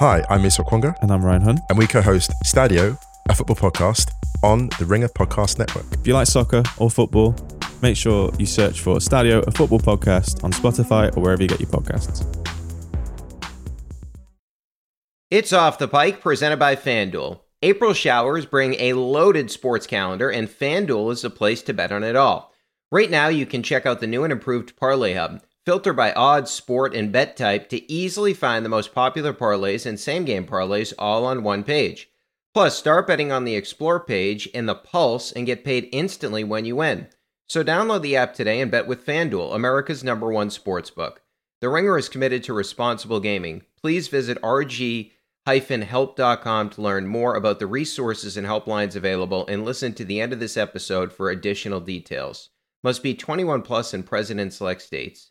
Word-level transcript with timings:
Hi, 0.00 0.24
I'm 0.28 0.40
Musa 0.42 0.62
Okwonga, 0.62 0.96
And 1.02 1.10
I'm 1.10 1.24
Ryan 1.24 1.42
Hunt. 1.42 1.60
and 1.68 1.78
we 1.78 1.86
co-host 1.86 2.32
Stadio, 2.44 2.98
a 3.28 3.34
football 3.34 3.56
podcast 3.56 4.10
on 4.42 4.68
the 4.78 4.84
Ringer 4.86 5.08
Podcast 5.08 5.58
Network. 5.58 5.84
If 5.92 6.06
you 6.06 6.14
like 6.14 6.26
soccer 6.26 6.62
or 6.78 6.90
football, 6.90 7.34
make 7.80 7.96
sure 7.96 8.32
you 8.38 8.46
search 8.46 8.80
for 8.80 8.96
Stadio, 8.96 9.46
a 9.46 9.50
football 9.52 9.78
podcast 9.78 10.42
on 10.42 10.52
Spotify 10.52 11.16
or 11.16 11.20
wherever 11.20 11.42
you 11.42 11.48
get 11.48 11.60
your 11.60 11.68
podcasts. 11.68 12.24
It's 15.30 15.52
Off 15.52 15.78
the 15.78 15.88
Pike, 15.88 16.20
presented 16.20 16.58
by 16.58 16.76
FanDuel. 16.76 17.40
April 17.62 17.92
showers 17.94 18.46
bring 18.46 18.74
a 18.74 18.92
loaded 18.92 19.50
sports 19.50 19.86
calendar, 19.86 20.28
and 20.30 20.48
FanDuel 20.48 21.12
is 21.12 21.22
the 21.22 21.30
place 21.30 21.62
to 21.62 21.72
bet 21.72 21.92
on 21.92 22.04
it 22.04 22.14
all. 22.16 22.52
Right 22.92 23.10
now, 23.10 23.28
you 23.28 23.46
can 23.46 23.62
check 23.62 23.86
out 23.86 24.00
the 24.00 24.06
new 24.06 24.22
and 24.22 24.32
improved 24.32 24.76
Parlay 24.76 25.14
Hub. 25.14 25.40
Filter 25.64 25.92
by 25.94 26.12
odds, 26.12 26.50
sport, 26.50 26.94
and 26.94 27.10
bet 27.10 27.38
type 27.38 27.70
to 27.70 27.90
easily 27.90 28.34
find 28.34 28.64
the 28.64 28.70
most 28.70 28.94
popular 28.94 29.32
parlays 29.32 29.86
and 29.86 29.98
same 29.98 30.26
game 30.26 30.46
parlays 30.46 30.92
all 30.98 31.24
on 31.24 31.42
one 31.42 31.64
page. 31.64 32.10
Plus, 32.52 32.76
start 32.76 33.06
betting 33.06 33.32
on 33.32 33.44
the 33.44 33.56
Explore 33.56 34.00
page 34.00 34.46
in 34.48 34.66
the 34.66 34.74
Pulse 34.74 35.32
and 35.32 35.46
get 35.46 35.64
paid 35.64 35.88
instantly 35.90 36.44
when 36.44 36.66
you 36.66 36.76
win. 36.76 37.08
So 37.48 37.64
download 37.64 38.02
the 38.02 38.14
app 38.14 38.34
today 38.34 38.60
and 38.60 38.70
bet 38.70 38.86
with 38.86 39.06
FanDuel, 39.06 39.54
America's 39.54 40.04
number 40.04 40.30
one 40.30 40.50
sportsbook. 40.50 41.16
The 41.62 41.70
Ringer 41.70 41.96
is 41.96 42.10
committed 42.10 42.44
to 42.44 42.52
responsible 42.52 43.20
gaming. 43.20 43.62
Please 43.80 44.08
visit 44.08 44.38
rg-help.com 44.42 45.10
to 46.70 46.82
learn 46.82 47.06
more 47.06 47.36
about 47.36 47.58
the 47.58 47.66
resources 47.66 48.36
and 48.36 48.46
helplines 48.46 48.96
available 48.96 49.46
and 49.46 49.64
listen 49.64 49.94
to 49.94 50.04
the 50.04 50.20
end 50.20 50.34
of 50.34 50.40
this 50.40 50.58
episode 50.58 51.10
for 51.10 51.30
additional 51.30 51.80
details. 51.80 52.50
Must 52.82 53.02
be 53.02 53.14
21 53.14 53.62
plus 53.62 53.94
in 53.94 54.02
present 54.02 54.38
and 54.38 54.52
select 54.52 54.82
states. 54.82 55.30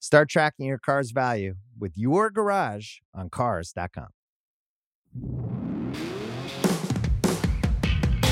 Start 0.00 0.28
tracking 0.28 0.66
your 0.66 0.78
car's 0.78 1.10
value 1.10 1.54
with 1.78 1.96
your 1.96 2.30
garage 2.30 2.98
on 3.14 3.30
Cars.com. 3.30 4.08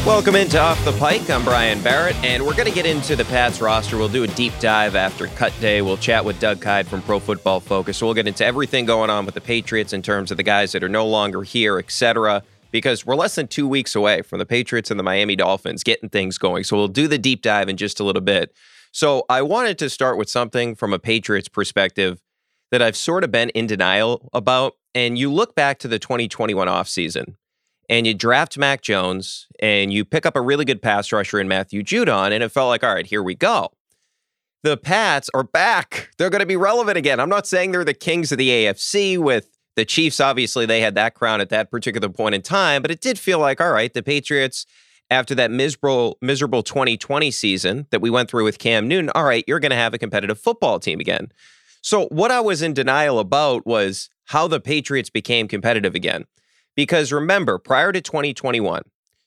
Welcome 0.07 0.37
into 0.37 0.61
Off 0.61 0.83
the 0.85 0.93
Pike. 0.93 1.29
I'm 1.29 1.43
Brian 1.43 1.83
Barrett, 1.83 2.15
and 2.23 2.47
we're 2.47 2.55
going 2.55 2.69
to 2.69 2.75
get 2.75 2.87
into 2.87 3.17
the 3.17 3.25
Pats 3.25 3.61
roster. 3.61 3.97
We'll 3.97 4.09
do 4.09 4.23
a 4.23 4.29
deep 4.29 4.53
dive 4.61 4.95
after 4.95 5.27
cut 5.27 5.53
day. 5.61 5.83
We'll 5.83 5.97
chat 5.97 6.25
with 6.25 6.39
Doug 6.39 6.61
Kyed 6.61 6.87
from 6.87 7.03
Pro 7.03 7.19
Football 7.19 7.59
Focus. 7.59 7.97
So 7.97 8.07
we'll 8.07 8.15
get 8.15 8.29
into 8.29 8.45
everything 8.45 8.87
going 8.87 9.11
on 9.11 9.27
with 9.27 9.35
the 9.35 9.41
Patriots 9.41 9.93
in 9.93 10.03
terms 10.03 10.31
of 10.31 10.37
the 10.37 10.45
guys 10.45 10.71
that 10.71 10.85
are 10.85 10.89
no 10.89 11.05
longer 11.05 11.43
here, 11.43 11.77
etc. 11.81 12.45
Because 12.71 13.05
we're 13.05 13.17
less 13.17 13.35
than 13.35 13.49
two 13.49 13.67
weeks 13.67 13.97
away 13.97 14.23
from 14.23 14.39
the 14.39 14.47
Patriots 14.47 14.93
and 14.93 15.01
the 15.01 15.05
Miami 15.05 15.35
Dolphins 15.35 15.83
getting 15.83 16.09
things 16.09 16.39
going. 16.39 16.63
So 16.63 16.77
we'll 16.77 16.87
do 16.87 17.09
the 17.09 17.19
deep 17.19 17.43
dive 17.43 17.69
in 17.69 17.77
just 17.77 17.99
a 17.99 18.05
little 18.05 18.23
bit. 18.23 18.55
So 18.97 19.27
I 19.29 19.43
wanted 19.43 19.77
to 19.81 19.91
start 19.91 20.17
with 20.17 20.31
something 20.31 20.75
from 20.75 20.95
a 20.95 20.99
Patriots 20.99 21.51
perspective 21.51 22.23
that 22.71 22.81
I've 22.81 22.97
sort 22.97 23.25
of 23.25 23.31
been 23.31 23.51
in 23.51 23.67
denial 23.67 24.31
about. 24.33 24.73
And 24.95 25.19
you 25.19 25.31
look 25.31 25.55
back 25.55 25.79
to 25.81 25.89
the 25.89 25.99
2021 25.99 26.67
offseason 26.67 27.35
and 27.91 28.07
you 28.07 28.15
draft 28.15 28.57
Mac 28.57 28.81
Jones 28.81 29.49
and 29.61 29.93
you 29.93 30.07
pick 30.07 30.25
up 30.25 30.35
a 30.35 30.41
really 30.41 30.65
good 30.65 30.81
pass 30.81 31.13
rusher 31.13 31.39
in 31.39 31.47
Matthew 31.47 31.83
Judon, 31.83 32.33
and 32.33 32.43
it 32.43 32.49
felt 32.49 32.69
like, 32.69 32.83
all 32.83 32.95
right, 32.95 33.05
here 33.05 33.23
we 33.23 33.35
go. 33.35 33.69
The 34.63 34.79
Pats 34.79 35.29
are 35.35 35.45
back. 35.45 36.09
They're 36.17 36.31
going 36.31 36.41
to 36.41 36.47
be 36.47 36.57
relevant 36.57 36.97
again. 36.97 37.21
I'm 37.21 37.29
not 37.29 37.47
saying 37.47 37.73
they're 37.73 37.85
the 37.85 37.93
kings 37.93 38.33
of 38.33 38.39
the 38.39 38.49
AFC 38.49 39.19
with 39.19 39.51
the 39.75 39.85
Chiefs. 39.85 40.21
Obviously, 40.21 40.65
they 40.65 40.81
had 40.81 40.95
that 40.95 41.13
crown 41.13 41.43
at 41.43 41.51
that 41.51 41.71
particular 41.71 42.09
point 42.09 42.35
in 42.35 42.41
time, 42.41 42.81
but 42.81 42.91
it 42.91 43.03
did 43.03 43.19
feel 43.19 43.41
like, 43.41 43.61
all 43.61 43.73
right, 43.73 43.93
the 43.93 44.03
Patriots, 44.03 44.65
after 45.11 45.35
that 45.35 45.51
miserable, 45.51 46.19
miserable 46.21 46.63
2020 46.63 47.31
season 47.31 47.87
that 47.91 48.01
we 48.01 48.11
went 48.11 48.31
through 48.31 48.45
with 48.45 48.59
Cam 48.59 48.89
Newton, 48.89 49.11
all 49.15 49.25
right, 49.25 49.45
you're 49.47 49.61
going 49.61 49.71
to 49.71 49.77
have 49.77 49.95
a 49.95 49.99
competitive 49.99 50.39
football 50.39 50.79
team 50.79 51.01
again. 51.01 51.33
So, 51.83 52.07
what 52.07 52.31
I 52.31 52.41
was 52.41 52.63
in 52.63 52.75
denial 52.75 53.19
about 53.19 53.67
was 53.67 54.11
how 54.25 54.49
the 54.49 54.61
Patriots 54.61 55.11
became 55.11 55.47
competitive 55.47 55.95
again. 55.95 56.25
Because 56.75 57.13
remember, 57.13 57.59
prior 57.59 57.93
to 57.93 58.01
2021, 58.01 58.83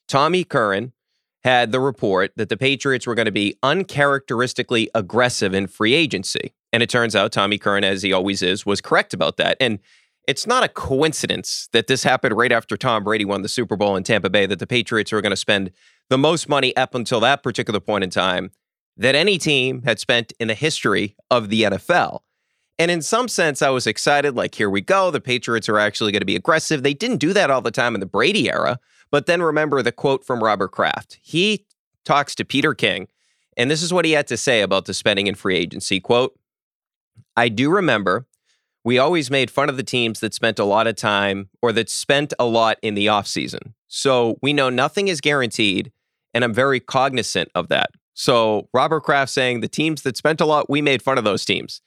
Tommy 0.06 0.44
Curran 0.44 0.92
had 1.42 1.72
the 1.72 1.80
report 1.80 2.32
that 2.36 2.48
the 2.48 2.56
Patriots 2.56 3.06
were 3.06 3.14
going 3.14 3.26
to 3.26 3.32
be 3.32 3.56
uncharacteristically 3.62 4.90
aggressive 4.94 5.54
in 5.54 5.66
free 5.66 5.94
agency. 5.94 6.52
And 6.72 6.82
it 6.82 6.90
turns 6.90 7.16
out 7.16 7.32
Tommy 7.32 7.58
Curran, 7.58 7.82
as 7.82 8.02
he 8.02 8.12
always 8.12 8.42
is, 8.42 8.66
was 8.66 8.80
correct 8.80 9.14
about 9.14 9.38
that. 9.38 9.56
And 9.58 9.80
it's 10.30 10.46
not 10.46 10.62
a 10.62 10.68
coincidence 10.68 11.68
that 11.72 11.88
this 11.88 12.04
happened 12.04 12.36
right 12.36 12.52
after 12.52 12.76
Tom 12.76 13.02
Brady 13.02 13.24
won 13.24 13.42
the 13.42 13.48
Super 13.48 13.74
Bowl 13.74 13.96
in 13.96 14.04
Tampa 14.04 14.30
Bay, 14.30 14.46
that 14.46 14.60
the 14.60 14.66
Patriots 14.66 15.10
were 15.10 15.20
going 15.20 15.30
to 15.30 15.36
spend 15.36 15.72
the 16.08 16.16
most 16.16 16.48
money 16.48 16.74
up 16.76 16.94
until 16.94 17.18
that 17.18 17.42
particular 17.42 17.80
point 17.80 18.04
in 18.04 18.10
time 18.10 18.52
that 18.96 19.16
any 19.16 19.38
team 19.38 19.82
had 19.82 19.98
spent 19.98 20.32
in 20.38 20.46
the 20.46 20.54
history 20.54 21.16
of 21.32 21.48
the 21.48 21.64
NFL. 21.64 22.20
And 22.78 22.92
in 22.92 23.02
some 23.02 23.26
sense, 23.26 23.60
I 23.60 23.70
was 23.70 23.88
excited, 23.88 24.36
like, 24.36 24.54
here 24.54 24.70
we 24.70 24.80
go. 24.80 25.10
The 25.10 25.20
Patriots 25.20 25.68
are 25.68 25.80
actually 25.80 26.12
going 26.12 26.20
to 26.20 26.26
be 26.26 26.36
aggressive. 26.36 26.84
They 26.84 26.94
didn't 26.94 27.16
do 27.18 27.32
that 27.32 27.50
all 27.50 27.60
the 27.60 27.72
time 27.72 27.94
in 27.94 28.00
the 28.00 28.06
Brady 28.06 28.48
era. 28.48 28.78
But 29.10 29.26
then 29.26 29.42
remember 29.42 29.82
the 29.82 29.90
quote 29.90 30.24
from 30.24 30.44
Robert 30.44 30.70
Kraft. 30.70 31.18
He 31.22 31.66
talks 32.04 32.36
to 32.36 32.44
Peter 32.44 32.72
King, 32.72 33.08
and 33.56 33.68
this 33.68 33.82
is 33.82 33.92
what 33.92 34.04
he 34.04 34.12
had 34.12 34.28
to 34.28 34.36
say 34.36 34.62
about 34.62 34.84
the 34.84 34.94
spending 34.94 35.26
in 35.26 35.34
free 35.34 35.56
agency. 35.56 35.98
Quote, 35.98 36.38
I 37.36 37.48
do 37.48 37.68
remember 37.68 38.26
we 38.84 38.98
always 38.98 39.30
made 39.30 39.50
fun 39.50 39.68
of 39.68 39.76
the 39.76 39.82
teams 39.82 40.20
that 40.20 40.34
spent 40.34 40.58
a 40.58 40.64
lot 40.64 40.86
of 40.86 40.96
time 40.96 41.48
or 41.60 41.72
that 41.72 41.90
spent 41.90 42.32
a 42.38 42.44
lot 42.44 42.78
in 42.82 42.94
the 42.94 43.06
offseason. 43.06 43.74
So 43.88 44.38
we 44.42 44.52
know 44.52 44.70
nothing 44.70 45.08
is 45.08 45.20
guaranteed, 45.20 45.92
and 46.32 46.44
I'm 46.44 46.54
very 46.54 46.80
cognizant 46.80 47.50
of 47.54 47.68
that. 47.68 47.90
So 48.14 48.68
Robert 48.72 49.02
Kraft 49.02 49.32
saying 49.32 49.60
the 49.60 49.68
teams 49.68 50.02
that 50.02 50.16
spent 50.16 50.40
a 50.40 50.46
lot, 50.46 50.70
we 50.70 50.82
made 50.82 51.02
fun 51.02 51.18
of 51.18 51.24
those 51.24 51.44
teams. 51.44 51.80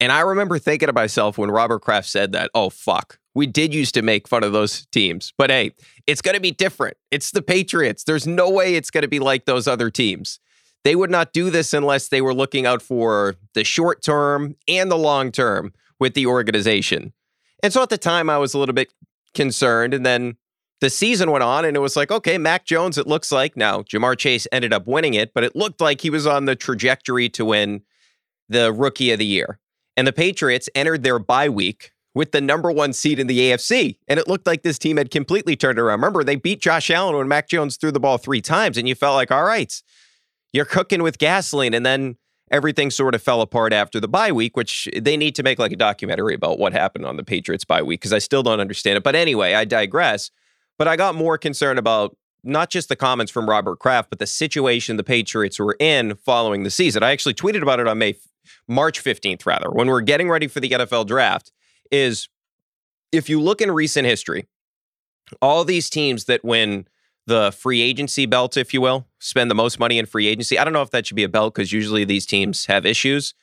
And 0.00 0.12
I 0.12 0.20
remember 0.20 0.58
thinking 0.58 0.86
to 0.86 0.92
myself 0.92 1.38
when 1.38 1.50
Robert 1.50 1.80
Kraft 1.80 2.08
said 2.08 2.32
that, 2.32 2.50
oh, 2.54 2.70
fuck, 2.70 3.18
we 3.34 3.46
did 3.46 3.74
used 3.74 3.94
to 3.94 4.02
make 4.02 4.28
fun 4.28 4.44
of 4.44 4.52
those 4.52 4.86
teams. 4.86 5.32
But 5.36 5.50
hey, 5.50 5.72
it's 6.06 6.22
going 6.22 6.36
to 6.36 6.40
be 6.40 6.52
different. 6.52 6.96
It's 7.10 7.32
the 7.32 7.42
Patriots. 7.42 8.04
There's 8.04 8.26
no 8.26 8.48
way 8.48 8.74
it's 8.74 8.90
going 8.90 9.02
to 9.02 9.08
be 9.08 9.18
like 9.18 9.44
those 9.44 9.66
other 9.66 9.90
teams. 9.90 10.38
They 10.84 10.94
would 10.94 11.10
not 11.10 11.32
do 11.32 11.50
this 11.50 11.72
unless 11.72 12.08
they 12.08 12.20
were 12.20 12.34
looking 12.34 12.64
out 12.64 12.80
for 12.80 13.34
the 13.54 13.64
short 13.64 14.02
term 14.02 14.54
and 14.68 14.90
the 14.90 14.96
long 14.96 15.32
term 15.32 15.72
with 16.00 16.14
the 16.14 16.26
organization. 16.26 17.12
And 17.62 17.72
so 17.72 17.82
at 17.82 17.90
the 17.90 17.98
time, 17.98 18.30
I 18.30 18.38
was 18.38 18.54
a 18.54 18.58
little 18.58 18.74
bit 18.74 18.92
concerned. 19.34 19.94
And 19.94 20.06
then 20.06 20.36
the 20.80 20.90
season 20.90 21.30
went 21.30 21.42
on, 21.42 21.64
and 21.64 21.76
it 21.76 21.80
was 21.80 21.96
like, 21.96 22.10
okay, 22.10 22.38
Mac 22.38 22.64
Jones, 22.64 22.98
it 22.98 23.06
looks 23.06 23.32
like 23.32 23.56
now 23.56 23.82
Ja'Marr 23.82 24.16
Chase 24.16 24.46
ended 24.52 24.72
up 24.72 24.86
winning 24.86 25.14
it, 25.14 25.34
but 25.34 25.42
it 25.42 25.56
looked 25.56 25.80
like 25.80 26.00
he 26.00 26.10
was 26.10 26.26
on 26.26 26.44
the 26.44 26.54
trajectory 26.54 27.28
to 27.30 27.44
win 27.44 27.82
the 28.48 28.72
rookie 28.72 29.10
of 29.10 29.18
the 29.18 29.26
year. 29.26 29.58
And 29.96 30.06
the 30.06 30.12
Patriots 30.12 30.68
entered 30.76 31.02
their 31.02 31.18
bye 31.18 31.48
week 31.48 31.90
with 32.14 32.32
the 32.32 32.40
number 32.40 32.70
one 32.70 32.92
seed 32.92 33.18
in 33.18 33.26
the 33.26 33.38
AFC. 33.38 33.98
And 34.06 34.18
it 34.20 34.28
looked 34.28 34.46
like 34.46 34.62
this 34.62 34.78
team 34.78 34.96
had 34.96 35.10
completely 35.10 35.56
turned 35.56 35.78
around. 35.78 35.98
Remember, 35.98 36.22
they 36.22 36.36
beat 36.36 36.60
Josh 36.60 36.90
Allen 36.90 37.16
when 37.16 37.28
Mac 37.28 37.48
Jones 37.48 37.76
threw 37.76 37.90
the 37.90 38.00
ball 38.00 38.18
three 38.18 38.40
times, 38.40 38.78
and 38.78 38.88
you 38.88 38.94
felt 38.94 39.16
like, 39.16 39.32
all 39.32 39.44
right, 39.44 39.82
you're 40.52 40.64
cooking 40.64 41.02
with 41.02 41.18
gasoline. 41.18 41.74
And 41.74 41.84
then 41.84 42.16
everything 42.50 42.90
sort 42.90 43.14
of 43.14 43.22
fell 43.22 43.40
apart 43.40 43.72
after 43.72 44.00
the 44.00 44.08
bye 44.08 44.32
week, 44.32 44.56
which 44.56 44.88
they 44.96 45.16
need 45.16 45.34
to 45.36 45.42
make 45.42 45.58
like 45.58 45.72
a 45.72 45.76
documentary 45.76 46.34
about 46.34 46.58
what 46.58 46.72
happened 46.72 47.06
on 47.06 47.16
the 47.16 47.24
Patriots 47.24 47.64
bye 47.64 47.82
week 47.82 48.00
because 48.00 48.12
I 48.12 48.18
still 48.18 48.42
don't 48.42 48.60
understand 48.60 48.96
it. 48.96 49.04
But 49.04 49.14
anyway, 49.14 49.54
I 49.54 49.64
digress. 49.64 50.30
But 50.78 50.86
I 50.86 50.96
got 50.96 51.14
more 51.14 51.36
concerned 51.38 51.78
about 51.78 52.16
not 52.44 52.70
just 52.70 52.88
the 52.88 52.96
comments 52.96 53.32
from 53.32 53.48
Robert 53.48 53.78
Kraft, 53.80 54.10
but 54.10 54.20
the 54.20 54.26
situation 54.26 54.96
the 54.96 55.04
Patriots 55.04 55.58
were 55.58 55.76
in 55.80 56.14
following 56.14 56.62
the 56.62 56.70
season. 56.70 57.02
I 57.02 57.10
actually 57.10 57.34
tweeted 57.34 57.62
about 57.62 57.80
it 57.80 57.88
on 57.88 57.98
May 57.98 58.14
March 58.66 59.02
15th, 59.02 59.44
rather, 59.44 59.70
when 59.70 59.88
we're 59.88 60.00
getting 60.00 60.28
ready 60.28 60.46
for 60.46 60.60
the 60.60 60.70
NFL 60.70 61.06
draft, 61.06 61.52
is 61.90 62.28
if 63.12 63.28
you 63.28 63.40
look 63.40 63.60
in 63.60 63.70
recent 63.70 64.06
history, 64.06 64.46
all 65.42 65.64
these 65.64 65.90
teams 65.90 66.24
that 66.24 66.44
win 66.44 66.86
the 67.28 67.52
free 67.52 67.80
agency 67.80 68.26
belt, 68.26 68.56
if 68.56 68.74
you 68.74 68.80
will, 68.80 69.06
spend 69.18 69.50
the 69.50 69.54
most 69.54 69.78
money 69.78 69.98
in 69.98 70.06
free 70.06 70.26
agency. 70.26 70.58
I 70.58 70.64
don't 70.64 70.72
know 70.72 70.82
if 70.82 70.90
that 70.90 71.06
should 71.06 71.16
be 71.16 71.24
a 71.24 71.28
belt 71.28 71.54
because 71.54 71.72
usually 71.72 72.04
these 72.04 72.26
teams 72.26 72.66
have 72.66 72.84
issues. 72.84 73.34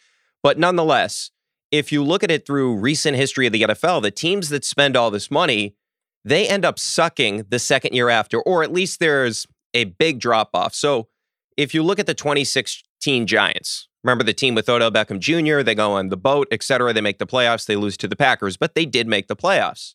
But 0.43 0.59
nonetheless, 0.59 1.31
if 1.71 1.91
you 1.91 2.03
look 2.03 2.23
at 2.23 2.31
it 2.31 2.45
through 2.45 2.75
recent 2.75 3.15
history 3.15 3.47
of 3.47 3.53
the 3.53 3.61
NFL, 3.61 4.01
the 4.01 4.11
teams 4.11 4.49
that 4.49 4.65
spend 4.65 4.97
all 4.97 5.11
this 5.11 5.31
money, 5.31 5.75
they 6.23 6.47
end 6.47 6.65
up 6.65 6.79
sucking 6.79 7.45
the 7.49 7.59
second 7.59 7.93
year 7.93 8.09
after, 8.09 8.41
or 8.41 8.63
at 8.63 8.73
least 8.73 8.99
there's 8.99 9.47
a 9.73 9.85
big 9.85 10.19
drop 10.19 10.49
off. 10.53 10.73
So 10.73 11.07
if 11.55 11.73
you 11.73 11.83
look 11.83 11.99
at 11.99 12.07
the 12.07 12.13
2016 12.13 13.27
Giants, 13.27 13.87
remember 14.03 14.23
the 14.23 14.33
team 14.33 14.55
with 14.55 14.67
Odell 14.67 14.91
Beckham 14.91 15.19
Jr., 15.19 15.63
they 15.63 15.75
go 15.75 15.91
on 15.91 16.09
the 16.09 16.17
boat, 16.17 16.47
et 16.51 16.63
cetera. 16.63 16.91
They 16.91 17.01
make 17.01 17.19
the 17.19 17.27
playoffs, 17.27 17.65
they 17.65 17.75
lose 17.75 17.97
to 17.97 18.07
the 18.07 18.15
Packers, 18.15 18.57
but 18.57 18.73
they 18.73 18.85
did 18.85 19.07
make 19.07 19.27
the 19.27 19.35
playoffs. 19.35 19.93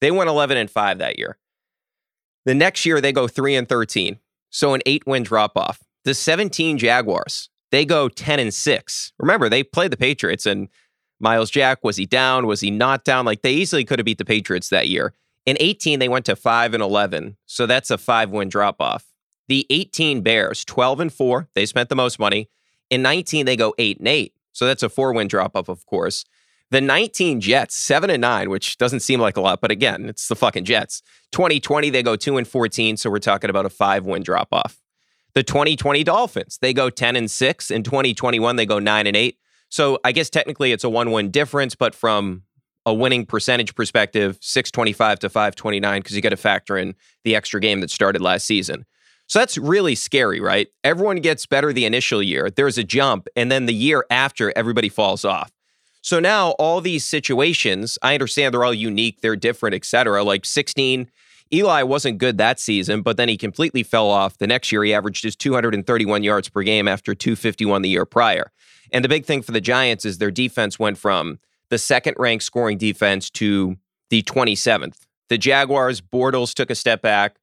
They 0.00 0.10
went 0.10 0.30
11 0.30 0.56
and 0.56 0.70
5 0.70 0.98
that 0.98 1.18
year. 1.18 1.36
The 2.44 2.54
next 2.54 2.86
year, 2.86 3.00
they 3.00 3.12
go 3.12 3.28
3 3.28 3.56
and 3.56 3.68
13. 3.68 4.18
So 4.50 4.74
an 4.74 4.82
eight 4.86 5.06
win 5.06 5.22
drop 5.22 5.56
off. 5.56 5.82
The 6.04 6.14
17 6.14 6.78
Jaguars, 6.78 7.50
they 7.70 7.84
go 7.84 8.08
10 8.08 8.40
and 8.40 8.54
6. 8.54 9.12
Remember, 9.18 9.48
they 9.48 9.62
played 9.62 9.90
the 9.90 9.96
Patriots 9.96 10.46
and 10.46 10.68
Myles 11.20 11.50
Jack, 11.50 11.82
was 11.82 11.96
he 11.96 12.06
down? 12.06 12.46
Was 12.46 12.60
he 12.60 12.70
not 12.70 13.04
down? 13.04 13.24
Like 13.24 13.42
they 13.42 13.52
easily 13.52 13.84
could 13.84 13.98
have 13.98 14.06
beat 14.06 14.18
the 14.18 14.24
Patriots 14.24 14.68
that 14.68 14.88
year. 14.88 15.14
In 15.44 15.56
18, 15.60 15.98
they 15.98 16.08
went 16.08 16.24
to 16.26 16.36
5 16.36 16.74
and 16.74 16.82
11. 16.82 17.36
So 17.46 17.66
that's 17.66 17.90
a 17.90 17.98
five 17.98 18.30
win 18.30 18.48
drop 18.48 18.76
off. 18.80 19.06
The 19.48 19.66
18 19.70 20.20
Bears, 20.20 20.64
12 20.64 21.00
and 21.00 21.12
4. 21.12 21.48
They 21.54 21.66
spent 21.66 21.88
the 21.88 21.96
most 21.96 22.18
money. 22.18 22.50
In 22.90 23.02
19, 23.02 23.46
they 23.46 23.56
go 23.56 23.74
8 23.78 23.98
and 23.98 24.08
8. 24.08 24.34
So 24.52 24.66
that's 24.66 24.82
a 24.82 24.88
four 24.88 25.12
win 25.12 25.28
drop 25.28 25.56
off, 25.56 25.68
of 25.68 25.86
course. 25.86 26.24
The 26.70 26.80
19 26.82 27.40
Jets, 27.40 27.74
7 27.76 28.10
and 28.10 28.20
9, 28.20 28.50
which 28.50 28.76
doesn't 28.76 29.00
seem 29.00 29.20
like 29.20 29.38
a 29.38 29.40
lot, 29.40 29.60
but 29.62 29.70
again, 29.70 30.04
it's 30.06 30.28
the 30.28 30.36
fucking 30.36 30.64
Jets. 30.64 31.02
2020, 31.32 31.88
they 31.88 32.02
go 32.02 32.14
2 32.14 32.36
and 32.36 32.46
14, 32.46 32.98
so 32.98 33.08
we're 33.08 33.18
talking 33.18 33.48
about 33.48 33.64
a 33.64 33.70
five 33.70 34.04
win 34.04 34.22
drop 34.22 34.48
off. 34.52 34.78
The 35.34 35.42
2020 35.42 36.04
Dolphins, 36.04 36.58
they 36.60 36.74
go 36.74 36.90
10 36.90 37.16
and 37.16 37.30
6. 37.30 37.70
In 37.70 37.82
2021, 37.82 38.56
they 38.56 38.66
go 38.66 38.78
9 38.78 39.06
and 39.06 39.16
8. 39.16 39.38
So 39.70 39.98
I 40.04 40.12
guess 40.12 40.28
technically 40.28 40.72
it's 40.72 40.84
a 40.84 40.90
one 40.90 41.10
win 41.10 41.30
difference, 41.30 41.74
but 41.74 41.94
from 41.94 42.42
a 42.84 42.92
winning 42.92 43.26
percentage 43.26 43.74
perspective, 43.74 44.38
625 44.40 45.18
to 45.20 45.28
529, 45.28 46.00
because 46.00 46.16
you 46.16 46.22
got 46.22 46.30
to 46.30 46.36
factor 46.36 46.76
in 46.76 46.94
the 47.24 47.36
extra 47.36 47.60
game 47.60 47.80
that 47.80 47.90
started 47.90 48.22
last 48.22 48.46
season. 48.46 48.84
So 49.26 49.38
that's 49.38 49.58
really 49.58 49.94
scary, 49.94 50.40
right? 50.40 50.68
Everyone 50.84 51.16
gets 51.16 51.44
better 51.44 51.72
the 51.72 51.84
initial 51.84 52.22
year. 52.22 52.48
There's 52.50 52.78
a 52.78 52.84
jump, 52.84 53.28
and 53.36 53.52
then 53.52 53.66
the 53.66 53.74
year 53.74 54.06
after, 54.10 54.52
everybody 54.56 54.88
falls 54.88 55.24
off. 55.24 55.52
So 56.02 56.20
now 56.20 56.50
all 56.52 56.80
these 56.80 57.04
situations, 57.04 57.98
I 58.02 58.14
understand 58.14 58.54
they're 58.54 58.64
all 58.64 58.74
unique, 58.74 59.20
they're 59.20 59.36
different, 59.36 59.74
etc. 59.74 60.22
Like 60.22 60.44
16, 60.44 61.10
Eli 61.52 61.82
wasn't 61.82 62.18
good 62.18 62.38
that 62.38 62.60
season, 62.60 63.02
but 63.02 63.16
then 63.16 63.28
he 63.28 63.36
completely 63.36 63.82
fell 63.82 64.08
off. 64.08 64.38
The 64.38 64.46
next 64.46 64.70
year, 64.70 64.84
he 64.84 64.94
averaged 64.94 65.22
just 65.22 65.38
231 65.38 66.22
yards 66.22 66.48
per 66.48 66.62
game 66.62 66.86
after 66.86 67.14
251 67.14 67.82
the 67.82 67.88
year 67.88 68.04
prior. 68.04 68.52
And 68.92 69.04
the 69.04 69.08
big 69.08 69.24
thing 69.24 69.42
for 69.42 69.52
the 69.52 69.60
Giants 69.60 70.04
is 70.04 70.18
their 70.18 70.30
defense 70.30 70.78
went 70.78 70.98
from 70.98 71.38
the 71.70 71.78
second 71.78 72.16
ranked 72.18 72.44
scoring 72.44 72.78
defense 72.78 73.30
to 73.30 73.76
the 74.10 74.22
27th. 74.22 75.06
The 75.28 75.38
Jaguars, 75.38 76.00
Bortles 76.00 76.54
took 76.54 76.70
a 76.70 76.74
step 76.74 77.02
back. 77.02 77.36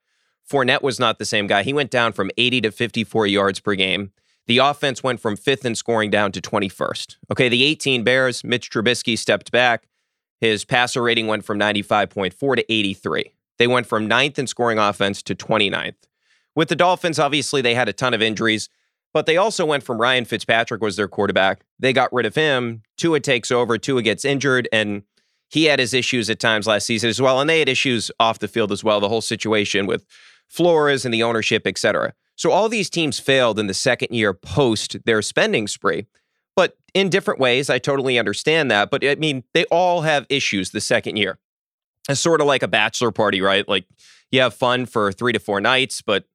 Fournette 0.49 0.81
was 0.81 0.99
not 0.99 1.19
the 1.19 1.25
same 1.25 1.47
guy. 1.47 1.63
He 1.63 1.73
went 1.73 1.91
down 1.91 2.13
from 2.13 2.31
80 2.37 2.61
to 2.61 2.71
54 2.71 3.27
yards 3.27 3.59
per 3.59 3.75
game. 3.75 4.11
The 4.47 4.59
offense 4.59 5.01
went 5.03 5.19
from 5.19 5.35
fifth 5.35 5.65
in 5.65 5.75
scoring 5.75 6.11
down 6.11 6.31
to 6.33 6.41
21st. 6.41 7.17
Okay, 7.31 7.49
the 7.49 7.63
18 7.63 8.03
Bears, 8.03 8.43
Mitch 8.43 8.69
Trubisky 8.69 9.17
stepped 9.17 9.51
back. 9.51 9.87
His 10.39 10.65
passer 10.65 11.01
rating 11.01 11.27
went 11.27 11.45
from 11.45 11.59
95.4 11.59 12.55
to 12.57 12.71
83. 12.71 13.31
They 13.57 13.67
went 13.67 13.87
from 13.87 14.07
ninth 14.07 14.37
in 14.37 14.47
scoring 14.47 14.77
offense 14.77 15.23
to 15.23 15.35
29th. 15.35 15.95
With 16.55 16.69
the 16.69 16.75
Dolphins, 16.75 17.19
obviously, 17.19 17.61
they 17.61 17.75
had 17.75 17.89
a 17.89 17.93
ton 17.93 18.13
of 18.13 18.21
injuries, 18.21 18.69
but 19.13 19.25
they 19.25 19.37
also 19.37 19.65
went 19.65 19.83
from 19.83 19.99
Ryan 19.99 20.25
Fitzpatrick 20.25 20.81
was 20.81 20.95
their 20.95 21.07
quarterback. 21.07 21.61
They 21.79 21.93
got 21.93 22.13
rid 22.13 22.25
of 22.25 22.35
him. 22.35 22.83
Tua 22.97 23.19
takes 23.21 23.51
over. 23.51 23.77
Tua 23.77 24.01
gets 24.01 24.25
injured, 24.25 24.67
and 24.71 25.03
he 25.49 25.65
had 25.65 25.79
his 25.79 25.93
issues 25.93 26.29
at 26.29 26.39
times 26.39 26.67
last 26.67 26.85
season 26.85 27.09
as 27.09 27.21
well. 27.21 27.39
And 27.39 27.49
they 27.49 27.59
had 27.59 27.69
issues 27.69 28.11
off 28.19 28.39
the 28.39 28.47
field 28.47 28.71
as 28.71 28.83
well. 28.83 28.99
The 28.99 29.09
whole 29.09 29.21
situation 29.21 29.85
with 29.85 30.05
Flores 30.47 31.05
and 31.05 31.13
the 31.13 31.23
ownership, 31.23 31.65
et 31.65 31.77
cetera. 31.77 32.13
So 32.35 32.51
all 32.51 32.69
these 32.69 32.89
teams 32.89 33.19
failed 33.19 33.59
in 33.59 33.67
the 33.67 33.73
second 33.73 34.11
year 34.11 34.33
post 34.33 34.97
their 35.05 35.21
spending 35.21 35.67
spree, 35.67 36.05
but 36.55 36.77
in 36.95 37.09
different 37.09 37.39
ways. 37.39 37.69
I 37.69 37.77
totally 37.77 38.17
understand 38.17 38.71
that. 38.71 38.89
But 38.89 39.05
I 39.05 39.15
mean, 39.15 39.43
they 39.53 39.65
all 39.65 40.01
have 40.01 40.25
issues 40.29 40.71
the 40.71 40.81
second 40.81 41.17
year. 41.17 41.37
It's 42.09 42.21
sort 42.21 42.41
of 42.41 42.47
like 42.47 42.63
a 42.63 42.67
bachelor 42.67 43.11
party, 43.11 43.41
right? 43.41 43.67
Like 43.67 43.85
you 44.31 44.41
have 44.41 44.53
fun 44.53 44.85
for 44.85 45.11
three 45.11 45.33
to 45.33 45.39
four 45.39 45.61
nights, 45.61 46.01
but 46.01 46.25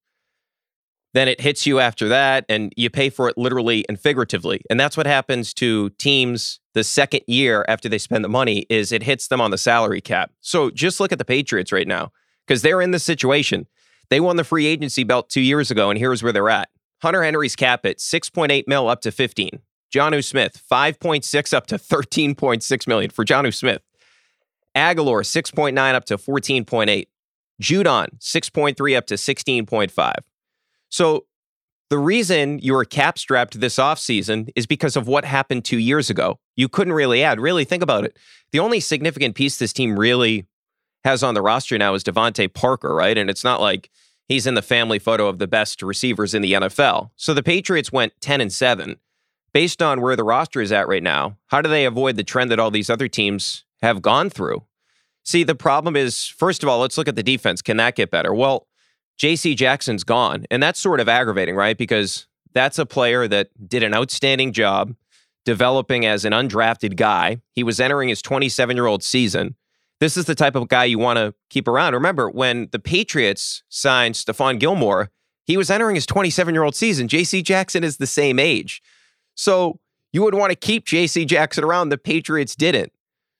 then 1.12 1.26
it 1.26 1.40
hits 1.40 1.66
you 1.66 1.80
after 1.80 2.08
that 2.08 2.44
and 2.48 2.72
you 2.76 2.88
pay 2.88 3.10
for 3.10 3.28
it 3.28 3.36
literally 3.36 3.84
and 3.88 3.98
figuratively. 3.98 4.62
And 4.70 4.78
that's 4.78 4.96
what 4.96 5.06
happens 5.06 5.52
to 5.54 5.90
teams 5.90 6.60
the 6.74 6.84
second 6.84 7.22
year 7.26 7.64
after 7.66 7.88
they 7.88 7.98
spend 7.98 8.24
the 8.24 8.28
money 8.28 8.66
is 8.68 8.92
it 8.92 9.02
hits 9.02 9.26
them 9.26 9.40
on 9.40 9.50
the 9.50 9.58
salary 9.58 10.00
cap. 10.00 10.30
So 10.40 10.70
just 10.70 11.00
look 11.00 11.10
at 11.10 11.18
the 11.18 11.24
Patriots 11.24 11.72
right 11.72 11.88
now 11.88 12.12
because 12.46 12.62
they're 12.62 12.80
in 12.80 12.92
this 12.92 13.02
situation. 13.02 13.66
They 14.10 14.20
won 14.20 14.36
the 14.36 14.44
free 14.44 14.66
agency 14.66 15.04
belt 15.04 15.30
two 15.30 15.40
years 15.40 15.70
ago, 15.70 15.88
and 15.88 15.98
here's 15.98 16.22
where 16.22 16.32
they're 16.32 16.50
at. 16.50 16.68
Hunter 17.02 17.22
Henry's 17.22 17.56
cap 17.56 17.86
at 17.86 17.98
6.8 17.98 18.64
mil 18.66 18.88
up 18.88 19.00
to 19.02 19.10
15. 19.10 19.60
Jonnu 19.94 20.24
Smith, 20.24 20.62
5.6 20.70 21.54
up 21.54 21.66
to 21.66 21.76
13.6 21.76 22.86
million 22.86 23.10
for 23.10 23.24
Jonnu 23.24 23.54
Smith. 23.54 23.82
Agholor, 24.76 25.22
6.9 25.22 25.94
up 25.94 26.04
to 26.04 26.16
14.8. 26.16 27.06
Judon, 27.60 28.18
6.3 28.18 28.96
up 28.96 29.06
to 29.06 29.14
16.5. 29.14 30.14
So 30.88 31.26
the 31.90 31.98
reason 31.98 32.60
you 32.60 32.74
were 32.74 32.84
cap 32.84 33.18
strapped 33.18 33.58
this 33.58 33.76
offseason 33.76 34.50
is 34.54 34.66
because 34.66 34.96
of 34.96 35.08
what 35.08 35.24
happened 35.24 35.64
two 35.64 35.78
years 35.78 36.08
ago. 36.08 36.38
You 36.56 36.68
couldn't 36.68 36.92
really 36.92 37.22
add. 37.22 37.40
Really, 37.40 37.64
think 37.64 37.82
about 37.82 38.04
it. 38.04 38.16
The 38.52 38.60
only 38.60 38.80
significant 38.80 39.34
piece 39.34 39.58
this 39.58 39.72
team 39.72 39.98
really 39.98 40.46
has 41.04 41.22
on 41.22 41.34
the 41.34 41.42
roster 41.42 41.78
now 41.78 41.94
is 41.94 42.04
DeVante 42.04 42.52
Parker, 42.52 42.94
right? 42.94 43.16
And 43.16 43.30
it's 43.30 43.44
not 43.44 43.60
like 43.60 43.90
he's 44.28 44.46
in 44.46 44.54
the 44.54 44.62
family 44.62 44.98
photo 44.98 45.28
of 45.28 45.38
the 45.38 45.48
best 45.48 45.82
receivers 45.82 46.34
in 46.34 46.42
the 46.42 46.52
NFL. 46.52 47.10
So 47.16 47.34
the 47.34 47.42
Patriots 47.42 47.92
went 47.92 48.12
10 48.20 48.40
and 48.40 48.52
7. 48.52 48.96
Based 49.52 49.82
on 49.82 50.00
where 50.00 50.14
the 50.14 50.22
roster 50.22 50.60
is 50.60 50.70
at 50.70 50.86
right 50.86 51.02
now, 51.02 51.36
how 51.48 51.60
do 51.60 51.68
they 51.68 51.84
avoid 51.84 52.16
the 52.16 52.22
trend 52.22 52.52
that 52.52 52.60
all 52.60 52.70
these 52.70 52.88
other 52.88 53.08
teams 53.08 53.64
have 53.82 54.00
gone 54.00 54.30
through? 54.30 54.62
See, 55.24 55.42
the 55.42 55.56
problem 55.56 55.96
is, 55.96 56.26
first 56.26 56.62
of 56.62 56.68
all, 56.68 56.78
let's 56.78 56.96
look 56.96 57.08
at 57.08 57.16
the 57.16 57.22
defense. 57.22 57.60
Can 57.60 57.76
that 57.78 57.96
get 57.96 58.12
better? 58.12 58.32
Well, 58.32 58.68
JC 59.20 59.56
Jackson's 59.56 60.04
gone. 60.04 60.46
And 60.50 60.62
that's 60.62 60.80
sort 60.80 61.00
of 61.00 61.08
aggravating, 61.08 61.56
right? 61.56 61.76
Because 61.76 62.26
that's 62.52 62.78
a 62.78 62.86
player 62.86 63.28
that 63.28 63.50
did 63.68 63.82
an 63.82 63.94
outstanding 63.94 64.52
job 64.52 64.94
developing 65.44 66.06
as 66.06 66.24
an 66.24 66.32
undrafted 66.32 66.96
guy. 66.96 67.40
He 67.52 67.62
was 67.62 67.80
entering 67.80 68.08
his 68.08 68.22
27 68.22 68.76
year 68.76 68.86
old 68.86 69.02
season. 69.02 69.56
This 70.00 70.16
is 70.16 70.24
the 70.24 70.34
type 70.34 70.56
of 70.56 70.68
guy 70.68 70.84
you 70.84 70.98
want 70.98 71.18
to 71.18 71.34
keep 71.50 71.68
around. 71.68 71.92
Remember, 71.92 72.28
when 72.28 72.68
the 72.72 72.78
Patriots 72.78 73.62
signed 73.68 74.14
Stephon 74.14 74.58
Gilmore, 74.58 75.10
he 75.46 75.56
was 75.56 75.70
entering 75.70 75.94
his 75.94 76.06
27 76.06 76.54
year 76.54 76.62
old 76.62 76.74
season. 76.74 77.06
JC 77.06 77.44
Jackson 77.44 77.84
is 77.84 77.98
the 77.98 78.06
same 78.06 78.38
age. 78.38 78.82
So 79.34 79.78
you 80.12 80.22
would 80.22 80.34
want 80.34 80.50
to 80.50 80.56
keep 80.56 80.86
JC 80.86 81.26
Jackson 81.26 81.64
around. 81.64 81.90
The 81.90 81.98
Patriots 81.98 82.56
didn't. 82.56 82.92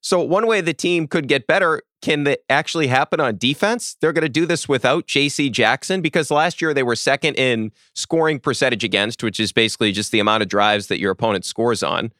So 0.02 0.20
one 0.20 0.46
way 0.46 0.60
the 0.60 0.74
team 0.74 1.06
could 1.06 1.28
get 1.28 1.46
better 1.46 1.82
can 2.02 2.24
that 2.24 2.40
actually 2.48 2.86
happen 2.86 3.20
on 3.20 3.36
defense? 3.36 3.96
They're 4.00 4.12
going 4.12 4.22
to 4.22 4.28
do 4.28 4.46
this 4.46 4.68
without 4.68 5.06
JC 5.06 5.52
Jackson 5.52 6.00
because 6.00 6.30
last 6.30 6.62
year 6.62 6.72
they 6.72 6.82
were 6.82 6.96
second 6.96 7.34
in 7.34 7.72
scoring 7.94 8.40
percentage 8.40 8.84
against, 8.84 9.22
which 9.22 9.38
is 9.38 9.52
basically 9.52 9.92
just 9.92 10.10
the 10.10 10.20
amount 10.20 10.42
of 10.42 10.48
drives 10.48 10.86
that 10.86 10.98
your 10.98 11.10
opponent 11.10 11.44
scores 11.44 11.82
on. 11.82 12.12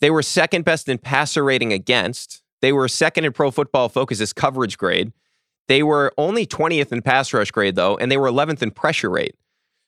They 0.00 0.10
were 0.10 0.22
second 0.22 0.64
best 0.64 0.88
in 0.88 0.98
passer 0.98 1.44
rating 1.44 1.72
against. 1.72 2.42
They 2.60 2.72
were 2.72 2.88
second 2.88 3.24
in 3.24 3.32
pro 3.32 3.50
football 3.50 3.88
focus's 3.88 4.32
coverage 4.32 4.78
grade. 4.78 5.12
They 5.68 5.82
were 5.82 6.12
only 6.16 6.46
20th 6.46 6.92
in 6.92 7.02
pass 7.02 7.32
rush 7.32 7.50
grade, 7.50 7.76
though, 7.76 7.96
and 7.96 8.10
they 8.10 8.16
were 8.16 8.28
11th 8.28 8.62
in 8.62 8.70
pressure 8.70 9.10
rate. 9.10 9.34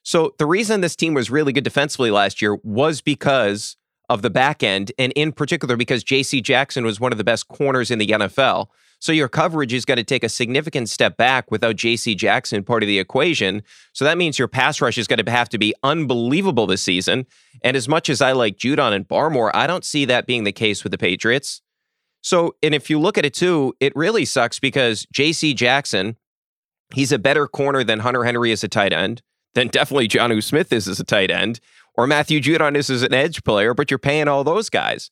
So 0.03 0.33
the 0.37 0.45
reason 0.45 0.81
this 0.81 0.95
team 0.95 1.13
was 1.13 1.29
really 1.29 1.53
good 1.53 1.63
defensively 1.63 2.11
last 2.11 2.41
year 2.41 2.55
was 2.63 3.01
because 3.01 3.77
of 4.09 4.21
the 4.21 4.29
back 4.29 4.61
end, 4.61 4.91
and 4.99 5.11
in 5.13 5.31
particular 5.31 5.77
because 5.77 6.03
JC 6.03 6.43
Jackson 6.43 6.83
was 6.83 6.99
one 6.99 7.11
of 7.11 7.17
the 7.17 7.23
best 7.23 7.47
corners 7.47 7.89
in 7.91 7.99
the 7.99 8.07
NFL. 8.07 8.67
So 8.99 9.11
your 9.11 9.29
coverage 9.29 9.73
is 9.73 9.85
going 9.85 9.97
to 9.97 10.03
take 10.03 10.23
a 10.23 10.29
significant 10.29 10.89
step 10.89 11.17
back 11.17 11.49
without 11.49 11.75
JC 11.75 12.15
Jackson 12.15 12.63
part 12.63 12.83
of 12.83 12.87
the 12.87 12.99
equation. 12.99 13.63
So 13.93 14.05
that 14.05 14.17
means 14.17 14.37
your 14.37 14.47
pass 14.47 14.79
rush 14.79 14.97
is 14.97 15.07
going 15.07 15.23
to 15.23 15.31
have 15.31 15.49
to 15.49 15.57
be 15.57 15.73
unbelievable 15.81 16.67
this 16.67 16.83
season. 16.83 17.25
And 17.63 17.75
as 17.75 17.87
much 17.87 18.09
as 18.09 18.21
I 18.21 18.33
like 18.33 18.57
Judon 18.57 18.93
and 18.93 19.07
Barmore, 19.07 19.49
I 19.55 19.65
don't 19.65 19.85
see 19.85 20.05
that 20.05 20.27
being 20.27 20.43
the 20.43 20.51
case 20.51 20.83
with 20.83 20.91
the 20.91 20.99
Patriots. 20.99 21.61
So, 22.21 22.55
and 22.61 22.75
if 22.75 22.89
you 22.89 22.99
look 22.99 23.17
at 23.17 23.25
it 23.25 23.33
too, 23.33 23.73
it 23.79 23.95
really 23.95 24.25
sucks 24.25 24.59
because 24.59 25.07
JC 25.13 25.55
Jackson, 25.55 26.17
he's 26.93 27.11
a 27.11 27.19
better 27.19 27.47
corner 27.47 27.83
than 27.83 27.99
Hunter 27.99 28.23
Henry 28.23 28.51
as 28.51 28.63
a 28.63 28.67
tight 28.67 28.93
end, 28.93 29.21
than 29.53 29.67
definitely 29.67 30.07
Jonnu 30.07 30.43
Smith 30.43 30.71
is 30.71 30.87
as 30.87 30.99
a 30.99 31.03
tight 31.03 31.31
end, 31.31 31.59
or 31.95 32.07
Matthew 32.07 32.39
Judon 32.39 32.75
is 32.75 32.89
as 32.89 33.03
an 33.03 33.13
edge 33.13 33.43
player, 33.43 33.73
but 33.73 33.91
you're 33.91 33.97
paying 33.97 34.27
all 34.27 34.43
those 34.43 34.69
guys. 34.69 35.09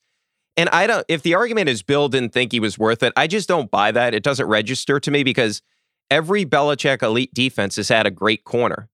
And 0.55 0.69
I 0.69 0.87
don't, 0.87 1.05
if 1.07 1.21
the 1.23 1.35
argument 1.35 1.69
is 1.69 1.81
Bill 1.83 2.09
didn't 2.09 2.33
think 2.33 2.51
he 2.51 2.59
was 2.59 2.77
worth 2.77 3.01
it, 3.01 3.13
I 3.15 3.27
just 3.27 3.47
don't 3.47 3.71
buy 3.71 3.91
that. 3.91 4.13
It 4.13 4.23
doesn't 4.23 4.45
register 4.45 4.99
to 4.99 5.11
me 5.11 5.23
because 5.23 5.61
every 6.11 6.45
Belichick 6.45 7.01
elite 7.01 7.33
defense 7.33 7.77
has 7.77 7.89
had 7.89 8.05
a 8.05 8.11
great 8.11 8.43
corner. 8.43 8.89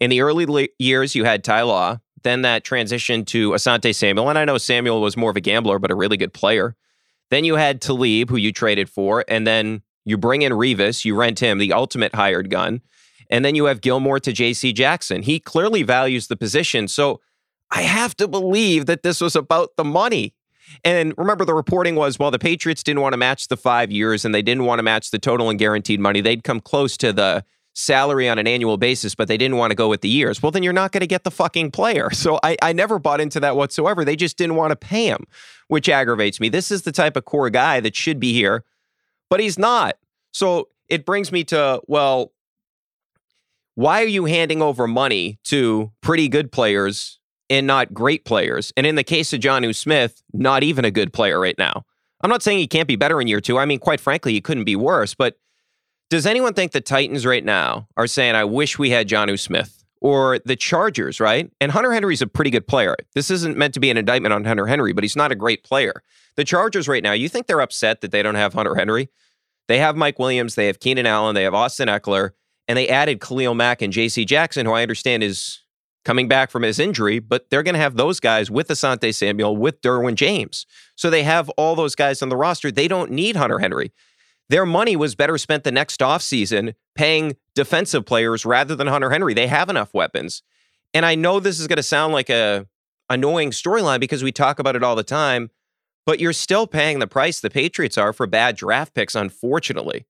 In 0.00 0.10
the 0.10 0.20
early 0.20 0.70
years, 0.78 1.14
you 1.14 1.24
had 1.24 1.44
Ty 1.44 1.62
Law, 1.62 2.00
then 2.24 2.42
that 2.42 2.64
transition 2.64 3.24
to 3.26 3.50
Asante 3.50 3.94
Samuel. 3.94 4.28
And 4.28 4.38
I 4.38 4.44
know 4.44 4.58
Samuel 4.58 5.00
was 5.00 5.16
more 5.16 5.30
of 5.30 5.36
a 5.36 5.40
gambler, 5.40 5.78
but 5.78 5.90
a 5.90 5.94
really 5.94 6.16
good 6.16 6.32
player. 6.32 6.74
Then 7.30 7.44
you 7.44 7.56
had 7.56 7.80
Talib, 7.80 8.30
who 8.30 8.36
you 8.36 8.52
traded 8.52 8.88
for, 8.88 9.24
and 9.28 9.46
then 9.46 9.82
you 10.04 10.18
bring 10.18 10.42
in 10.42 10.52
Revis, 10.52 11.04
you 11.04 11.14
rent 11.14 11.40
him, 11.40 11.58
the 11.58 11.72
ultimate 11.72 12.14
hired 12.14 12.50
gun. 12.50 12.82
And 13.30 13.44
then 13.44 13.54
you 13.54 13.64
have 13.64 13.80
Gilmore 13.80 14.20
to 14.20 14.32
JC 14.32 14.74
Jackson. 14.74 15.22
He 15.22 15.40
clearly 15.40 15.82
values 15.82 16.28
the 16.28 16.36
position. 16.36 16.88
So 16.88 17.20
I 17.70 17.82
have 17.82 18.14
to 18.16 18.28
believe 18.28 18.86
that 18.86 19.02
this 19.02 19.20
was 19.20 19.34
about 19.34 19.76
the 19.76 19.84
money. 19.84 20.34
And 20.84 21.14
remember, 21.16 21.44
the 21.44 21.54
reporting 21.54 21.94
was 21.94 22.18
well, 22.18 22.30
the 22.30 22.38
Patriots 22.38 22.82
didn't 22.82 23.00
want 23.00 23.12
to 23.12 23.16
match 23.16 23.48
the 23.48 23.56
five 23.56 23.90
years 23.90 24.24
and 24.24 24.34
they 24.34 24.42
didn't 24.42 24.64
want 24.64 24.78
to 24.78 24.82
match 24.82 25.10
the 25.10 25.18
total 25.18 25.50
and 25.50 25.58
guaranteed 25.58 26.00
money. 26.00 26.20
They'd 26.20 26.44
come 26.44 26.60
close 26.60 26.96
to 26.98 27.12
the 27.12 27.44
salary 27.74 28.28
on 28.28 28.38
an 28.38 28.46
annual 28.46 28.76
basis, 28.76 29.14
but 29.14 29.28
they 29.28 29.36
didn't 29.36 29.56
want 29.56 29.72
to 29.72 29.74
go 29.74 29.88
with 29.88 30.00
the 30.00 30.08
years. 30.08 30.42
Well, 30.42 30.52
then 30.52 30.62
you're 30.62 30.72
not 30.72 30.92
going 30.92 31.00
to 31.00 31.06
get 31.06 31.24
the 31.24 31.30
fucking 31.30 31.70
player. 31.72 32.10
So 32.24 32.38
I, 32.42 32.56
I 32.62 32.72
never 32.72 32.98
bought 32.98 33.20
into 33.20 33.40
that 33.40 33.54
whatsoever. 33.54 34.02
They 34.02 34.16
just 34.16 34.38
didn't 34.38 34.54
want 34.54 34.70
to 34.70 34.76
pay 34.76 35.06
him, 35.06 35.26
which 35.74 35.88
aggravates 35.88 36.38
me. 36.38 36.48
This 36.48 36.70
is 36.70 36.82
the 36.82 36.92
type 36.92 37.16
of 37.16 37.24
core 37.24 37.50
guy 37.50 37.80
that 37.80 37.96
should 37.96 38.20
be 38.20 38.32
here, 38.32 38.62
but 39.28 39.40
he's 39.40 39.58
not. 39.58 39.96
So 40.32 40.68
it 40.88 41.04
brings 41.04 41.32
me 41.32 41.42
to, 41.46 41.82
well, 41.88 42.30
why 43.74 44.00
are 44.04 44.06
you 44.06 44.26
handing 44.26 44.62
over 44.62 44.86
money 44.86 45.40
to 45.46 45.90
pretty 46.00 46.28
good 46.28 46.52
players 46.52 47.18
and 47.50 47.66
not 47.66 47.92
great 47.92 48.24
players? 48.24 48.72
And 48.76 48.86
in 48.86 48.94
the 48.94 49.02
case 49.02 49.32
of 49.32 49.40
Jonnu 49.40 49.74
Smith, 49.74 50.22
not 50.32 50.62
even 50.62 50.84
a 50.84 50.92
good 50.92 51.12
player 51.12 51.40
right 51.40 51.58
now. 51.58 51.84
I'm 52.20 52.30
not 52.30 52.44
saying 52.44 52.60
he 52.60 52.68
can't 52.68 52.86
be 52.86 52.94
better 52.94 53.20
in 53.20 53.26
year 53.26 53.40
two. 53.40 53.58
I 53.58 53.64
mean, 53.64 53.80
quite 53.80 53.98
frankly, 53.98 54.32
he 54.32 54.40
couldn't 54.40 54.62
be 54.62 54.76
worse. 54.76 55.12
But 55.12 55.38
does 56.08 56.24
anyone 56.24 56.54
think 56.54 56.70
the 56.70 56.80
Titans 56.80 57.26
right 57.26 57.44
now 57.44 57.88
are 57.96 58.06
saying, 58.06 58.36
I 58.36 58.44
wish 58.44 58.78
we 58.78 58.90
had 58.90 59.08
Jonnu 59.08 59.40
Smith? 59.40 59.83
Or 60.04 60.38
the 60.44 60.54
Chargers, 60.54 61.18
right? 61.18 61.50
And 61.62 61.72
Hunter 61.72 61.90
Henry's 61.90 62.20
a 62.20 62.26
pretty 62.26 62.50
good 62.50 62.66
player. 62.68 62.94
This 63.14 63.30
isn't 63.30 63.56
meant 63.56 63.72
to 63.72 63.80
be 63.80 63.90
an 63.90 63.96
indictment 63.96 64.34
on 64.34 64.44
Hunter 64.44 64.66
Henry, 64.66 64.92
but 64.92 65.02
he's 65.02 65.16
not 65.16 65.32
a 65.32 65.34
great 65.34 65.64
player. 65.64 66.02
The 66.36 66.44
Chargers 66.44 66.86
right 66.86 67.02
now, 67.02 67.12
you 67.12 67.26
think 67.26 67.46
they're 67.46 67.62
upset 67.62 68.02
that 68.02 68.10
they 68.10 68.22
don't 68.22 68.34
have 68.34 68.52
Hunter 68.52 68.74
Henry? 68.74 69.08
They 69.66 69.78
have 69.78 69.96
Mike 69.96 70.18
Williams, 70.18 70.56
they 70.56 70.66
have 70.66 70.78
Keenan 70.78 71.06
Allen, 71.06 71.34
they 71.34 71.44
have 71.44 71.54
Austin 71.54 71.88
Ekeler, 71.88 72.32
and 72.68 72.76
they 72.76 72.86
added 72.86 73.22
Khalil 73.22 73.54
Mack 73.54 73.80
and 73.80 73.94
J.C. 73.94 74.26
Jackson, 74.26 74.66
who 74.66 74.72
I 74.72 74.82
understand 74.82 75.22
is 75.22 75.60
coming 76.04 76.28
back 76.28 76.50
from 76.50 76.64
his 76.64 76.78
injury, 76.78 77.18
but 77.18 77.48
they're 77.48 77.62
going 77.62 77.74
to 77.74 77.80
have 77.80 77.96
those 77.96 78.20
guys 78.20 78.50
with 78.50 78.68
Asante 78.68 79.14
Samuel, 79.14 79.56
with 79.56 79.80
Derwin 79.80 80.16
James. 80.16 80.66
So 80.96 81.08
they 81.08 81.22
have 81.22 81.48
all 81.50 81.74
those 81.74 81.94
guys 81.94 82.20
on 82.20 82.28
the 82.28 82.36
roster. 82.36 82.70
They 82.70 82.88
don't 82.88 83.10
need 83.10 83.36
Hunter 83.36 83.58
Henry. 83.58 83.90
Their 84.50 84.66
money 84.66 84.96
was 84.96 85.14
better 85.14 85.38
spent 85.38 85.64
the 85.64 85.72
next 85.72 86.00
offseason 86.00 86.74
paying 86.94 87.36
defensive 87.54 88.04
players 88.04 88.44
rather 88.44 88.76
than 88.76 88.86
Hunter 88.86 89.10
Henry. 89.10 89.34
They 89.34 89.46
have 89.46 89.68
enough 89.68 89.94
weapons. 89.94 90.42
And 90.92 91.04
I 91.06 91.14
know 91.14 91.40
this 91.40 91.58
is 91.58 91.66
going 91.66 91.76
to 91.76 91.82
sound 91.82 92.12
like 92.12 92.30
a 92.30 92.66
annoying 93.10 93.50
storyline 93.50 94.00
because 94.00 94.22
we 94.22 94.32
talk 94.32 94.58
about 94.58 94.76
it 94.76 94.82
all 94.82 94.96
the 94.96 95.02
time, 95.02 95.50
but 96.06 96.20
you're 96.20 96.32
still 96.32 96.66
paying 96.66 96.98
the 96.98 97.06
price 97.06 97.40
the 97.40 97.50
Patriots 97.50 97.98
are 97.98 98.12
for 98.12 98.26
bad 98.26 98.56
draft 98.56 98.94
picks, 98.94 99.14
unfortunately. 99.14 100.06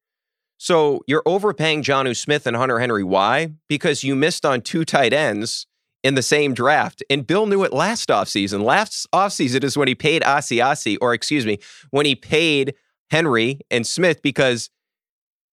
So 0.59 1.03
you're 1.07 1.23
overpaying 1.27 1.83
Jonnu 1.83 2.17
Smith 2.17 2.47
and 2.47 2.57
Hunter 2.57 2.79
Henry. 2.79 3.05
Why? 3.05 3.53
Because 3.69 4.05
you 4.05 4.15
missed 4.15 4.47
on 4.47 4.61
two 4.61 4.85
tight 4.85 5.13
ends 5.13 5.67
in 6.03 6.15
the 6.15 6.23
same 6.23 6.55
draft. 6.55 7.03
And 7.11 7.27
Bill 7.27 7.47
knew 7.47 7.65
it 7.65 7.73
last 7.73 8.09
offseason. 8.11 8.63
Last 8.63 9.07
offseason 9.13 9.65
is 9.65 9.77
when 9.77 9.89
he 9.89 9.95
paid 9.95 10.23
Asiasi, 10.23 10.97
or 11.01 11.15
excuse 11.15 11.47
me, 11.47 11.59
when 11.91 12.07
he 12.07 12.15
paid 12.15 12.75
Henry 13.15 13.61
and 13.71 13.87
Smith 13.87 14.23
because 14.23 14.71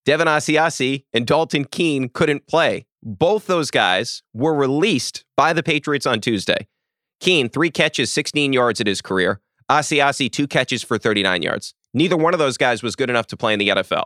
Devin 0.03 0.27
Asiasi 0.27 1.05
and 1.13 1.27
Dalton 1.27 1.65
Keene 1.65 2.09
couldn't 2.09 2.47
play. 2.47 2.87
Both 3.03 3.45
those 3.45 3.69
guys 3.69 4.23
were 4.33 4.55
released 4.55 5.25
by 5.37 5.53
the 5.53 5.61
Patriots 5.61 6.07
on 6.07 6.21
Tuesday. 6.21 6.67
Keene, 7.19 7.49
three 7.49 7.69
catches, 7.69 8.11
16 8.11 8.51
yards 8.51 8.81
in 8.81 8.87
his 8.87 8.99
career. 8.99 9.41
Asiasi, 9.69 10.31
two 10.31 10.47
catches 10.47 10.81
for 10.81 10.97
39 10.97 11.43
yards. 11.43 11.75
Neither 11.93 12.17
one 12.17 12.33
of 12.33 12.39
those 12.39 12.57
guys 12.57 12.81
was 12.81 12.95
good 12.95 13.11
enough 13.11 13.27
to 13.27 13.37
play 13.37 13.53
in 13.53 13.59
the 13.59 13.67
NFL. 13.69 14.05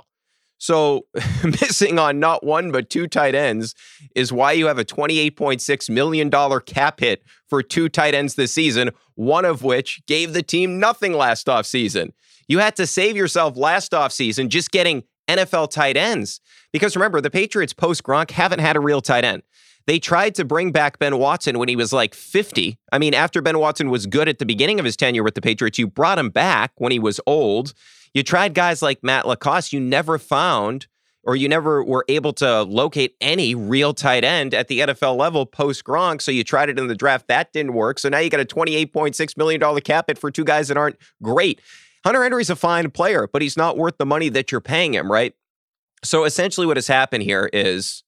So 0.57 1.05
missing 1.45 1.97
on 1.97 2.19
not 2.19 2.43
one 2.43 2.73
but 2.73 2.89
two 2.89 3.07
tight 3.07 3.35
ends 3.35 3.73
is 4.17 4.33
why 4.33 4.51
you 4.51 4.67
have 4.67 4.79
a 4.79 4.83
$28.6 4.83 5.89
million 5.89 6.29
cap 6.65 6.99
hit 6.99 7.23
for 7.47 7.63
two 7.63 7.87
tight 7.87 8.15
ends 8.15 8.35
this 8.35 8.51
season, 8.51 8.91
one 9.13 9.45
of 9.45 9.63
which 9.63 10.05
gave 10.07 10.33
the 10.33 10.43
team 10.43 10.77
nothing 10.77 11.13
last 11.13 11.47
offseason. 11.47 12.11
You 12.47 12.59
had 12.59 12.75
to 12.77 12.87
save 12.87 13.15
yourself 13.15 13.57
last 13.57 13.91
offseason 13.91 14.49
just 14.49 14.71
getting 14.71 15.03
NFL 15.27 15.71
tight 15.71 15.97
ends. 15.97 16.39
Because 16.71 16.95
remember, 16.95 17.21
the 17.21 17.31
Patriots 17.31 17.73
post 17.73 18.03
Gronk 18.03 18.31
haven't 18.31 18.59
had 18.59 18.75
a 18.75 18.79
real 18.79 19.01
tight 19.01 19.23
end. 19.23 19.43
They 19.87 19.99
tried 19.99 20.33
to 20.35 20.45
bring 20.45 20.71
back 20.71 20.97
Ben 20.97 21.17
Watson 21.17 21.59
when 21.59 21.69
he 21.69 21.75
was 21.75 21.93
like 21.93 22.15
50. 22.15 22.77
I 22.91 22.97
mean, 22.97 23.13
after 23.13 23.41
Ben 23.41 23.59
Watson 23.59 23.89
was 23.89 24.07
good 24.07 24.27
at 24.27 24.39
the 24.39 24.45
beginning 24.45 24.79
of 24.79 24.85
his 24.85 24.97
tenure 24.97 25.23
with 25.23 25.35
the 25.35 25.41
Patriots, 25.41 25.77
you 25.77 25.87
brought 25.87 26.17
him 26.17 26.29
back 26.29 26.71
when 26.77 26.91
he 26.91 26.99
was 26.99 27.19
old. 27.27 27.73
You 28.13 28.23
tried 28.23 28.53
guys 28.55 28.81
like 28.81 29.03
Matt 29.03 29.25
LaCosse. 29.25 29.73
You 29.73 29.79
never 29.79 30.17
found 30.17 30.87
or 31.25 31.35
you 31.35 31.49
never 31.49 31.83
were 31.83 32.05
able 32.07 32.33
to 32.33 32.63
locate 32.63 33.15
any 33.19 33.55
real 33.55 33.93
tight 33.93 34.23
end 34.23 34.53
at 34.53 34.67
the 34.67 34.79
NFL 34.79 35.17
level 35.17 35.45
post 35.45 35.83
Gronk. 35.83 36.21
So 36.21 36.31
you 36.31 36.43
tried 36.43 36.69
it 36.69 36.79
in 36.79 36.87
the 36.87 36.95
draft. 36.95 37.27
That 37.27 37.51
didn't 37.51 37.73
work. 37.73 37.99
So 37.99 38.09
now 38.09 38.19
you 38.19 38.29
got 38.29 38.39
a 38.39 38.45
$28.6 38.45 39.37
million 39.37 39.81
cap 39.81 40.05
hit 40.07 40.17
for 40.17 40.29
two 40.29 40.43
guys 40.43 40.67
that 40.67 40.77
aren't 40.77 40.97
great. 41.21 41.59
Hunter 42.05 42.21
Henry's 42.21 42.51
a 42.51 42.55
fine 42.55 42.91
player, 42.91 43.27
but 43.31 43.41
he's 43.41 43.57
not 43.57 43.77
worth 43.77 43.97
the 43.97 44.05
money 44.05 44.29
that 44.29 44.51
you're 44.51 44.61
paying 44.61 44.93
him, 44.93 45.11
right? 45.11 45.33
So 46.03 46.23
essentially, 46.23 46.67
what 46.67 46.77
has 46.77 46.85
happened 46.87 47.23
here 47.23 47.49
is 47.51 48.03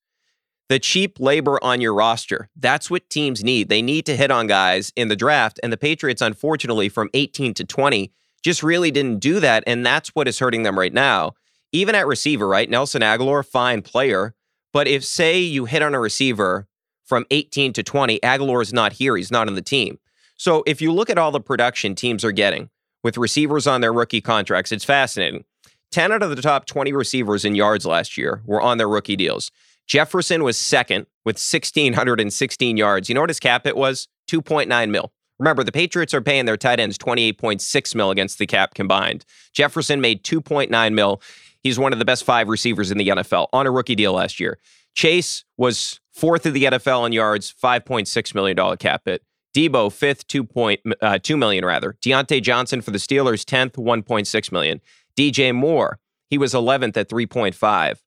the 0.69 0.77
cheap 0.77 1.19
labor 1.19 1.57
on 1.63 1.81
your 1.81 1.95
roster. 1.95 2.47
That's 2.55 2.91
what 2.91 3.09
teams 3.09 3.43
need. 3.43 3.69
They 3.69 3.81
need 3.81 4.05
to 4.05 4.15
hit 4.15 4.29
on 4.29 4.45
guys 4.45 4.93
in 4.95 5.07
the 5.07 5.15
draft. 5.15 5.59
And 5.63 5.73
the 5.73 5.77
Patriots, 5.77 6.21
unfortunately, 6.21 6.89
from 6.89 7.09
18 7.15 7.55
to 7.55 7.65
20, 7.65 8.11
just 8.43 8.61
really 8.61 8.91
didn't 8.91 9.19
do 9.19 9.39
that. 9.39 9.63
And 9.65 9.83
that's 9.83 10.09
what 10.09 10.27
is 10.27 10.37
hurting 10.37 10.61
them 10.61 10.77
right 10.77 10.93
now. 10.93 11.33
Even 11.71 11.95
at 11.95 12.05
receiver, 12.05 12.47
right? 12.47 12.69
Nelson 12.69 13.01
Agholor, 13.01 13.43
fine 13.43 13.81
player. 13.81 14.35
But 14.73 14.87
if, 14.87 15.03
say, 15.03 15.39
you 15.39 15.65
hit 15.65 15.81
on 15.81 15.95
a 15.95 15.99
receiver 15.99 16.67
from 17.03 17.25
18 17.31 17.73
to 17.73 17.81
20, 17.81 18.19
Agholor 18.19 18.61
is 18.61 18.71
not 18.71 18.93
here. 18.93 19.17
He's 19.17 19.31
not 19.31 19.47
on 19.47 19.55
the 19.55 19.61
team. 19.63 19.97
So 20.35 20.63
if 20.67 20.83
you 20.83 20.93
look 20.93 21.09
at 21.09 21.17
all 21.17 21.31
the 21.31 21.41
production 21.41 21.95
teams 21.95 22.23
are 22.23 22.31
getting 22.31 22.69
with 23.03 23.17
receivers 23.17 23.67
on 23.67 23.81
their 23.81 23.93
rookie 23.93 24.21
contracts, 24.21 24.71
it's 24.71 24.85
fascinating. 24.85 25.45
10 25.91 26.11
out 26.11 26.23
of 26.23 26.35
the 26.35 26.41
top 26.41 26.65
20 26.65 26.91
receivers 26.93 27.45
in 27.45 27.55
yards 27.55 27.85
last 27.85 28.17
year 28.17 28.41
were 28.45 28.61
on 28.61 28.77
their 28.77 28.89
rookie 28.89 29.15
deals. 29.15 29.51
Jefferson 29.87 30.43
was 30.43 30.57
second 30.57 31.05
with 31.23 31.37
1,616 31.37 32.77
yards. 32.77 33.07
You 33.07 33.15
know 33.15 33.21
what 33.21 33.29
his 33.29 33.39
cap 33.39 33.63
hit 33.65 33.77
was? 33.77 34.07
2.9 34.29 34.89
mil. 34.89 35.13
Remember, 35.39 35.63
the 35.63 35.71
Patriots 35.71 36.13
are 36.13 36.21
paying 36.21 36.45
their 36.45 36.57
tight 36.57 36.79
ends 36.79 36.97
28.6 36.97 37.95
mil 37.95 38.11
against 38.11 38.39
the 38.39 38.47
cap 38.47 38.73
combined. 38.73 39.23
Jefferson 39.53 40.01
made 40.01 40.23
2.9 40.23 40.93
mil. 40.93 41.21
He's 41.63 41.79
one 41.79 41.93
of 41.93 41.99
the 41.99 42.05
best 42.05 42.23
five 42.23 42.49
receivers 42.49 42.91
in 42.91 42.97
the 42.97 43.09
NFL 43.09 43.47
on 43.53 43.67
a 43.67 43.71
rookie 43.71 43.95
deal 43.95 44.13
last 44.13 44.39
year. 44.39 44.59
Chase 44.93 45.45
was 45.57 45.99
fourth 46.11 46.45
of 46.45 46.53
the 46.53 46.63
NFL 46.63 47.05
in 47.05 47.13
yards, 47.13 47.53
$5.6 47.63 48.35
million 48.35 48.77
cap 48.77 49.03
hit. 49.05 49.23
Deebo, 49.57 49.91
fifth, 49.91 50.27
2, 50.27 50.43
point, 50.43 50.81
uh, 51.01 51.17
2 51.17 51.35
million 51.35 51.65
rather. 51.65 51.97
Diontae 51.99 52.43
Johnson 52.43 52.79
for 52.79 52.91
the 52.91 52.99
Steelers, 52.99 53.43
10th, 53.43 53.71
1.6 53.71 54.51
million. 54.51 54.81
DJ 55.17 55.53
Moore, 55.53 55.97
he 56.29 56.37
was 56.37 56.53
11th 56.53 56.95
at 56.95 57.09
3.5. 57.09 57.97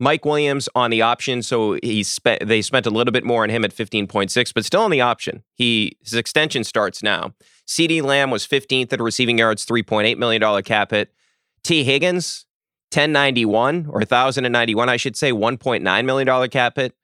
Mike 0.00 0.24
Williams 0.24 0.68
on 0.74 0.90
the 0.90 1.02
option, 1.02 1.44
so 1.44 1.78
he 1.80 2.02
spent 2.02 2.46
they 2.46 2.60
spent 2.60 2.86
a 2.86 2.90
little 2.90 3.12
bit 3.12 3.24
more 3.24 3.44
on 3.44 3.50
him 3.50 3.64
at 3.64 3.72
15.6, 3.72 4.52
but 4.52 4.64
still 4.64 4.82
on 4.82 4.90
the 4.90 5.00
option. 5.00 5.44
He 5.54 5.96
his 6.00 6.14
extension 6.14 6.64
starts 6.64 7.04
now. 7.04 7.34
CeeDee 7.68 8.02
Lamb 8.02 8.30
was 8.30 8.44
15th 8.44 8.92
at 8.92 9.00
receiving 9.00 9.38
yards, 9.38 9.64
$3.8 9.64 10.18
million 10.18 10.62
cap 10.64 10.90
hit. 10.90 11.14
Tee 11.62 11.84
Higgins, 11.84 12.46
1091 12.92 13.86
or 13.86 14.00
1091, 14.00 14.88
I 14.88 14.96
should 14.96 15.16
say, 15.16 15.30
$1.9 15.30 16.04
million 16.04 16.48
cap 16.50 16.76
hit. 16.76 16.94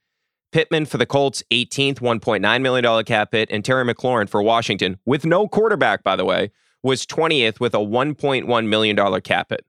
Pittman 0.52 0.86
for 0.86 0.98
the 0.98 1.06
Colts, 1.06 1.42
18th, 1.50 2.00
$1.9 2.00 2.62
million 2.62 3.04
cap 3.04 3.32
hit. 3.32 3.50
And 3.50 3.64
Terry 3.64 3.84
McLaurin 3.84 4.28
for 4.28 4.42
Washington, 4.42 4.98
with 5.04 5.24
no 5.24 5.48
quarterback, 5.48 6.02
by 6.02 6.14
the 6.14 6.24
way, 6.24 6.52
was 6.82 7.06
20th 7.06 7.58
with 7.58 7.74
a 7.74 7.78
$1.1 7.78 8.66
million 8.66 9.20
cap 9.22 9.50
hit. 9.50 9.64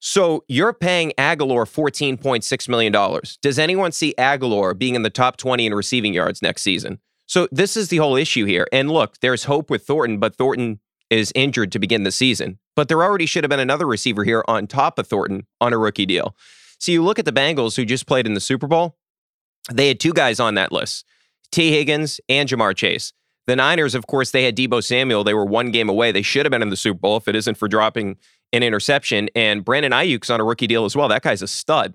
So 0.00 0.44
you're 0.48 0.72
paying 0.72 1.12
Agholor 1.16 1.64
$14.6 1.64 2.68
million. 2.68 3.20
Does 3.40 3.58
anyone 3.58 3.92
see 3.92 4.14
Agholor 4.18 4.76
being 4.76 4.96
in 4.96 5.02
the 5.02 5.10
top 5.10 5.36
20 5.36 5.66
in 5.66 5.74
receiving 5.74 6.12
yards 6.12 6.42
next 6.42 6.62
season? 6.62 6.98
So 7.26 7.46
this 7.52 7.76
is 7.76 7.88
the 7.88 7.98
whole 7.98 8.16
issue 8.16 8.44
here. 8.44 8.66
And 8.72 8.90
look, 8.90 9.20
there's 9.20 9.44
hope 9.44 9.70
with 9.70 9.86
Thornton, 9.86 10.18
but 10.18 10.34
Thornton 10.34 10.80
is 11.08 11.30
injured 11.34 11.70
to 11.72 11.78
begin 11.78 12.02
the 12.02 12.10
season. 12.10 12.58
But 12.74 12.88
there 12.88 13.02
already 13.02 13.26
should 13.26 13.44
have 13.44 13.50
been 13.50 13.60
another 13.60 13.86
receiver 13.86 14.24
here 14.24 14.44
on 14.48 14.66
top 14.66 14.98
of 14.98 15.06
Thornton 15.06 15.46
on 15.60 15.72
a 15.72 15.78
rookie 15.78 16.06
deal. 16.06 16.34
So 16.78 16.90
you 16.90 17.04
look 17.04 17.20
at 17.20 17.24
the 17.24 17.32
Bengals 17.32 17.76
who 17.76 17.84
just 17.84 18.06
played 18.06 18.26
in 18.26 18.34
the 18.34 18.40
Super 18.40 18.66
Bowl, 18.66 18.98
they 19.70 19.88
had 19.88 20.00
two 20.00 20.12
guys 20.12 20.40
on 20.40 20.54
that 20.54 20.72
list 20.72 21.04
Tee 21.50 21.70
Higgins 21.70 22.20
and 22.28 22.48
Ja'Marr 22.48 22.74
Chase. 22.74 23.12
The 23.46 23.56
Niners, 23.56 23.94
of 23.94 24.06
course, 24.06 24.30
they 24.30 24.44
had 24.44 24.56
Deebo 24.56 24.82
Samuel. 24.82 25.24
They 25.24 25.34
were 25.34 25.44
one 25.44 25.70
game 25.70 25.88
away. 25.88 26.12
They 26.12 26.22
should 26.22 26.46
have 26.46 26.50
been 26.50 26.62
in 26.62 26.70
the 26.70 26.76
Super 26.76 26.98
Bowl 26.98 27.16
if 27.16 27.26
it 27.26 27.34
isn't 27.34 27.56
for 27.56 27.66
dropping 27.66 28.16
an 28.52 28.62
interception. 28.62 29.28
And 29.34 29.64
Brandon 29.64 29.92
Aiyuk's 29.92 30.30
on 30.30 30.40
a 30.40 30.44
rookie 30.44 30.68
deal 30.68 30.84
as 30.84 30.94
well. 30.94 31.08
That 31.08 31.22
guy's 31.22 31.42
a 31.42 31.48
stud. 31.48 31.94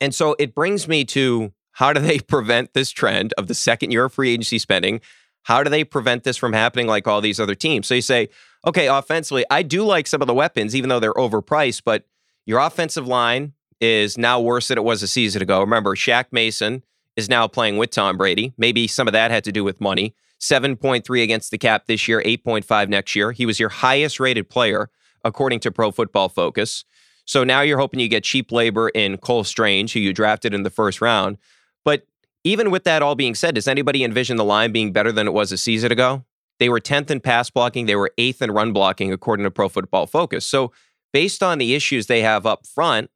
And 0.00 0.14
so 0.14 0.36
it 0.38 0.54
brings 0.54 0.86
me 0.86 1.04
to 1.06 1.52
how 1.72 1.92
do 1.92 2.00
they 2.00 2.18
prevent 2.28 2.72
this 2.72 2.90
trend 2.90 3.34
of 3.36 3.48
the 3.48 3.54
second 3.54 3.90
year 3.90 4.04
of 4.04 4.12
free 4.12 4.32
agency 4.32 4.58
spending? 4.58 5.00
How 5.42 5.62
do 5.62 5.70
they 5.70 5.84
prevent 5.84 6.24
this 6.24 6.36
from 6.36 6.52
happening 6.52 6.86
like 6.86 7.06
all 7.06 7.20
these 7.20 7.40
other 7.40 7.54
teams? 7.54 7.86
So 7.86 7.94
you 7.94 8.00
say, 8.00 8.28
okay, 8.66 8.86
offensively, 8.88 9.44
I 9.50 9.62
do 9.62 9.84
like 9.84 10.06
some 10.06 10.22
of 10.22 10.26
the 10.26 10.34
weapons, 10.34 10.74
even 10.74 10.88
though 10.88 11.00
they're 11.00 11.12
overpriced, 11.14 11.82
but 11.84 12.06
your 12.46 12.60
offensive 12.60 13.06
line 13.06 13.52
is 13.84 14.18
now 14.18 14.40
worse 14.40 14.68
than 14.68 14.78
it 14.78 14.84
was 14.84 15.02
a 15.02 15.06
season 15.06 15.42
ago. 15.42 15.60
Remember, 15.60 15.94
Shaq 15.94 16.26
Mason 16.32 16.82
is 17.16 17.28
now 17.28 17.46
playing 17.46 17.76
with 17.76 17.90
Tom 17.90 18.16
Brady. 18.16 18.52
Maybe 18.56 18.88
some 18.88 19.06
of 19.06 19.12
that 19.12 19.30
had 19.30 19.44
to 19.44 19.52
do 19.52 19.62
with 19.62 19.80
money. 19.80 20.14
7.3 20.40 21.22
against 21.22 21.50
the 21.50 21.58
cap 21.58 21.86
this 21.86 22.08
year, 22.08 22.22
8.5 22.22 22.88
next 22.88 23.14
year. 23.14 23.32
He 23.32 23.46
was 23.46 23.60
your 23.60 23.68
highest 23.68 24.18
rated 24.18 24.50
player 24.50 24.90
according 25.24 25.60
to 25.60 25.70
Pro 25.70 25.90
Football 25.90 26.28
Focus. 26.28 26.84
So 27.24 27.44
now 27.44 27.62
you're 27.62 27.78
hoping 27.78 28.00
you 28.00 28.08
get 28.08 28.24
cheap 28.24 28.52
labor 28.52 28.90
in 28.90 29.16
Cole 29.18 29.44
Strange, 29.44 29.92
who 29.92 30.00
you 30.00 30.12
drafted 30.12 30.52
in 30.52 30.62
the 30.62 30.70
first 30.70 31.00
round. 31.00 31.38
But 31.84 32.06
even 32.42 32.70
with 32.70 32.84
that 32.84 33.02
all 33.02 33.14
being 33.14 33.34
said, 33.34 33.54
does 33.54 33.68
anybody 33.68 34.04
envision 34.04 34.36
the 34.36 34.44
line 34.44 34.72
being 34.72 34.92
better 34.92 35.12
than 35.12 35.26
it 35.26 35.32
was 35.32 35.50
a 35.50 35.56
season 35.56 35.90
ago? 35.90 36.24
They 36.58 36.68
were 36.68 36.80
10th 36.80 37.10
in 37.10 37.20
pass 37.20 37.50
blocking, 37.50 37.86
they 37.86 37.96
were 37.96 38.12
8th 38.18 38.42
in 38.42 38.50
run 38.50 38.72
blocking, 38.72 39.12
according 39.12 39.44
to 39.44 39.50
Pro 39.50 39.68
Football 39.68 40.06
Focus. 40.06 40.44
So, 40.44 40.72
based 41.12 41.42
on 41.42 41.58
the 41.58 41.74
issues 41.74 42.06
they 42.06 42.22
have 42.22 42.44
up 42.44 42.66
front, 42.66 43.10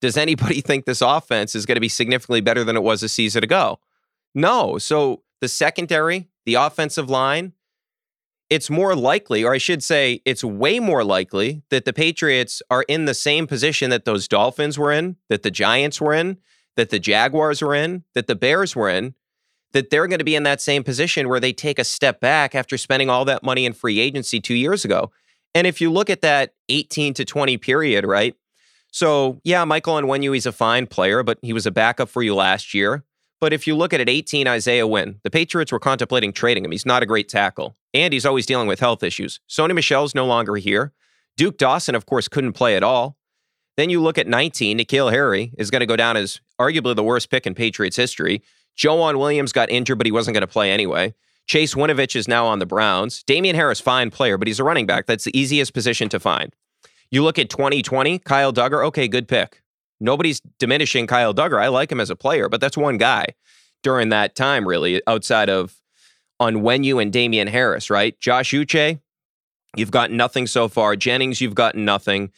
does 0.00 0.16
anybody 0.16 0.60
think 0.60 0.84
this 0.84 1.02
offense 1.02 1.54
is 1.54 1.66
going 1.66 1.76
to 1.76 1.80
be 1.80 1.88
significantly 1.88 2.40
better 2.40 2.64
than 2.64 2.76
it 2.76 2.82
was 2.82 3.02
a 3.02 3.08
season 3.08 3.44
ago? 3.44 3.78
No. 4.34 4.78
So, 4.78 5.22
the 5.40 5.48
secondary, 5.48 6.28
the 6.46 6.54
offensive 6.54 7.10
line, 7.10 7.52
it's 8.50 8.70
more 8.70 8.94
likely, 8.94 9.44
or 9.44 9.52
I 9.52 9.58
should 9.58 9.82
say, 9.82 10.22
it's 10.24 10.44
way 10.44 10.78
more 10.78 11.04
likely 11.04 11.62
that 11.70 11.84
the 11.84 11.92
Patriots 11.92 12.62
are 12.70 12.84
in 12.88 13.04
the 13.04 13.14
same 13.14 13.46
position 13.46 13.90
that 13.90 14.04
those 14.04 14.28
Dolphins 14.28 14.78
were 14.78 14.92
in, 14.92 15.16
that 15.28 15.42
the 15.42 15.50
Giants 15.50 16.00
were 16.00 16.14
in, 16.14 16.38
that 16.76 16.90
the 16.90 16.98
Jaguars 16.98 17.62
were 17.62 17.74
in, 17.74 18.04
that 18.14 18.26
the 18.26 18.34
Bears 18.34 18.76
were 18.76 18.88
in, 18.88 19.14
that 19.72 19.90
they're 19.90 20.06
going 20.06 20.18
to 20.18 20.24
be 20.24 20.36
in 20.36 20.44
that 20.44 20.60
same 20.60 20.84
position 20.84 21.28
where 21.28 21.40
they 21.40 21.52
take 21.52 21.78
a 21.78 21.84
step 21.84 22.20
back 22.20 22.54
after 22.54 22.78
spending 22.78 23.10
all 23.10 23.24
that 23.24 23.42
money 23.42 23.66
in 23.66 23.72
free 23.72 23.98
agency 23.98 24.40
two 24.40 24.54
years 24.54 24.84
ago. 24.84 25.10
And 25.54 25.66
if 25.66 25.80
you 25.80 25.90
look 25.90 26.10
at 26.10 26.22
that 26.22 26.54
18 26.68 27.14
to 27.14 27.24
20 27.24 27.56
period, 27.58 28.06
right? 28.06 28.36
So, 28.94 29.40
yeah, 29.42 29.64
Michael 29.64 29.98
and 29.98 30.06
Onwenu, 30.06 30.34
he's 30.34 30.46
a 30.46 30.52
fine 30.52 30.86
player, 30.86 31.24
but 31.24 31.40
he 31.42 31.52
was 31.52 31.66
a 31.66 31.72
backup 31.72 32.08
for 32.08 32.22
you 32.22 32.32
last 32.32 32.74
year. 32.74 33.02
But 33.40 33.52
if 33.52 33.66
you 33.66 33.74
look 33.74 33.92
at 33.92 33.98
it, 33.98 34.08
18, 34.08 34.46
Isaiah 34.46 34.86
Wynn, 34.86 35.18
the 35.24 35.32
Patriots 35.32 35.72
were 35.72 35.80
contemplating 35.80 36.32
trading 36.32 36.64
him. 36.64 36.70
He's 36.70 36.86
not 36.86 37.02
a 37.02 37.06
great 37.06 37.28
tackle, 37.28 37.76
and 37.92 38.12
he's 38.12 38.24
always 38.24 38.46
dealing 38.46 38.68
with 38.68 38.78
health 38.78 39.02
issues. 39.02 39.40
Sony 39.50 39.74
Michel's 39.74 40.14
no 40.14 40.24
longer 40.24 40.54
here. 40.54 40.92
Duke 41.36 41.58
Dawson, 41.58 41.96
of 41.96 42.06
course, 42.06 42.28
couldn't 42.28 42.52
play 42.52 42.76
at 42.76 42.84
all. 42.84 43.16
Then 43.76 43.90
you 43.90 44.00
look 44.00 44.16
at 44.16 44.28
19, 44.28 44.78
N'Keal 44.78 45.10
Harry 45.10 45.52
is 45.58 45.72
going 45.72 45.80
to 45.80 45.86
go 45.86 45.96
down 45.96 46.16
as 46.16 46.40
arguably 46.60 46.94
the 46.94 47.02
worst 47.02 47.30
pick 47.30 47.48
in 47.48 47.54
Patriots 47.56 47.96
history. 47.96 48.44
Joejuan 48.78 49.18
Williams 49.18 49.50
got 49.50 49.70
injured, 49.70 49.98
but 49.98 50.06
he 50.06 50.12
wasn't 50.12 50.36
going 50.36 50.42
to 50.42 50.46
play 50.46 50.70
anyway. 50.70 51.14
Chase 51.48 51.74
Winovich 51.74 52.14
is 52.14 52.28
now 52.28 52.46
on 52.46 52.60
the 52.60 52.64
Browns. 52.64 53.24
Damien 53.24 53.56
Harris, 53.56 53.80
fine 53.80 54.12
player, 54.12 54.38
but 54.38 54.46
he's 54.46 54.60
a 54.60 54.64
running 54.64 54.86
back. 54.86 55.06
That's 55.06 55.24
the 55.24 55.36
easiest 55.36 55.74
position 55.74 56.08
to 56.10 56.20
find. 56.20 56.54
You 57.10 57.22
look 57.22 57.38
at 57.38 57.50
2020, 57.50 58.18
Kyle 58.20 58.52
Dugger, 58.52 58.84
okay, 58.86 59.08
good 59.08 59.28
pick. 59.28 59.62
Nobody's 60.00 60.40
diminishing 60.58 61.06
Kyle 61.06 61.32
Dugger. 61.32 61.62
I 61.62 61.68
like 61.68 61.90
him 61.90 62.00
as 62.00 62.10
a 62.10 62.16
player, 62.16 62.48
but 62.48 62.60
that's 62.60 62.76
one 62.76 62.98
guy 62.98 63.26
during 63.82 64.08
that 64.08 64.34
time, 64.34 64.66
really, 64.66 65.00
outside 65.06 65.48
of 65.48 65.76
on 66.40 66.56
Onwenu 66.56 67.00
and 67.00 67.12
Damien 67.12 67.48
Harris, 67.48 67.90
right? 67.90 68.18
Josh 68.18 68.50
Uche, 68.52 69.00
you've 69.76 69.90
got 69.90 70.10
nothing 70.10 70.46
so 70.46 70.68
far. 70.68 70.96
Jennings, 70.96 71.40
you've 71.40 71.54
gotten 71.54 71.84
nothing. 71.84 72.32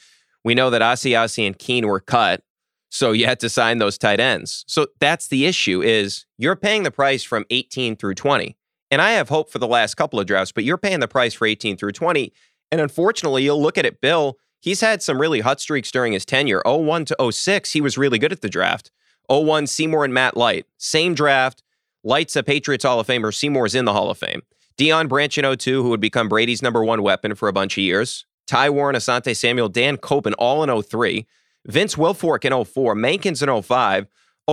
We 0.44 0.54
know 0.54 0.70
that 0.70 0.82
Asiasi 0.82 1.46
and 1.46 1.58
Keene 1.58 1.86
were 1.86 2.00
cut, 2.00 2.42
so 2.90 3.12
you 3.12 3.26
had 3.26 3.40
to 3.40 3.48
sign 3.48 3.78
those 3.78 3.98
tight 3.98 4.20
ends. 4.20 4.64
So 4.68 4.88
that's 5.00 5.28
the 5.28 5.46
issue 5.46 5.82
is 5.82 6.26
you're 6.38 6.56
paying 6.56 6.82
the 6.82 6.90
price 6.90 7.24
from 7.24 7.44
18 7.50 7.96
through 7.96 8.14
20. 8.14 8.56
And 8.90 9.02
I 9.02 9.12
have 9.12 9.28
hope 9.28 9.50
for 9.50 9.58
the 9.58 9.66
last 9.66 9.96
couple 9.96 10.20
of 10.20 10.26
drafts, 10.26 10.52
but 10.52 10.62
you're 10.62 10.78
paying 10.78 11.00
the 11.00 11.08
price 11.08 11.34
for 11.34 11.46
18 11.46 11.76
through 11.76 11.92
20. 11.92 12.32
And 12.70 12.80
unfortunately, 12.80 13.42
you'll 13.42 13.60
look 13.60 13.78
at 13.78 13.86
it, 13.86 14.00
Bill, 14.00 14.38
he's 14.66 14.82
had 14.82 15.00
some 15.00 15.20
really 15.20 15.40
hot 15.40 15.60
streaks 15.60 15.90
during 15.90 16.12
his 16.12 16.26
tenure. 16.26 16.60
01 16.66 17.06
to 17.06 17.32
06, 17.32 17.72
he 17.72 17.80
was 17.80 17.96
really 17.96 18.18
good 18.18 18.32
at 18.32 18.42
the 18.42 18.50
draft. 18.50 18.90
01, 19.30 19.68
Seymour 19.68 20.04
and 20.04 20.12
Matt 20.12 20.36
Light. 20.36 20.66
Same 20.76 21.14
draft. 21.14 21.62
Light's 22.04 22.36
a 22.36 22.42
Patriots 22.42 22.84
Hall 22.84 23.00
of 23.00 23.06
Famer. 23.06 23.32
Seymour's 23.32 23.74
in 23.74 23.86
the 23.86 23.92
Hall 23.92 24.10
of 24.10 24.18
Fame. 24.18 24.42
Deion 24.76 25.08
Branch 25.08 25.38
in 25.38 25.56
02, 25.56 25.82
who 25.82 25.88
would 25.88 26.00
become 26.00 26.28
Brady's 26.28 26.62
number 26.62 26.84
one 26.84 27.02
weapon 27.02 27.34
for 27.34 27.48
a 27.48 27.52
bunch 27.52 27.78
of 27.78 27.82
years. 27.82 28.26
Ty 28.46 28.70
Warren, 28.70 28.94
Asante 28.94 29.34
Samuel, 29.34 29.68
Dan 29.68 29.96
Koppen, 29.96 30.34
all 30.38 30.62
in 30.62 30.82
03. 30.82 31.26
Vince 31.66 31.94
Wilfork 31.94 32.44
in 32.44 32.64
04. 32.64 32.94
Mankins 32.94 33.42
in 33.42 33.62
05. 33.62 34.06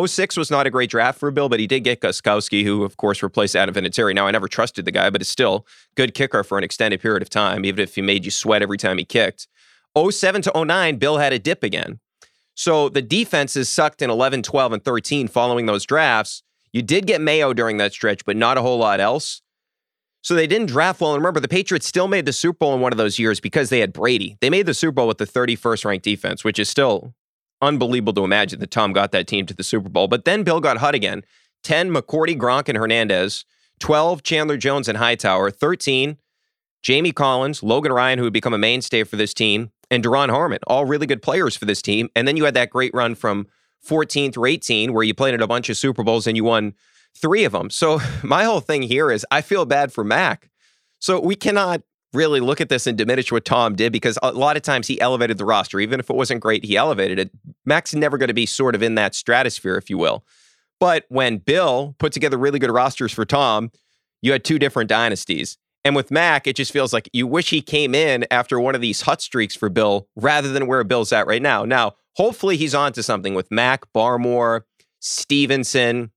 06 0.08 0.38
was 0.38 0.50
not 0.50 0.65
a 0.65 0.72
great 0.72 0.89
draft 0.89 1.20
for 1.20 1.29
Bill, 1.29 1.50
but 1.50 1.60
he 1.60 1.67
did 1.67 1.84
get 1.84 2.01
Gostkowski, 2.01 2.63
who, 2.63 2.84
of 2.84 2.98
course, 2.98 3.22
replaced 3.22 3.55
Adam 3.55 3.75
Vinatieri. 3.75 4.15
Now, 4.15 4.25
I 4.25 4.32
never 4.32 4.48
trusted 4.48 4.86
the 4.86 4.91
guy, 4.91 5.12
but 5.12 5.22
it's 5.22 5.29
still 5.29 5.67
good 5.95 6.15
kicker 6.15 6.43
for 6.43 6.58
an 6.58 6.63
extended 6.63 7.02
period 7.02 7.21
of 7.21 7.30
time, 7.30 7.65
even 7.65 7.84
if 7.84 7.93
he 7.93 8.02
made 8.02 8.26
you 8.26 8.32
sweat 8.32 8.63
every 8.63 8.78
time 8.78 8.97
he 8.97 9.06
kicked. 9.06 9.47
07 9.97 10.41
to 10.43 10.65
09, 10.65 10.97
Bill 10.97 11.17
had 11.17 11.34
a 11.34 11.39
dip 11.39 11.63
again. 11.63 11.99
So 12.56 12.89
the 12.89 13.01
defenses 13.01 13.69
sucked 13.69 14.01
in 14.01 14.10
11, 14.10 14.43
12, 14.43 14.73
and 14.73 14.84
13 14.84 15.27
following 15.27 15.65
those 15.65 15.86
drafts. 15.86 16.43
You 16.71 16.82
did 16.82 17.08
get 17.08 17.21
Mayo 17.21 17.53
during 17.53 17.77
that 17.77 17.93
stretch, 17.93 18.25
but 18.25 18.36
not 18.36 18.58
a 18.58 18.62
whole 18.62 18.77
lot 18.77 18.99
else. 18.99 19.41
So 20.21 20.36
they 20.36 20.47
didn't 20.47 20.67
draft 20.67 21.01
well. 21.01 21.13
And 21.13 21.21
remember, 21.21 21.39
the 21.39 21.47
Patriots 21.47 21.86
still 21.86 22.08
made 22.08 22.25
the 22.25 22.34
Super 22.34 22.60
Bowl 22.60 22.73
in 22.73 22.82
one 22.82 22.93
of 22.93 22.97
those 22.97 23.19
years 23.19 23.39
because 23.39 23.69
they 23.69 23.79
had 23.79 23.91
Brady. 23.91 24.38
They 24.39 24.49
made 24.49 24.65
the 24.65 24.73
Super 24.73 24.93
Bowl 24.93 25.08
with 25.08 25.17
the 25.17 25.27
31st 25.27 25.86
ranked 25.86 26.06
defense, 26.06 26.43
which 26.43 26.58
is 26.58 26.69
still 26.69 27.13
unbelievable 27.62 28.13
to 28.13 28.23
imagine 28.23 28.60
that 28.60 28.71
Tom 28.71 28.93
got 28.93 29.12
that 29.12 29.27
team 29.27 29.45
to 29.47 29.53
the 29.53 29.63
Super 29.63 29.89
Bowl. 29.89 30.08
But 30.08 30.25
then 30.25 30.43
Bill 30.43 30.62
got 30.62 30.77
hot 30.77 30.95
again. 30.95 31.23
10, 31.63 31.93
McCourty, 31.93 32.38
Gronk, 32.38 32.69
and 32.69 32.77
Hernandez. 32.77 33.45
12, 33.79 34.23
Chandler 34.23 34.58
Jones 34.58 34.88
and 34.88 34.97
Hightower. 34.97 35.51
13, 35.51 36.17
Jamie 36.82 37.12
Collins, 37.12 37.62
Logan 37.62 37.91
Ryan, 37.91 38.19
who 38.19 38.25
would 38.25 38.34
become 38.34 38.53
a 38.53 38.58
mainstay 38.58 39.03
for 39.03 39.17
this 39.17 39.34
team, 39.34 39.71
and 39.93 40.03
Duron 40.03 40.29
Harmon, 40.29 40.60
all 40.65 40.86
really 40.86 41.06
good 41.06 41.21
players 41.21 41.56
for 41.56 41.65
this 41.65 41.82
team. 41.82 42.10
And 42.15 42.27
then 42.27 42.36
you 42.36 42.45
had 42.45 42.56
that 42.56 42.71
great 42.71 42.93
run 42.93 43.13
from 43.13 43.47
14 43.82 44.32
through 44.32 44.45
18 44.45 44.91
where 44.91 45.03
you 45.03 45.13
played 45.13 45.36
in 45.36 45.41
a 45.41 45.47
bunch 45.47 45.69
of 45.69 45.77
Super 45.77 46.03
Bowls 46.03 46.25
and 46.25 46.36
you 46.36 46.43
won 46.43 46.73
three 47.15 47.43
of 47.43 47.51
them. 47.51 47.69
So 47.69 47.99
my 48.23 48.43
whole 48.43 48.60
thing 48.60 48.82
here 48.82 49.12
is 49.12 49.25
I 49.29 49.41
feel 49.41 49.65
bad 49.65 49.93
for 49.93 50.03
Mac. 50.03 50.49
So 50.99 51.19
we 51.19 51.36
cannot 51.36 51.82
really 52.12 52.39
look 52.39 52.62
at 52.62 52.69
this 52.69 52.88
and 52.88 52.97
diminish 52.97 53.32
what 53.32 53.45
Tom 53.45 53.75
did 53.75 53.91
because 53.91 54.17
a 54.23 54.32
lot 54.32 54.56
of 54.56 54.63
times 54.63 54.88
he 54.88 54.99
elevated 54.99 55.38
the 55.38 55.45
roster. 55.45 55.79
Even 55.79 55.99
if 55.99 56.10
it 56.10 56.15
wasn't 56.15 56.41
great, 56.41 56.65
he 56.65 56.75
elevated 56.75 57.19
it. 57.19 57.32
Mac's 57.65 57.93
never 57.93 58.17
going 58.17 58.27
to 58.27 58.34
be 58.34 58.45
sort 58.45 58.75
of 58.75 58.82
in 58.82 58.95
that 58.95 59.13
stratosphere, 59.13 59.77
if 59.77 59.89
you 59.89 59.97
will. 59.97 60.23
But 60.79 61.06
when 61.10 61.38
Bill 61.38 61.95
put 61.99 62.13
together 62.13 62.38
really 62.38 62.60
good 62.60 62.71
rosters 62.71 63.12
for 63.12 63.25
Tom, 63.25 63.71
you 64.21 64.32
had 64.32 64.43
two 64.43 64.60
different 64.60 64.89
dynasties. 64.89 65.58
And 65.86 65.96
with 65.96 66.12
Mac, 66.12 66.48
it 66.48 66.56
just 66.56 66.72
feels 66.72 66.93
like 66.93 67.10
you 67.12 67.28
wish 67.28 67.50
he 67.50 67.62
came 67.62 67.93
in 67.93 68.26
after 68.32 68.60
one 68.60 68.76
of 68.76 68.82
these 68.82 69.02
hot 69.02 69.22
streaks 69.22 69.56
for 69.56 69.69
Bill 69.69 70.08
rather 70.15 70.50
than 70.50 70.67
where 70.67 70.84
Bill's 70.84 71.12
at 71.12 71.28
right 71.28 71.41
now. 71.41 71.65
Now, 71.65 71.96
hopefully 72.13 72.56
he's 72.56 72.74
on 72.74 72.93
to 72.93 73.04
something 73.04 73.34
with 73.34 73.52
Mac, 73.52 73.91
Barmore, 73.93 74.62
Stevenson 75.00 76.12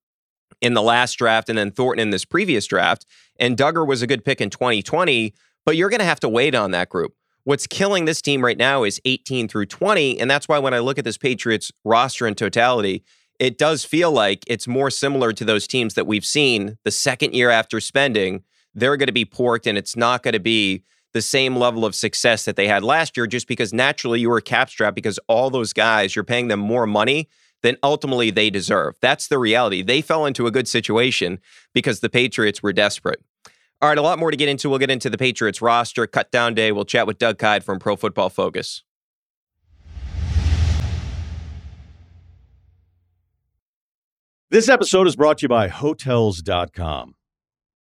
in 0.61 0.75
the 0.75 0.83
last 0.83 1.15
draft, 1.15 1.49
and 1.49 1.59
then 1.59 1.73
Thornton 1.73 2.03
in 2.03 2.11
this 2.11 2.25
previous 2.25 2.67
draft. 2.67 3.05
And 3.39 3.57
Dugger 3.57 3.87
was 3.87 4.03
a 4.03 4.07
good 4.07 4.25
pick 4.25 4.41
in 4.41 4.51
2020, 4.51 5.35
but 5.65 5.77
you're 5.77 5.91
going 5.91 6.01
to 6.01 6.07
have 6.07 6.21
to 6.21 6.29
wait 6.29 6.55
on 6.55 6.71
that 6.71 6.89
group. 6.89 7.15
What's 7.45 7.67
killing 7.67 8.05
this 8.05 8.23
team 8.23 8.45
right 8.45 8.57
now 8.57 8.85
is 8.85 9.01
18 9.05 9.49
through 9.49 9.67
20. 9.67 10.19
And 10.19 10.31
that's 10.31 10.49
why 10.49 10.59
when 10.59 10.75
I 10.75 10.79
look 10.79 10.99
at 10.99 11.05
this 11.05 11.19
Patriots 11.19 11.71
roster 11.85 12.27
in 12.27 12.35
totality, 12.35 13.05
it 13.39 13.59
does 13.59 13.85
feel 13.85 14.11
like 14.11 14.45
it's 14.47 14.67
more 14.67 14.91
similar 14.91 15.33
to 15.33 15.45
those 15.45 15.67
teams 15.67 15.95
that 15.95 16.07
we've 16.07 16.25
seen 16.25 16.79
the 16.85 16.91
second 16.91 17.35
year 17.35 17.51
after 17.51 17.81
spending 17.81 18.43
they're 18.77 18.97
going 18.97 19.09
to 19.09 19.13
be 19.13 19.25
porked 19.25 19.67
and 19.67 19.77
it's 19.77 19.97
not 19.97 20.23
going 20.23 20.35
to 20.35 20.41
be 20.41 20.85
the 21.15 21.23
same 21.23 21.57
level 21.57 21.85
of 21.85 21.95
success 21.95 22.45
that 22.45 22.57
they 22.57 22.69
had 22.69 22.85
last 22.85 23.17
year 23.17 23.27
just 23.27 23.49
because 23.49 23.73
naturally 23.73 24.21
you 24.21 24.29
were 24.29 24.41
cap 24.41 24.69
strapped 24.69 24.95
because 24.95 25.19
all 25.29 25.49
those 25.51 25.73
guys, 25.73 26.15
you're 26.15 26.25
paying 26.25 26.49
them 26.49 26.61
more 26.61 26.87
money 26.87 27.29
than 27.63 27.77
ultimately 27.83 28.31
they 28.31 28.51
deserve. 28.51 28.95
That's 29.01 29.29
the 29.29 29.39
reality. 29.39 29.83
They 29.83 30.03
fell 30.03 30.27
into 30.27 30.47
a 30.47 30.51
good 30.51 30.69
situation 30.69 31.41
because 31.73 32.01
the 32.01 32.11
Patriots 32.11 32.63
were 32.63 32.73
desperate. 32.73 33.25
All 33.81 33.89
right, 33.89 33.99
a 33.99 34.03
lot 34.03 34.19
more 34.19 34.31
to 34.31 34.37
get 34.37 34.49
into. 34.49 34.69
We'll 34.69 34.79
get 34.79 34.91
into 34.91 35.09
the 35.09 35.19
Patriots 35.19 35.63
roster, 35.63 36.07
cut 36.07 36.31
down 36.31 36.55
day. 36.55 36.71
We'll 36.71 36.85
chat 36.85 37.07
with 37.07 37.19
Doug 37.19 37.39
Kyed 37.39 37.65
from 37.65 37.79
Pro 37.79 37.97
Football 37.97 38.29
Focus. 38.29 38.83
This 44.51 44.69
episode 44.69 45.07
is 45.07 45.17
brought 45.17 45.39
to 45.39 45.45
you 45.45 45.49
by 45.49 45.69
Hotels.com. 45.69 47.15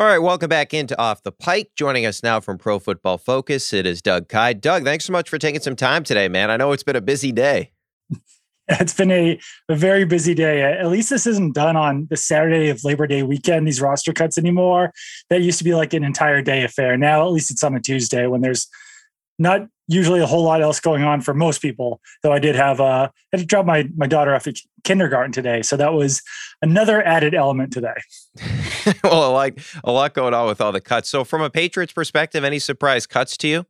All 0.00 0.06
right, 0.06 0.18
welcome 0.18 0.48
back 0.48 0.72
into 0.72 0.98
Off 0.98 1.22
the 1.24 1.30
Pike. 1.30 1.72
Joining 1.76 2.06
us 2.06 2.22
now 2.22 2.40
from 2.40 2.56
Pro 2.56 2.78
Football 2.78 3.18
Focus, 3.18 3.70
it 3.74 3.84
is 3.84 4.00
Doug 4.00 4.30
Kyed. 4.30 4.62
Doug, 4.62 4.82
thanks 4.82 5.04
so 5.04 5.12
much 5.12 5.28
for 5.28 5.36
taking 5.36 5.60
some 5.60 5.76
time 5.76 6.04
today, 6.04 6.26
man. 6.26 6.50
I 6.50 6.56
know 6.56 6.72
it's 6.72 6.82
been 6.82 6.96
a 6.96 7.02
busy 7.02 7.32
day. 7.32 7.72
It's 8.68 8.94
been 8.94 9.10
a, 9.10 9.38
a 9.68 9.74
very 9.74 10.04
busy 10.04 10.32
day. 10.32 10.62
At 10.62 10.86
least 10.86 11.10
this 11.10 11.26
isn't 11.26 11.56
done 11.56 11.76
on 11.76 12.06
the 12.08 12.16
Saturday 12.16 12.70
of 12.70 12.84
Labor 12.84 13.08
Day 13.08 13.24
weekend, 13.24 13.66
these 13.66 13.80
roster 13.80 14.12
cuts 14.12 14.38
anymore. 14.38 14.92
That 15.28 15.42
used 15.42 15.58
to 15.58 15.64
be 15.64 15.74
like 15.74 15.92
an 15.92 16.04
entire 16.04 16.40
day 16.40 16.62
affair. 16.62 16.96
Now, 16.96 17.26
at 17.26 17.32
least 17.32 17.50
it's 17.50 17.64
on 17.64 17.74
a 17.74 17.80
Tuesday 17.80 18.28
when 18.28 18.42
there's 18.42 18.68
not 19.40 19.66
usually 19.88 20.20
a 20.20 20.26
whole 20.26 20.44
lot 20.44 20.62
else 20.62 20.78
going 20.78 21.02
on 21.02 21.20
for 21.20 21.34
most 21.34 21.60
people. 21.60 22.00
Though 22.22 22.32
I 22.32 22.38
did 22.38 22.54
have 22.54 22.80
uh, 22.80 23.08
I 23.10 23.10
had 23.32 23.40
to 23.40 23.46
drop 23.46 23.66
my 23.66 23.88
my 23.96 24.06
daughter 24.06 24.34
off 24.34 24.46
at 24.46 24.56
kindergarten 24.84 25.32
today, 25.32 25.62
so 25.62 25.76
that 25.76 25.92
was 25.92 26.22
another 26.62 27.02
added 27.04 27.34
element 27.34 27.72
today. 27.72 27.94
well, 29.04 29.32
like 29.32 29.60
a 29.82 29.90
lot 29.90 30.14
going 30.14 30.34
on 30.34 30.46
with 30.46 30.60
all 30.60 30.70
the 30.70 30.80
cuts. 30.80 31.08
So, 31.08 31.24
from 31.24 31.42
a 31.42 31.50
Patriots 31.50 31.92
perspective, 31.92 32.44
any 32.44 32.60
surprise 32.60 33.06
cuts 33.06 33.36
to 33.38 33.48
you? 33.48 33.66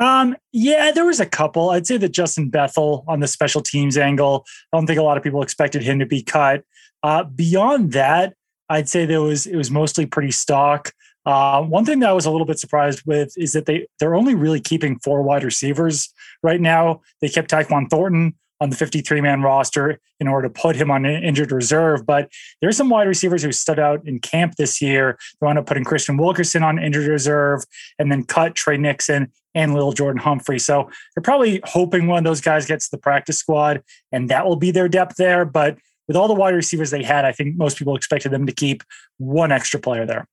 Um, 0.00 0.36
yeah, 0.52 0.92
there 0.94 1.06
was 1.06 1.18
a 1.18 1.26
couple. 1.26 1.70
I'd 1.70 1.86
say 1.86 1.96
that 1.96 2.10
Justin 2.10 2.50
Bethel 2.50 3.04
on 3.08 3.20
the 3.20 3.26
special 3.26 3.62
teams 3.62 3.96
angle. 3.96 4.44
I 4.72 4.76
don't 4.76 4.86
think 4.86 4.98
a 4.98 5.02
lot 5.02 5.16
of 5.16 5.22
people 5.22 5.42
expected 5.42 5.82
him 5.82 5.98
to 5.98 6.06
be 6.06 6.22
cut. 6.22 6.62
Uh, 7.02 7.24
beyond 7.24 7.92
that, 7.92 8.34
I'd 8.68 8.88
say 8.88 9.06
there 9.06 9.22
was 9.22 9.46
it 9.46 9.56
was 9.56 9.70
mostly 9.70 10.06
pretty 10.06 10.30
stock. 10.30 10.92
Uh, 11.26 11.62
one 11.62 11.84
thing 11.84 12.00
that 12.00 12.08
I 12.08 12.12
was 12.12 12.26
a 12.26 12.30
little 12.30 12.46
bit 12.46 12.58
surprised 12.58 13.02
with 13.04 13.32
is 13.36 13.52
that 13.52 13.66
they 13.66 13.86
they're 14.00 14.14
only 14.14 14.34
really 14.34 14.60
keeping 14.60 14.98
four 15.00 15.22
wide 15.22 15.44
receivers 15.44 16.12
right 16.42 16.60
now. 16.60 17.02
They 17.20 17.28
kept 17.28 17.50
Tyquan 17.50 17.90
Thornton 17.90 18.34
on 18.60 18.70
the 18.70 18.76
53 18.76 19.20
man 19.20 19.42
roster 19.42 20.00
in 20.20 20.26
order 20.26 20.48
to 20.48 20.60
put 20.60 20.76
him 20.76 20.90
on 20.90 21.06
injured 21.06 21.52
reserve. 21.52 22.04
But 22.04 22.30
there's 22.60 22.76
some 22.76 22.88
wide 22.88 23.06
receivers 23.06 23.42
who 23.42 23.52
stood 23.52 23.78
out 23.78 24.06
in 24.06 24.18
camp 24.18 24.56
this 24.56 24.82
year. 24.82 25.18
They 25.40 25.46
wound 25.46 25.58
up 25.58 25.66
putting 25.66 25.84
Christian 25.84 26.16
Wilkerson 26.16 26.62
on 26.62 26.78
injured 26.78 27.06
reserve 27.06 27.64
and 27.98 28.10
then 28.10 28.24
cut 28.24 28.54
Trey 28.54 28.76
Nixon 28.76 29.32
and 29.54 29.74
little 29.74 29.92
Jordan 29.92 30.20
Humphrey. 30.20 30.58
So 30.58 30.90
they're 31.14 31.22
probably 31.22 31.60
hoping 31.64 32.06
one 32.06 32.18
of 32.18 32.24
those 32.24 32.40
guys 32.40 32.66
gets 32.66 32.88
the 32.88 32.98
practice 32.98 33.38
squad 33.38 33.82
and 34.12 34.28
that 34.28 34.46
will 34.46 34.56
be 34.56 34.70
their 34.70 34.88
depth 34.88 35.16
there. 35.16 35.44
But 35.44 35.78
with 36.06 36.16
all 36.16 36.28
the 36.28 36.34
wide 36.34 36.54
receivers 36.54 36.90
they 36.90 37.02
had, 37.02 37.24
I 37.24 37.32
think 37.32 37.56
most 37.56 37.76
people 37.76 37.94
expected 37.94 38.32
them 38.32 38.46
to 38.46 38.52
keep 38.52 38.82
one 39.18 39.52
extra 39.52 39.78
player 39.78 40.06
there. 40.06 40.26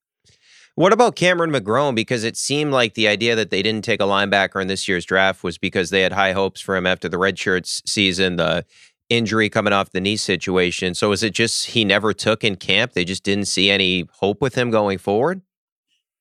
What 0.76 0.92
about 0.92 1.16
Cameron 1.16 1.52
McGrone? 1.52 1.96
Because 1.96 2.26
it 2.26 2.36
seemed 2.36 2.74
like 2.74 2.96
the 2.96 3.08
idea 3.08 3.34
that 3.36 3.50
they 3.50 3.62
didn't 3.62 3.86
take 3.86 4.02
a 4.02 4.06
linebacker 4.06 4.62
in 4.62 4.68
this 4.68 4.90
year's 4.90 5.06
draft 5.06 5.42
was 5.42 5.58
because 5.58 5.90
they 5.90 6.02
had 6.02 6.12
high 6.12 6.34
hopes 6.34 6.60
for 6.60 6.76
him 6.76 6.86
after 6.86 7.08
the 7.08 7.16
redshirts 7.16 7.82
season, 7.88 8.36
the 8.36 8.66
injury 9.10 9.50
coming 9.50 9.72
off 9.72 9.92
the 9.92 10.02
knee 10.02 10.18
situation. 10.18 10.94
So 10.94 11.14
is 11.14 11.24
it 11.24 11.34
just 11.34 11.68
he 11.68 11.86
never 11.86 12.14
took 12.14 12.44
in 12.44 12.58
camp? 12.58 12.92
They 12.92 13.06
just 13.06 13.24
didn't 13.24 13.46
see 13.46 13.70
any 13.70 14.06
hope 14.12 14.42
with 14.42 14.56
him 14.56 14.70
going 14.70 14.98
forward? 14.98 15.42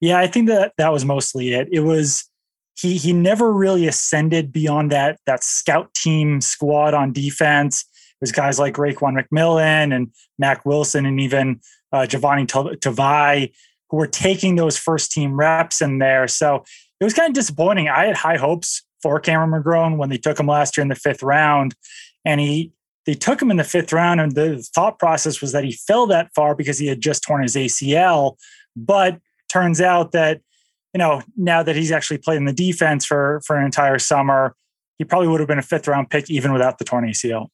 Yeah, 0.00 0.18
I 0.18 0.28
think 0.28 0.48
that 0.48 0.74
that 0.78 0.92
was 0.92 1.04
mostly 1.04 1.52
it. 1.52 1.68
It 1.72 1.80
was 1.80 2.28
he 2.78 2.96
he 2.96 3.12
never 3.12 3.52
really 3.52 3.88
ascended 3.88 4.52
beyond 4.52 4.92
that 4.92 5.18
that 5.26 5.42
scout 5.42 5.92
team 5.94 6.40
squad 6.40 6.94
on 6.94 7.12
defense. 7.12 7.84
There's 8.20 8.32
guys 8.32 8.58
like 8.58 8.74
Raekwon 8.74 9.20
McMillan 9.20 9.94
and 9.94 10.12
Mack 10.38 10.64
Wilson 10.64 11.06
and 11.06 11.18
even 11.18 11.60
uh, 11.92 12.06
Jahlani 12.08 12.46
Tavai 12.46 13.52
who 13.94 13.98
were 13.98 14.08
taking 14.08 14.56
those 14.56 14.76
first 14.76 15.12
team 15.12 15.36
reps 15.36 15.80
in 15.80 16.00
there. 16.00 16.26
So 16.26 16.64
it 16.98 17.04
was 17.04 17.14
kind 17.14 17.28
of 17.28 17.34
disappointing. 17.34 17.88
I 17.88 18.06
had 18.06 18.16
high 18.16 18.36
hopes 18.36 18.82
for 19.00 19.20
Cameron 19.20 19.62
McGrone 19.62 19.98
when 19.98 20.10
they 20.10 20.18
took 20.18 20.40
him 20.40 20.48
last 20.48 20.76
year 20.76 20.82
in 20.82 20.88
the 20.88 20.96
fifth 20.96 21.22
round, 21.22 21.76
and 22.24 22.40
he 22.40 22.72
they 23.06 23.14
took 23.14 23.40
him 23.40 23.52
in 23.52 23.56
the 23.56 23.62
fifth 23.62 23.92
round, 23.92 24.20
and 24.20 24.34
the 24.34 24.66
thought 24.74 24.98
process 24.98 25.40
was 25.40 25.52
that 25.52 25.62
he 25.62 25.72
fell 25.86 26.08
that 26.08 26.30
far 26.34 26.56
because 26.56 26.76
he 26.76 26.88
had 26.88 27.00
just 27.00 27.22
torn 27.22 27.42
his 27.42 27.54
ACL. 27.54 28.34
But 28.74 29.20
turns 29.48 29.80
out 29.80 30.10
that 30.10 30.40
you 30.92 30.98
know, 30.98 31.22
now 31.36 31.62
that 31.62 31.76
he's 31.76 31.92
actually 31.92 32.18
played 32.18 32.38
in 32.38 32.46
the 32.46 32.52
defense 32.52 33.06
for 33.06 33.42
for 33.46 33.56
an 33.56 33.64
entire 33.64 34.00
summer, 34.00 34.56
he 34.98 35.04
probably 35.04 35.28
would 35.28 35.38
have 35.38 35.48
been 35.48 35.60
a 35.60 35.62
fifth 35.62 35.86
round 35.86 36.10
pick 36.10 36.28
even 36.30 36.52
without 36.52 36.78
the 36.78 36.84
torn 36.84 37.04
ACL. 37.04 37.46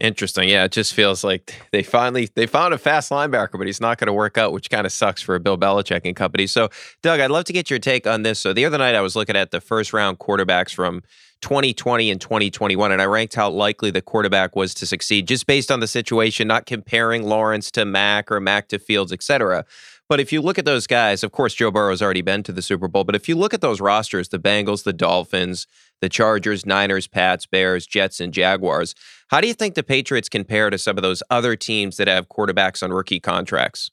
Interesting. 0.00 0.48
Yeah, 0.48 0.64
it 0.64 0.72
just 0.72 0.94
feels 0.94 1.22
like 1.22 1.60
they 1.72 1.82
finally 1.82 2.30
they 2.34 2.46
found 2.46 2.72
a 2.72 2.78
fast 2.78 3.10
linebacker, 3.10 3.58
but 3.58 3.66
he's 3.66 3.82
not 3.82 3.98
going 3.98 4.06
to 4.06 4.14
work 4.14 4.38
out, 4.38 4.50
which 4.50 4.70
kind 4.70 4.86
of 4.86 4.92
sucks 4.92 5.20
for 5.20 5.34
a 5.34 5.40
Bill 5.40 5.58
Belichick 5.58 6.00
and 6.04 6.16
company. 6.16 6.46
So, 6.46 6.70
Doug, 7.02 7.20
I'd 7.20 7.30
love 7.30 7.44
to 7.44 7.52
get 7.52 7.68
your 7.68 7.78
take 7.78 8.06
on 8.06 8.22
this. 8.22 8.40
So, 8.40 8.54
the 8.54 8.64
other 8.64 8.78
night 8.78 8.94
I 8.94 9.02
was 9.02 9.14
looking 9.14 9.36
at 9.36 9.50
the 9.50 9.60
first 9.60 9.92
round 9.92 10.18
quarterbacks 10.18 10.72
from 10.72 11.02
2020 11.42 12.10
and 12.10 12.18
2021, 12.18 12.92
and 12.92 13.02
I 13.02 13.04
ranked 13.04 13.34
how 13.34 13.50
likely 13.50 13.90
the 13.90 14.00
quarterback 14.00 14.56
was 14.56 14.72
to 14.74 14.86
succeed 14.86 15.28
just 15.28 15.46
based 15.46 15.70
on 15.70 15.80
the 15.80 15.86
situation, 15.86 16.48
not 16.48 16.64
comparing 16.64 17.24
Lawrence 17.24 17.70
to 17.72 17.84
Mac 17.84 18.32
or 18.32 18.40
Mac 18.40 18.68
to 18.68 18.78
Fields, 18.78 19.12
etc. 19.12 19.66
But 20.10 20.18
if 20.18 20.32
you 20.32 20.42
look 20.42 20.58
at 20.58 20.64
those 20.64 20.88
guys, 20.88 21.22
of 21.22 21.30
course, 21.30 21.54
Joe 21.54 21.70
Burrow's 21.70 22.02
already 22.02 22.20
been 22.20 22.42
to 22.42 22.50
the 22.50 22.62
Super 22.62 22.88
Bowl. 22.88 23.04
But 23.04 23.14
if 23.14 23.28
you 23.28 23.36
look 23.36 23.54
at 23.54 23.60
those 23.60 23.80
rosters, 23.80 24.28
the 24.28 24.40
Bengals, 24.40 24.82
the 24.82 24.92
Dolphins, 24.92 25.68
the 26.00 26.08
Chargers, 26.08 26.66
Niners, 26.66 27.06
Pats, 27.06 27.46
Bears, 27.46 27.86
Jets, 27.86 28.18
and 28.18 28.34
Jaguars, 28.34 28.96
how 29.28 29.40
do 29.40 29.46
you 29.46 29.54
think 29.54 29.76
the 29.76 29.84
Patriots 29.84 30.28
compare 30.28 30.68
to 30.68 30.78
some 30.78 30.98
of 30.98 31.02
those 31.02 31.22
other 31.30 31.54
teams 31.54 31.96
that 31.96 32.08
have 32.08 32.28
quarterbacks 32.28 32.82
on 32.82 32.90
rookie 32.92 33.20
contracts? 33.20 33.92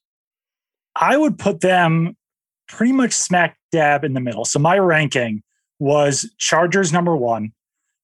I 0.95 1.17
would 1.17 1.38
put 1.38 1.62
them 1.62 2.17
pretty 2.67 2.93
much 2.93 3.13
smack 3.13 3.60
dab 3.71 4.03
in 4.03 4.13
the 4.13 4.19
middle. 4.19 4.43
So 4.43 4.58
my 4.58 4.80
ranking 4.80 5.43
was 5.77 6.27
Chargers 6.39 6.91
number 6.91 7.15
one, 7.15 7.51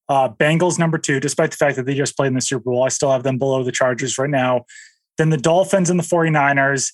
uh, 0.08 0.28
Bengals 0.28 0.78
number 0.78 0.98
two, 0.98 1.18
despite 1.18 1.50
the 1.50 1.56
fact 1.56 1.74
that 1.74 1.86
they 1.86 1.94
just 1.94 2.16
played 2.16 2.28
in 2.28 2.34
the 2.34 2.40
Super 2.40 2.70
Bowl. 2.70 2.84
I 2.84 2.90
still 2.90 3.10
have 3.10 3.24
them 3.24 3.38
below 3.38 3.64
the 3.64 3.72
Chargers 3.72 4.16
right 4.18 4.30
now. 4.30 4.66
Then 5.18 5.30
the 5.30 5.36
Dolphins 5.36 5.90
and 5.90 5.98
the 5.98 6.04
49ers 6.04 6.92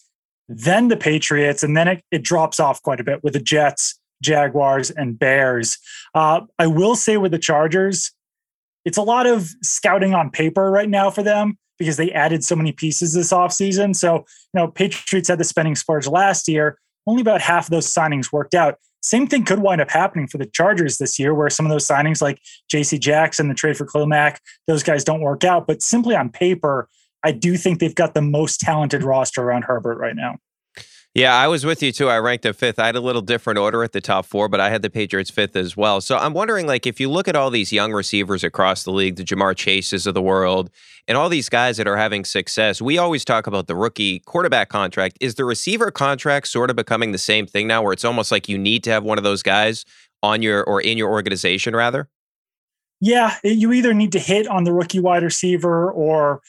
then 0.50 0.88
the 0.88 0.96
Patriots, 0.96 1.62
and 1.62 1.76
then 1.76 1.86
it, 1.86 2.04
it 2.10 2.22
drops 2.22 2.58
off 2.58 2.82
quite 2.82 2.98
a 2.98 3.04
bit 3.04 3.22
with 3.22 3.34
the 3.34 3.40
Jets, 3.40 3.98
Jaguars, 4.20 4.90
and 4.90 5.16
Bears. 5.16 5.78
Uh, 6.12 6.40
I 6.58 6.66
will 6.66 6.96
say 6.96 7.16
with 7.16 7.30
the 7.30 7.38
Chargers, 7.38 8.10
it's 8.84 8.98
a 8.98 9.02
lot 9.02 9.26
of 9.26 9.48
scouting 9.62 10.12
on 10.12 10.30
paper 10.30 10.70
right 10.70 10.88
now 10.88 11.08
for 11.08 11.22
them 11.22 11.56
because 11.78 11.96
they 11.96 12.10
added 12.10 12.44
so 12.44 12.56
many 12.56 12.72
pieces 12.72 13.14
this 13.14 13.32
offseason. 13.32 13.94
So, 13.94 14.16
you 14.16 14.24
know, 14.54 14.68
Patriots 14.68 15.28
had 15.28 15.38
the 15.38 15.44
spending 15.44 15.76
splurge 15.76 16.08
last 16.08 16.48
year. 16.48 16.78
Only 17.06 17.22
about 17.22 17.40
half 17.40 17.66
of 17.66 17.70
those 17.70 17.86
signings 17.86 18.32
worked 18.32 18.54
out. 18.54 18.76
Same 19.02 19.28
thing 19.28 19.44
could 19.44 19.60
wind 19.60 19.80
up 19.80 19.90
happening 19.90 20.26
for 20.26 20.36
the 20.36 20.46
Chargers 20.46 20.98
this 20.98 21.18
year, 21.18 21.32
where 21.32 21.48
some 21.48 21.64
of 21.64 21.70
those 21.70 21.86
signings, 21.86 22.20
like 22.20 22.40
J.C. 22.68 22.98
Jackson, 22.98 23.48
the 23.48 23.54
trade 23.54 23.76
for 23.76 23.86
Mack, 24.06 24.42
those 24.66 24.82
guys 24.82 25.04
don't 25.04 25.22
work 25.22 25.44
out. 25.44 25.66
But 25.66 25.80
simply 25.80 26.16
on 26.16 26.28
paper, 26.28 26.88
I 27.22 27.32
do 27.32 27.56
think 27.56 27.80
they've 27.80 27.94
got 27.94 28.14
the 28.14 28.22
most 28.22 28.60
talented 28.60 29.02
roster 29.02 29.42
around 29.42 29.64
Herbert 29.64 29.98
right 29.98 30.16
now. 30.16 30.38
Yeah, 31.12 31.34
I 31.34 31.48
was 31.48 31.66
with 31.66 31.82
you 31.82 31.90
too. 31.90 32.08
I 32.08 32.18
ranked 32.18 32.44
them 32.44 32.54
fifth. 32.54 32.78
I 32.78 32.86
had 32.86 32.94
a 32.94 33.00
little 33.00 33.20
different 33.20 33.58
order 33.58 33.82
at 33.82 33.90
the 33.90 34.00
top 34.00 34.26
four, 34.26 34.48
but 34.48 34.60
I 34.60 34.70
had 34.70 34.82
the 34.82 34.90
Patriots 34.90 35.28
fifth 35.28 35.56
as 35.56 35.76
well. 35.76 36.00
So 36.00 36.16
I'm 36.16 36.34
wondering, 36.34 36.68
like, 36.68 36.86
if 36.86 37.00
you 37.00 37.10
look 37.10 37.26
at 37.26 37.34
all 37.34 37.50
these 37.50 37.72
young 37.72 37.92
receivers 37.92 38.44
across 38.44 38.84
the 38.84 38.92
league, 38.92 39.16
the 39.16 39.24
Ja'Marr 39.24 39.56
Chases 39.56 40.06
of 40.06 40.14
the 40.14 40.22
world, 40.22 40.70
and 41.08 41.18
all 41.18 41.28
these 41.28 41.48
guys 41.48 41.78
that 41.78 41.88
are 41.88 41.96
having 41.96 42.24
success, 42.24 42.80
we 42.80 42.96
always 42.96 43.24
talk 43.24 43.48
about 43.48 43.66
the 43.66 43.74
rookie 43.74 44.20
quarterback 44.20 44.68
contract. 44.68 45.18
Is 45.20 45.34
the 45.34 45.44
receiver 45.44 45.90
contract 45.90 46.46
sort 46.46 46.70
of 46.70 46.76
becoming 46.76 47.10
the 47.10 47.18
same 47.18 47.44
thing 47.44 47.66
now, 47.66 47.82
where 47.82 47.92
it's 47.92 48.04
almost 48.04 48.30
like 48.30 48.48
you 48.48 48.56
need 48.56 48.84
to 48.84 48.90
have 48.90 49.02
one 49.02 49.18
of 49.18 49.24
those 49.24 49.42
guys 49.42 49.84
on 50.22 50.42
your 50.42 50.62
or 50.62 50.80
in 50.80 50.96
your 50.96 51.10
organization, 51.10 51.74
rather? 51.74 52.08
Yeah, 53.00 53.34
you 53.42 53.72
either 53.72 53.94
need 53.94 54.12
to 54.12 54.20
hit 54.20 54.46
on 54.46 54.62
the 54.62 54.72
rookie 54.72 55.00
wide 55.00 55.24
receiver 55.24 55.90
or 55.90 56.40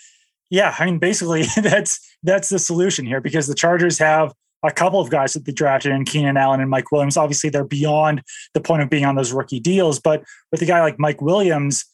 yeah, 0.52 0.76
I 0.78 0.86
mean, 0.86 1.00
basically 1.00 1.46
that's 1.64 2.00
that's 2.22 2.50
the 2.50 2.60
solution 2.60 3.06
here 3.06 3.22
because 3.22 3.48
the 3.48 3.56
Chargers 3.56 3.98
have 3.98 4.34
a 4.64 4.72
couple 4.72 5.00
of 5.00 5.10
guys 5.10 5.34
that 5.34 5.46
they 5.46 5.52
drafted 5.52 5.92
in 5.92 6.06
Keenan 6.06 6.38
Allen 6.38 6.62
and 6.62 6.70
Mike 6.70 6.92
Williams. 6.92 7.18
Obviously, 7.18 7.50
they're 7.50 7.64
beyond 7.64 8.22
the 8.54 8.62
point 8.62 8.84
of 8.84 8.90
being 8.90 9.06
on 9.06 9.16
those 9.16 9.32
rookie 9.32 9.60
deals, 9.60 10.00
but 10.00 10.24
with 10.52 10.62
a 10.62 10.66
guy 10.66 10.82
like 10.82 11.00
Mike 11.00 11.22
Williams, 11.22 11.86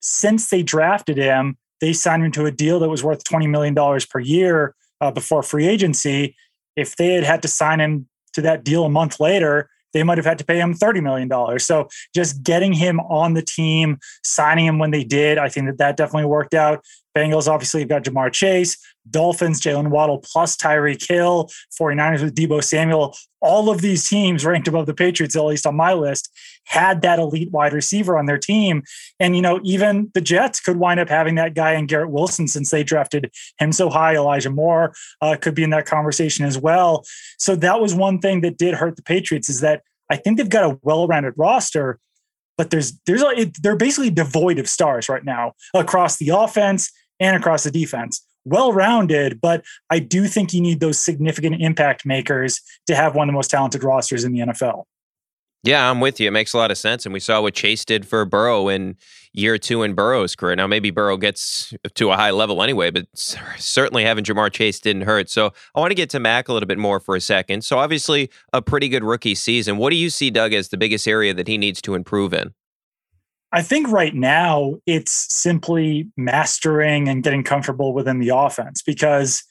since 0.00 0.50
they 0.50 0.62
drafted 0.62 1.16
him, 1.16 1.56
they 1.80 1.94
signed 1.94 2.24
him 2.24 2.32
to 2.32 2.44
a 2.44 2.50
deal 2.50 2.78
that 2.80 2.90
was 2.90 3.02
worth 3.02 3.24
$20 3.24 3.48
million 3.48 3.74
per 4.10 4.20
year 4.20 4.74
uh, 5.00 5.10
before 5.10 5.42
free 5.42 5.66
agency. 5.66 6.36
If 6.76 6.96
they 6.96 7.14
had 7.14 7.24
had 7.24 7.42
to 7.42 7.48
sign 7.48 7.80
him 7.80 8.08
to 8.34 8.42
that 8.42 8.64
deal 8.64 8.84
a 8.84 8.90
month 8.90 9.18
later, 9.18 9.70
they 9.94 10.02
might 10.02 10.18
have 10.18 10.26
had 10.26 10.38
to 10.38 10.44
pay 10.44 10.58
him 10.58 10.74
$30 10.74 11.02
million. 11.02 11.58
So 11.58 11.88
just 12.14 12.42
getting 12.42 12.72
him 12.74 13.00
on 13.00 13.32
the 13.32 13.42
team, 13.42 13.98
signing 14.24 14.66
him 14.66 14.78
when 14.78 14.90
they 14.90 15.04
did, 15.04 15.38
I 15.38 15.48
think 15.48 15.66
that 15.66 15.78
that 15.78 15.96
definitely 15.96 16.26
worked 16.26 16.52
out. 16.52 16.84
Bengals 17.16 17.48
obviously 17.48 17.80
you've 17.80 17.88
got 17.88 18.04
Ja'Marr 18.04 18.32
Chase, 18.32 18.76
Dolphins, 19.10 19.60
Jaylen 19.60 19.88
Waddle 19.88 20.18
plus 20.18 20.56
Tyreek 20.56 21.06
Hill, 21.06 21.50
49ers 21.80 22.22
with 22.22 22.34
Deebo 22.34 22.62
Samuel. 22.62 23.16
All 23.40 23.70
of 23.70 23.80
these 23.82 24.08
teams 24.08 24.44
ranked 24.44 24.68
above 24.68 24.86
the 24.86 24.94
Patriots, 24.94 25.36
at 25.36 25.44
least 25.44 25.66
on 25.66 25.76
my 25.76 25.92
list, 25.92 26.30
had 26.64 27.02
that 27.02 27.18
elite 27.18 27.50
wide 27.50 27.72
receiver 27.72 28.18
on 28.18 28.26
their 28.26 28.38
team. 28.38 28.82
And, 29.20 29.36
you 29.36 29.42
know, 29.42 29.60
even 29.64 30.10
the 30.14 30.20
Jets 30.20 30.60
could 30.60 30.78
wind 30.78 30.98
up 30.98 31.08
having 31.08 31.34
that 31.34 31.54
guy 31.54 31.74
in 31.74 31.86
Garrett 31.86 32.10
Wilson 32.10 32.48
since 32.48 32.70
they 32.70 32.82
drafted 32.82 33.30
him 33.58 33.70
so 33.72 33.90
high. 33.90 34.16
Elijah 34.16 34.50
Moore 34.50 34.94
uh, 35.20 35.36
could 35.40 35.54
be 35.54 35.62
in 35.62 35.70
that 35.70 35.86
conversation 35.86 36.44
as 36.44 36.58
well. 36.58 37.04
So 37.38 37.54
that 37.56 37.80
was 37.80 37.94
one 37.94 38.18
thing 38.18 38.40
that 38.40 38.56
did 38.56 38.74
hurt 38.74 38.96
the 38.96 39.02
Patriots 39.02 39.48
is 39.48 39.60
that 39.60 39.82
I 40.10 40.16
think 40.16 40.38
they've 40.38 40.48
got 40.48 40.70
a 40.70 40.78
well-rounded 40.82 41.34
roster, 41.36 41.98
but 42.56 42.70
there's 42.70 42.98
there's 43.06 43.22
a, 43.22 43.28
it, 43.30 43.62
they're 43.62 43.76
basically 43.76 44.10
devoid 44.10 44.58
of 44.58 44.68
stars 44.68 45.08
right 45.08 45.24
now 45.24 45.52
across 45.74 46.18
the 46.18 46.30
offense 46.30 46.90
and 47.20 47.36
across 47.36 47.64
the 47.64 47.70
defense. 47.70 48.24
well 48.44 48.72
rounded, 48.72 49.40
but 49.40 49.64
I 49.90 49.98
do 49.98 50.26
think 50.26 50.52
you 50.52 50.60
need 50.60 50.80
those 50.80 50.98
significant 50.98 51.62
impact 51.62 52.04
makers 52.04 52.60
to 52.86 52.94
have 52.94 53.14
one 53.14 53.28
of 53.28 53.32
the 53.32 53.36
most 53.36 53.50
talented 53.50 53.82
rosters 53.82 54.24
in 54.24 54.32
the 54.32 54.40
NFL. 54.40 54.84
Yeah, 55.62 55.90
I'm 55.90 55.98
with 55.98 56.20
you. 56.20 56.28
It 56.28 56.32
makes 56.32 56.52
a 56.52 56.58
lot 56.58 56.70
of 56.70 56.76
sense. 56.76 57.06
And 57.06 57.14
we 57.14 57.20
saw 57.20 57.40
what 57.40 57.54
Chase 57.54 57.86
did 57.86 58.06
for 58.06 58.26
Burrow 58.26 58.68
in 58.68 58.96
year 59.32 59.56
two 59.56 59.82
in 59.82 59.94
Burrow's 59.94 60.36
career. 60.36 60.54
Now, 60.54 60.66
maybe 60.66 60.90
Burrow 60.90 61.16
gets 61.16 61.72
to 61.94 62.10
a 62.10 62.16
high 62.16 62.32
level 62.32 62.62
anyway, 62.62 62.90
but 62.90 63.06
certainly 63.14 64.04
having 64.04 64.24
Ja'Marr 64.24 64.52
Chase 64.52 64.78
didn't 64.78 65.02
hurt. 65.02 65.30
So 65.30 65.54
I 65.74 65.80
want 65.80 65.90
to 65.90 65.94
get 65.94 66.10
to 66.10 66.20
Mac 66.20 66.48
a 66.48 66.52
little 66.52 66.66
bit 66.66 66.76
more 66.76 67.00
for 67.00 67.16
a 67.16 67.20
second. 67.20 67.64
So, 67.64 67.78
obviously, 67.78 68.28
a 68.52 68.60
pretty 68.60 68.90
good 68.90 69.04
rookie 69.04 69.34
season. 69.34 69.78
What 69.78 69.88
do 69.88 69.96
you 69.96 70.10
see, 70.10 70.30
Doug, 70.30 70.52
as 70.52 70.68
the 70.68 70.76
biggest 70.76 71.08
area 71.08 71.32
that 71.32 71.48
he 71.48 71.56
needs 71.56 71.80
to 71.80 71.94
improve 71.94 72.34
in? 72.34 72.52
I 73.54 73.62
think 73.62 73.88
right 73.88 74.12
now 74.12 74.74
it's 74.84 75.32
simply 75.32 76.10
mastering 76.16 77.08
and 77.08 77.22
getting 77.22 77.44
comfortable 77.44 77.94
within 77.94 78.18
the 78.18 78.30
offense 78.30 78.82
because 78.82 79.44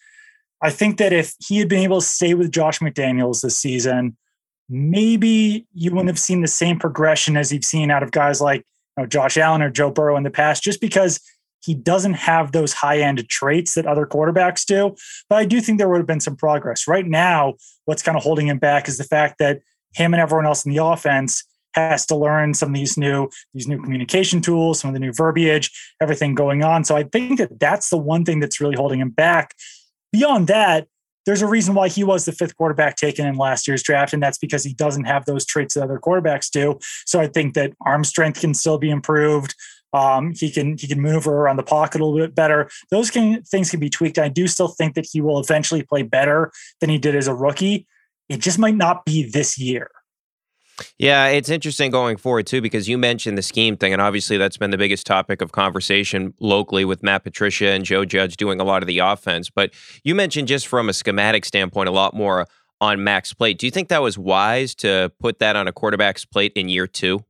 I 0.61 0.71
think 0.71 0.97
that 0.97 1.13
if 1.13 1.33
he 1.39 1.59
had 1.59 1.69
been 1.69 1.83
able 1.83 2.01
to 2.01 2.05
stay 2.05 2.33
with 2.33 2.51
Josh 2.51 2.79
McDaniels 2.79 3.41
this 3.41 3.57
season, 3.57 4.17
maybe 4.67 5.65
you 5.73 5.91
wouldn't 5.91 6.09
have 6.09 6.19
seen 6.19 6.41
the 6.41 6.47
same 6.49 6.79
progression 6.79 7.37
as 7.37 7.53
you've 7.53 7.63
seen 7.63 7.89
out 7.89 8.03
of 8.03 8.11
guys 8.11 8.41
like 8.41 8.65
you 8.97 9.03
know, 9.03 9.07
Josh 9.07 9.37
Allen 9.37 9.61
or 9.61 9.69
Joe 9.69 9.89
Burrow 9.89 10.17
in 10.17 10.23
the 10.23 10.29
past, 10.29 10.63
just 10.63 10.81
because 10.81 11.21
he 11.63 11.73
doesn't 11.73 12.15
have 12.15 12.51
those 12.51 12.73
high 12.73 12.99
end 12.99 13.25
traits 13.29 13.73
that 13.75 13.85
other 13.85 14.05
quarterbacks 14.05 14.65
do. 14.65 14.97
But 15.29 15.37
I 15.37 15.45
do 15.45 15.61
think 15.61 15.77
there 15.77 15.87
would 15.87 15.99
have 15.99 16.07
been 16.07 16.19
some 16.19 16.35
progress. 16.35 16.89
Right 16.89 17.07
now, 17.07 17.53
what's 17.85 18.03
kind 18.03 18.17
of 18.17 18.23
holding 18.23 18.47
him 18.47 18.59
back 18.59 18.89
is 18.89 18.97
the 18.97 19.05
fact 19.05 19.37
that 19.39 19.61
him 19.93 20.13
and 20.13 20.19
everyone 20.19 20.45
else 20.45 20.65
in 20.65 20.73
the 20.73 20.83
offense 20.83 21.45
has 21.73 22.05
to 22.07 22.15
learn 22.15 22.53
some 22.53 22.69
of 22.69 22.75
these 22.75 22.97
new 22.97 23.29
these 23.53 23.67
new 23.67 23.81
communication 23.81 24.41
tools, 24.41 24.79
some 24.79 24.89
of 24.89 24.93
the 24.93 24.99
new 24.99 25.13
verbiage, 25.13 25.71
everything 26.01 26.35
going 26.35 26.63
on. 26.63 26.83
So 26.83 26.95
I 26.95 27.03
think 27.03 27.39
that 27.39 27.59
that's 27.59 27.89
the 27.89 27.97
one 27.97 28.25
thing 28.25 28.39
that's 28.39 28.59
really 28.59 28.75
holding 28.75 28.99
him 28.99 29.09
back. 29.09 29.53
Beyond 30.11 30.47
that, 30.47 30.87
there's 31.25 31.41
a 31.41 31.47
reason 31.47 31.73
why 31.73 31.87
he 31.87 32.03
was 32.03 32.25
the 32.25 32.31
fifth 32.31 32.57
quarterback 32.57 32.95
taken 32.95 33.25
in 33.25 33.35
last 33.35 33.67
year's 33.67 33.83
draft, 33.83 34.13
and 34.13 34.21
that's 34.21 34.37
because 34.37 34.63
he 34.63 34.73
doesn't 34.73 35.05
have 35.05 35.25
those 35.25 35.45
traits 35.45 35.73
that 35.73 35.83
other 35.83 35.99
quarterbacks 35.99 36.49
do. 36.51 36.77
So 37.05 37.19
I 37.19 37.27
think 37.27 37.53
that 37.53 37.73
arm 37.85 38.03
strength 38.03 38.41
can 38.41 38.53
still 38.53 38.77
be 38.77 38.89
improved. 38.89 39.55
Um, 39.93 40.33
he 40.33 40.51
can 40.51 40.75
he 40.77 40.87
can 40.87 41.01
maneuver 41.01 41.31
around 41.31 41.57
the 41.57 41.63
pocket 41.63 42.01
a 42.01 42.05
little 42.05 42.27
bit 42.27 42.35
better. 42.35 42.69
Those 42.89 43.11
can, 43.11 43.43
things 43.43 43.69
can 43.69 43.79
be 43.79 43.89
tweaked. 43.89 44.17
I 44.17 44.27
do 44.27 44.47
still 44.47 44.67
think 44.67 44.95
that 44.95 45.07
he 45.09 45.21
will 45.21 45.39
eventually 45.39 45.83
play 45.83 46.01
better 46.01 46.51
than 46.81 46.89
he 46.89 46.97
did 46.97 47.15
as 47.15 47.27
a 47.27 47.35
rookie. 47.35 47.87
It 48.27 48.37
just 48.37 48.57
might 48.57 48.75
not 48.75 49.05
be 49.05 49.29
this 49.29 49.57
year. 49.59 49.91
Yeah, 50.97 51.27
it's 51.27 51.49
interesting 51.49 51.91
going 51.91 52.17
forward 52.17 52.47
too 52.47 52.61
because 52.61 52.89
you 52.89 52.97
mentioned 52.97 53.37
the 53.37 53.43
scheme 53.43 53.77
thing, 53.77 53.93
and 53.93 54.01
obviously 54.01 54.37
that's 54.37 54.57
been 54.57 54.71
the 54.71 54.77
biggest 54.77 55.05
topic 55.05 55.41
of 55.41 55.51
conversation 55.51 56.33
locally 56.39 56.85
with 56.85 57.03
Matt 57.03 57.23
Patricia 57.23 57.69
and 57.69 57.85
Joe 57.85 58.05
Judge 58.05 58.37
doing 58.37 58.59
a 58.59 58.63
lot 58.63 58.81
of 58.81 58.87
the 58.87 58.99
offense. 58.99 59.49
But 59.49 59.73
you 60.03 60.15
mentioned 60.15 60.47
just 60.47 60.67
from 60.67 60.89
a 60.89 60.93
schematic 60.93 61.45
standpoint, 61.45 61.89
a 61.89 61.91
lot 61.91 62.13
more 62.15 62.47
on 62.81 63.03
Mac's 63.03 63.33
plate. 63.33 63.59
Do 63.59 63.67
you 63.67 63.71
think 63.71 63.89
that 63.89 64.01
was 64.01 64.17
wise 64.17 64.75
to 64.75 65.11
put 65.19 65.39
that 65.39 65.55
on 65.55 65.67
a 65.67 65.71
quarterback's 65.71 66.25
plate 66.25 66.53
in 66.55 66.69
year 66.69 66.87
two? 66.87 67.23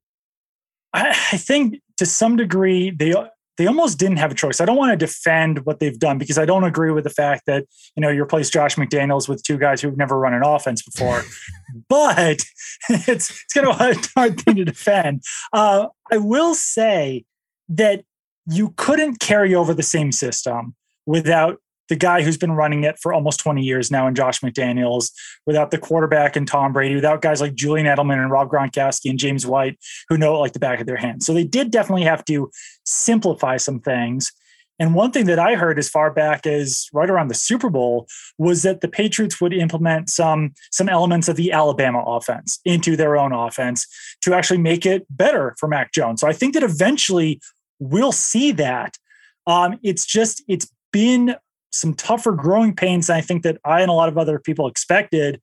I, 0.94 1.10
I 1.10 1.38
think 1.38 1.82
to 1.98 2.06
some 2.06 2.36
degree 2.36 2.92
they 2.92 3.14
they 3.58 3.68
almost 3.68 4.00
didn't 4.00 4.18
have 4.18 4.32
a 4.32 4.36
choice. 4.36 4.60
I 4.60 4.66
don't 4.66 4.78
want 4.78 4.98
to 4.98 5.06
defend 5.06 5.66
what 5.66 5.80
they've 5.80 5.98
done 5.98 6.18
because 6.18 6.38
I 6.38 6.46
don't 6.46 6.64
agree 6.64 6.92
with 6.92 7.04
the 7.04 7.10
fact 7.10 7.44
that 7.46 7.66
you 7.96 8.02
know 8.02 8.10
you 8.10 8.24
replace 8.24 8.50
Josh 8.50 8.76
McDaniels 8.76 9.30
with 9.30 9.44
two 9.44 9.58
guys 9.58 9.82
who've 9.82 9.98
never 9.98 10.18
run 10.18 10.34
an 10.34 10.44
offense 10.44 10.82
before. 10.82 11.24
but 11.90 12.44
it's 12.90 13.30
it's 13.30 13.54
kind 13.54 13.68
of 13.68 13.80
a 13.80 13.96
hard 14.16 14.42
thing 14.42 14.56
to 14.56 14.66
defend. 14.66 15.24
Uh, 15.52 15.88
I 16.12 16.18
will 16.18 16.56
say 16.56 17.26
that 17.70 18.04
you 18.48 18.74
couldn't 18.76 19.20
carry 19.20 19.56
over 19.56 19.74
the 19.74 19.84
same 19.84 20.12
system 20.12 20.76
without 21.06 21.60
the 21.90 21.96
guy 21.96 22.22
who's 22.22 22.38
been 22.38 22.54
running 22.54 22.84
it 22.84 22.98
for 23.00 23.14
almost 23.14 23.40
20 23.40 23.62
years 23.62 23.92
now 23.92 24.08
in 24.08 24.16
Josh 24.16 24.40
McDaniels, 24.42 25.12
without 25.46 25.72
the 25.72 25.78
quarterback 25.78 26.36
and 26.36 26.48
Tom 26.48 26.74
Brady, 26.74 26.96
without 26.96 27.22
guys 27.22 27.42
like 27.42 27.54
Julian 27.56 27.88
Edelman 27.88 28.22
and 28.22 28.32
Rob 28.32 28.50
Gronkowski 28.50 29.10
and 29.10 29.20
James 29.20 29.46
White, 29.46 29.78
who 30.10 30.18
know 30.18 30.36
it 30.36 30.40
like 30.40 30.54
the 30.54 30.60
back 30.60 30.80
of 30.80 30.88
their 30.88 30.98
hand. 30.98 31.24
So 31.24 31.34
they 31.34 31.44
did 31.44 31.72
definitely 31.72 32.04
have 32.04 32.24
to 32.26 32.50
simplify 32.86 33.58
some 33.58 33.80
things. 33.80 34.32
And 34.80 34.96
one 34.96 35.12
thing 35.12 35.26
that 35.28 35.40
I 35.40 35.56
heard 35.56 35.78
as 35.78 35.90
far 35.90 36.12
back 36.12 36.48
as 36.48 36.88
right 36.94 37.10
around 37.10 37.28
the 37.28 37.36
Super 37.36 37.70
Bowl 37.70 38.08
was 38.38 38.64
that 38.64 38.82
the 38.82 38.88
Patriots 38.88 39.40
would 39.40 39.54
implement 39.54 40.10
some 40.10 40.54
some 40.72 40.90
elements 40.90 41.28
of 41.28 41.36
the 41.36 41.52
Alabama 41.52 42.04
offense 42.06 42.60
into 42.66 42.96
their 42.96 43.16
own 43.16 43.34
offense 43.34 43.88
to 44.22 44.34
actually 44.34 44.58
make 44.58 44.86
it 44.86 45.06
better 45.10 45.56
for 45.60 45.68
Mac 45.68 45.94
Jones. 45.94 46.22
So 46.22 46.28
I 46.28 46.34
think 46.34 46.56
that 46.56 46.64
eventually 46.64 47.40
we'll 47.80 48.12
see 48.12 48.52
that. 48.54 48.98
Um, 49.46 49.80
it's 49.84 50.06
just 50.06 50.44
it's 50.48 50.72
been 50.92 51.36
some 51.74 51.94
tougher 51.94 52.32
growing 52.32 52.76
pains 52.76 53.08
than 53.08 53.18
I 53.18 53.22
think 53.22 53.44
that 53.44 53.58
I 53.66 53.82
and 53.82 53.90
a 53.90 53.94
lot 53.94 54.10
of 54.10 54.18
other 54.18 54.40
people 54.40 54.68
expected 54.68 55.42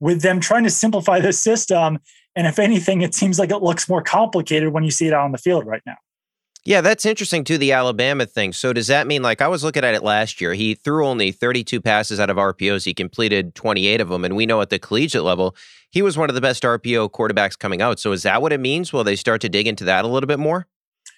with 0.00 0.22
them 0.22 0.40
trying 0.40 0.64
to 0.64 0.70
simplify 0.70 1.20
the 1.20 1.32
system. 1.32 1.98
And 2.34 2.46
if 2.46 2.58
anything, 2.58 3.02
it 3.02 3.14
seems 3.14 3.38
like 3.38 3.50
it 3.50 3.62
looks 3.62 3.88
more 3.88 4.02
complicated 4.02 4.72
when 4.72 4.84
you 4.84 4.90
see 4.90 5.06
it 5.06 5.12
out 5.12 5.24
on 5.24 5.32
the 5.32 5.38
field 5.38 5.66
right 5.66 5.82
now. 5.86 5.96
Yeah, 6.64 6.80
that's 6.80 7.06
interesting 7.06 7.44
too, 7.44 7.58
the 7.58 7.72
Alabama 7.72 8.26
thing. 8.26 8.52
So 8.52 8.72
does 8.72 8.88
that 8.88 9.06
mean 9.06 9.22
like 9.22 9.40
I 9.40 9.46
was 9.46 9.62
looking 9.62 9.84
at 9.84 9.94
it 9.94 10.02
last 10.02 10.40
year? 10.40 10.52
He 10.52 10.74
threw 10.74 11.06
only 11.06 11.30
32 11.30 11.80
passes 11.80 12.18
out 12.18 12.28
of 12.28 12.36
RPOs. 12.36 12.84
He 12.84 12.92
completed 12.92 13.54
28 13.54 14.00
of 14.00 14.08
them. 14.08 14.24
And 14.24 14.34
we 14.34 14.46
know 14.46 14.60
at 14.60 14.70
the 14.70 14.80
collegiate 14.80 15.22
level, 15.22 15.54
he 15.90 16.02
was 16.02 16.18
one 16.18 16.28
of 16.28 16.34
the 16.34 16.40
best 16.40 16.64
RPO 16.64 17.10
quarterbacks 17.12 17.56
coming 17.56 17.80
out. 17.80 18.00
So 18.00 18.10
is 18.10 18.24
that 18.24 18.42
what 18.42 18.52
it 18.52 18.58
means? 18.58 18.92
Will 18.92 19.04
they 19.04 19.14
start 19.14 19.40
to 19.42 19.48
dig 19.48 19.68
into 19.68 19.84
that 19.84 20.04
a 20.04 20.08
little 20.08 20.26
bit 20.26 20.40
more? 20.40 20.66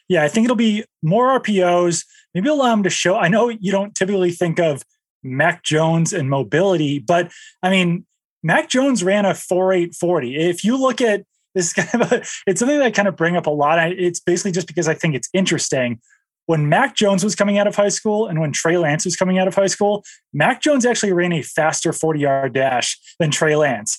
Yeah, 0.09 0.23
I 0.23 0.29
think 0.29 0.45
it'll 0.45 0.57
be 0.57 0.85
more 1.03 1.41
RPOs. 1.41 2.05
Maybe 2.35 2.49
allow 2.49 2.71
them 2.71 2.83
to 2.83 2.91
show. 2.91 3.17
I 3.17 3.29
know 3.29 3.49
you 3.49 3.73
don't 3.73 3.95
typically 3.95 4.31
think 4.31 4.59
of 4.59 4.83
Mac 5.23 5.65
Jones 5.65 6.13
and 6.13 6.31
mobility, 6.31 6.99
but 6.99 7.31
I 7.63 7.71
mean, 7.71 8.07
Mac 8.43 8.69
Jones 8.69 9.03
ran 9.03 9.25
a 9.25 9.31
4.840. 9.31 10.39
If 10.39 10.65
you 10.65 10.77
look 10.77 11.01
at 11.01 11.25
this 11.55 11.73
kind 11.73 12.03
of 12.03 12.13
a, 12.13 12.17
it's 12.47 12.61
something 12.61 12.79
that 12.79 12.85
I 12.85 12.91
kind 12.91 13.09
of 13.09 13.17
bring 13.17 13.37
up 13.37 13.47
a 13.47 13.51
lot. 13.51 13.79
It's 13.93 14.21
basically 14.21 14.53
just 14.53 14.69
because 14.69 14.87
I 14.87 14.95
think 14.95 15.15
it's 15.15 15.29
interesting. 15.33 16.01
When 16.47 16.69
Mac 16.69 16.95
Jones 16.95 17.25
was 17.25 17.35
coming 17.35 17.59
out 17.59 17.67
of 17.67 17.75
high 17.75 17.89
school 17.89 18.27
and 18.27 18.41
when 18.41 18.53
Trey 18.53 18.79
Lance 18.79 19.05
was 19.05 19.17
coming 19.17 19.39
out 19.39 19.49
of 19.49 19.55
high 19.55 19.67
school, 19.67 20.05
Mac 20.33 20.63
Jones 20.63 20.87
actually 20.87 21.13
ran 21.13 21.33
a 21.33 21.43
faster 21.43 21.93
40 21.93 22.21
yard 22.21 22.53
dash 22.55 22.99
than 23.19 23.31
Trey 23.31 23.57
Lance. 23.57 23.99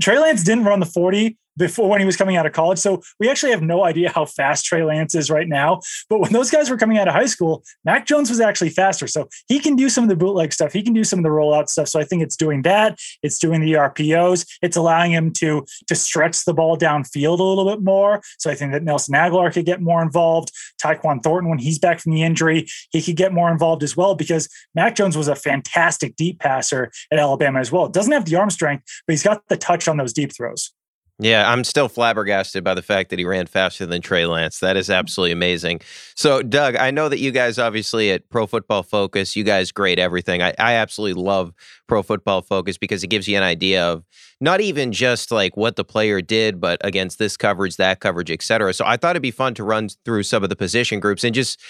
Trey 0.00 0.18
Lance 0.18 0.44
didn't 0.44 0.64
run 0.64 0.80
the 0.80 0.86
40, 0.86 1.36
before 1.58 1.88
when 1.88 2.00
he 2.00 2.06
was 2.06 2.16
coming 2.16 2.36
out 2.36 2.46
of 2.46 2.52
college. 2.52 2.78
So 2.78 3.02
we 3.20 3.28
actually 3.28 3.52
have 3.52 3.62
no 3.62 3.84
idea 3.84 4.10
how 4.10 4.24
fast 4.24 4.64
Trey 4.64 4.84
Lance 4.84 5.14
is 5.14 5.30
right 5.30 5.48
now. 5.48 5.80
But 6.08 6.20
when 6.20 6.32
those 6.32 6.50
guys 6.50 6.70
were 6.70 6.76
coming 6.76 6.98
out 6.98 7.08
of 7.08 7.14
high 7.14 7.26
school, 7.26 7.64
Mac 7.84 8.06
Jones 8.06 8.30
was 8.30 8.40
actually 8.40 8.70
faster. 8.70 9.06
So 9.06 9.28
he 9.48 9.58
can 9.58 9.76
do 9.76 9.88
some 9.88 10.04
of 10.04 10.10
the 10.10 10.16
bootleg 10.16 10.52
stuff. 10.52 10.72
He 10.72 10.82
can 10.82 10.94
do 10.94 11.04
some 11.04 11.18
of 11.18 11.22
the 11.24 11.30
rollout 11.30 11.68
stuff. 11.68 11.88
So 11.88 12.00
I 12.00 12.04
think 12.04 12.22
it's 12.22 12.36
doing 12.36 12.62
that. 12.62 12.98
It's 13.22 13.38
doing 13.38 13.60
the 13.60 13.72
RPOs. 13.72 14.46
It's 14.62 14.76
allowing 14.76 15.12
him 15.12 15.32
to 15.34 15.66
to 15.86 15.94
stretch 15.94 16.44
the 16.44 16.54
ball 16.54 16.76
downfield 16.76 17.38
a 17.38 17.42
little 17.42 17.66
bit 17.66 17.82
more. 17.82 18.20
So 18.38 18.50
I 18.50 18.54
think 18.54 18.72
that 18.72 18.82
Nelson 18.82 19.14
Agholor 19.14 19.52
could 19.52 19.66
get 19.66 19.80
more 19.80 20.02
involved. 20.02 20.52
Tyquan 20.82 21.22
Thornton, 21.22 21.50
when 21.50 21.58
he's 21.58 21.78
back 21.78 22.00
from 22.00 22.12
the 22.12 22.22
injury, 22.22 22.66
he 22.90 23.02
could 23.02 23.16
get 23.16 23.32
more 23.32 23.50
involved 23.50 23.82
as 23.82 23.96
well 23.96 24.14
because 24.14 24.48
Mac 24.74 24.94
Jones 24.94 25.16
was 25.16 25.28
a 25.28 25.34
fantastic 25.34 26.16
deep 26.16 26.38
passer 26.38 26.90
at 27.10 27.18
Alabama 27.18 27.60
as 27.60 27.72
well. 27.72 27.88
Doesn't 27.88 28.12
have 28.12 28.24
the 28.24 28.36
arm 28.36 28.50
strength, 28.50 28.84
but 29.06 29.12
he's 29.12 29.22
got 29.22 29.42
the 29.48 29.56
touch 29.56 29.88
on 29.88 29.96
those 29.96 30.12
deep 30.12 30.34
throws. 30.34 30.72
Yeah, 31.20 31.50
I'm 31.50 31.64
still 31.64 31.88
flabbergasted 31.88 32.62
by 32.62 32.74
the 32.74 32.82
fact 32.82 33.10
that 33.10 33.18
he 33.18 33.24
ran 33.24 33.46
faster 33.46 33.84
than 33.86 34.00
Trey 34.00 34.24
Lance. 34.24 34.60
That 34.60 34.76
is 34.76 34.86
mm-hmm. 34.86 35.00
absolutely 35.00 35.32
amazing. 35.32 35.80
So, 36.14 36.42
Doug, 36.42 36.76
I 36.76 36.92
know 36.92 37.08
that 37.08 37.18
you 37.18 37.32
guys 37.32 37.58
obviously 37.58 38.12
at 38.12 38.28
Pro 38.28 38.46
Football 38.46 38.84
Focus, 38.84 39.34
you 39.34 39.42
guys 39.42 39.72
grade 39.72 39.98
everything. 39.98 40.42
I, 40.42 40.54
I 40.60 40.74
absolutely 40.74 41.20
love 41.20 41.52
Pro 41.88 42.04
Football 42.04 42.42
Focus 42.42 42.78
because 42.78 43.02
it 43.02 43.08
gives 43.08 43.26
you 43.26 43.36
an 43.36 43.42
idea 43.42 43.84
of 43.84 44.04
not 44.40 44.60
even 44.60 44.92
just 44.92 45.32
like 45.32 45.56
what 45.56 45.74
the 45.74 45.84
player 45.84 46.20
did, 46.20 46.60
but 46.60 46.80
against 46.84 47.18
this 47.18 47.36
coverage, 47.36 47.76
that 47.78 47.98
coverage, 47.98 48.30
et 48.30 48.42
cetera. 48.42 48.72
So 48.72 48.84
I 48.86 48.96
thought 48.96 49.16
it'd 49.16 49.22
be 49.22 49.32
fun 49.32 49.54
to 49.54 49.64
run 49.64 49.88
through 50.04 50.22
some 50.22 50.44
of 50.44 50.50
the 50.50 50.56
position 50.56 51.00
groups 51.00 51.24
and 51.24 51.34
just 51.34 51.60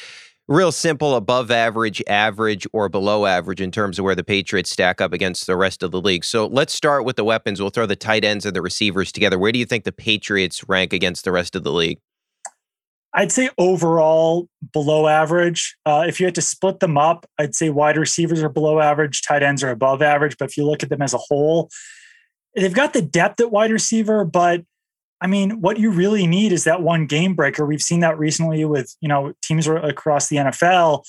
real 0.48 0.72
simple 0.72 1.14
above 1.14 1.50
average, 1.50 2.02
average, 2.08 2.66
or 2.72 2.88
below 2.88 3.26
average 3.26 3.60
in 3.60 3.70
terms 3.70 3.98
of 3.98 4.04
where 4.04 4.14
the 4.14 4.24
Patriots 4.24 4.70
stack 4.70 5.00
up 5.00 5.12
against 5.12 5.46
the 5.46 5.56
rest 5.56 5.82
of 5.82 5.90
the 5.90 6.00
league. 6.00 6.24
So 6.24 6.46
let's 6.46 6.72
start 6.72 7.04
with 7.04 7.16
the 7.16 7.24
weapons. 7.24 7.60
We'll 7.60 7.70
throw 7.70 7.86
the 7.86 7.96
tight 7.96 8.24
ends 8.24 8.46
and 8.46 8.56
the 8.56 8.62
receivers 8.62 9.12
together. 9.12 9.38
Where 9.38 9.52
do 9.52 9.58
you 9.58 9.66
think 9.66 9.84
the 9.84 9.92
Patriots 9.92 10.66
rank 10.68 10.92
against 10.92 11.24
the 11.24 11.32
rest 11.32 11.54
of 11.54 11.64
the 11.64 11.72
league? 11.72 12.00
I'd 13.14 13.32
say 13.32 13.50
overall 13.58 14.48
below 14.72 15.06
average. 15.06 15.76
Uh, 15.84 16.04
if 16.06 16.20
you 16.20 16.26
had 16.26 16.34
to 16.34 16.42
split 16.42 16.80
them 16.80 16.98
up, 16.98 17.26
I'd 17.38 17.54
say 17.54 17.70
wide 17.70 17.96
receivers 17.96 18.42
are 18.42 18.48
below 18.48 18.80
average, 18.80 19.22
tight 19.22 19.42
ends 19.42 19.62
are 19.62 19.70
above 19.70 20.02
average. 20.02 20.36
But 20.38 20.50
if 20.50 20.56
you 20.56 20.64
look 20.64 20.82
at 20.82 20.88
them 20.88 21.02
as 21.02 21.14
a 21.14 21.18
whole, 21.18 21.70
they've 22.54 22.72
got 22.72 22.92
the 22.92 23.02
depth 23.02 23.40
at 23.40 23.50
wide 23.50 23.70
receiver, 23.70 24.24
but 24.24 24.62
I 25.20 25.26
mean, 25.26 25.60
what 25.60 25.78
you 25.78 25.90
really 25.90 26.26
need 26.26 26.52
is 26.52 26.64
that 26.64 26.82
one 26.82 27.06
game 27.06 27.34
breaker. 27.34 27.66
We've 27.66 27.82
seen 27.82 28.00
that 28.00 28.18
recently 28.18 28.64
with, 28.64 28.94
you 29.00 29.08
know, 29.08 29.32
teams 29.42 29.66
across 29.66 30.28
the 30.28 30.36
NFL. 30.36 31.04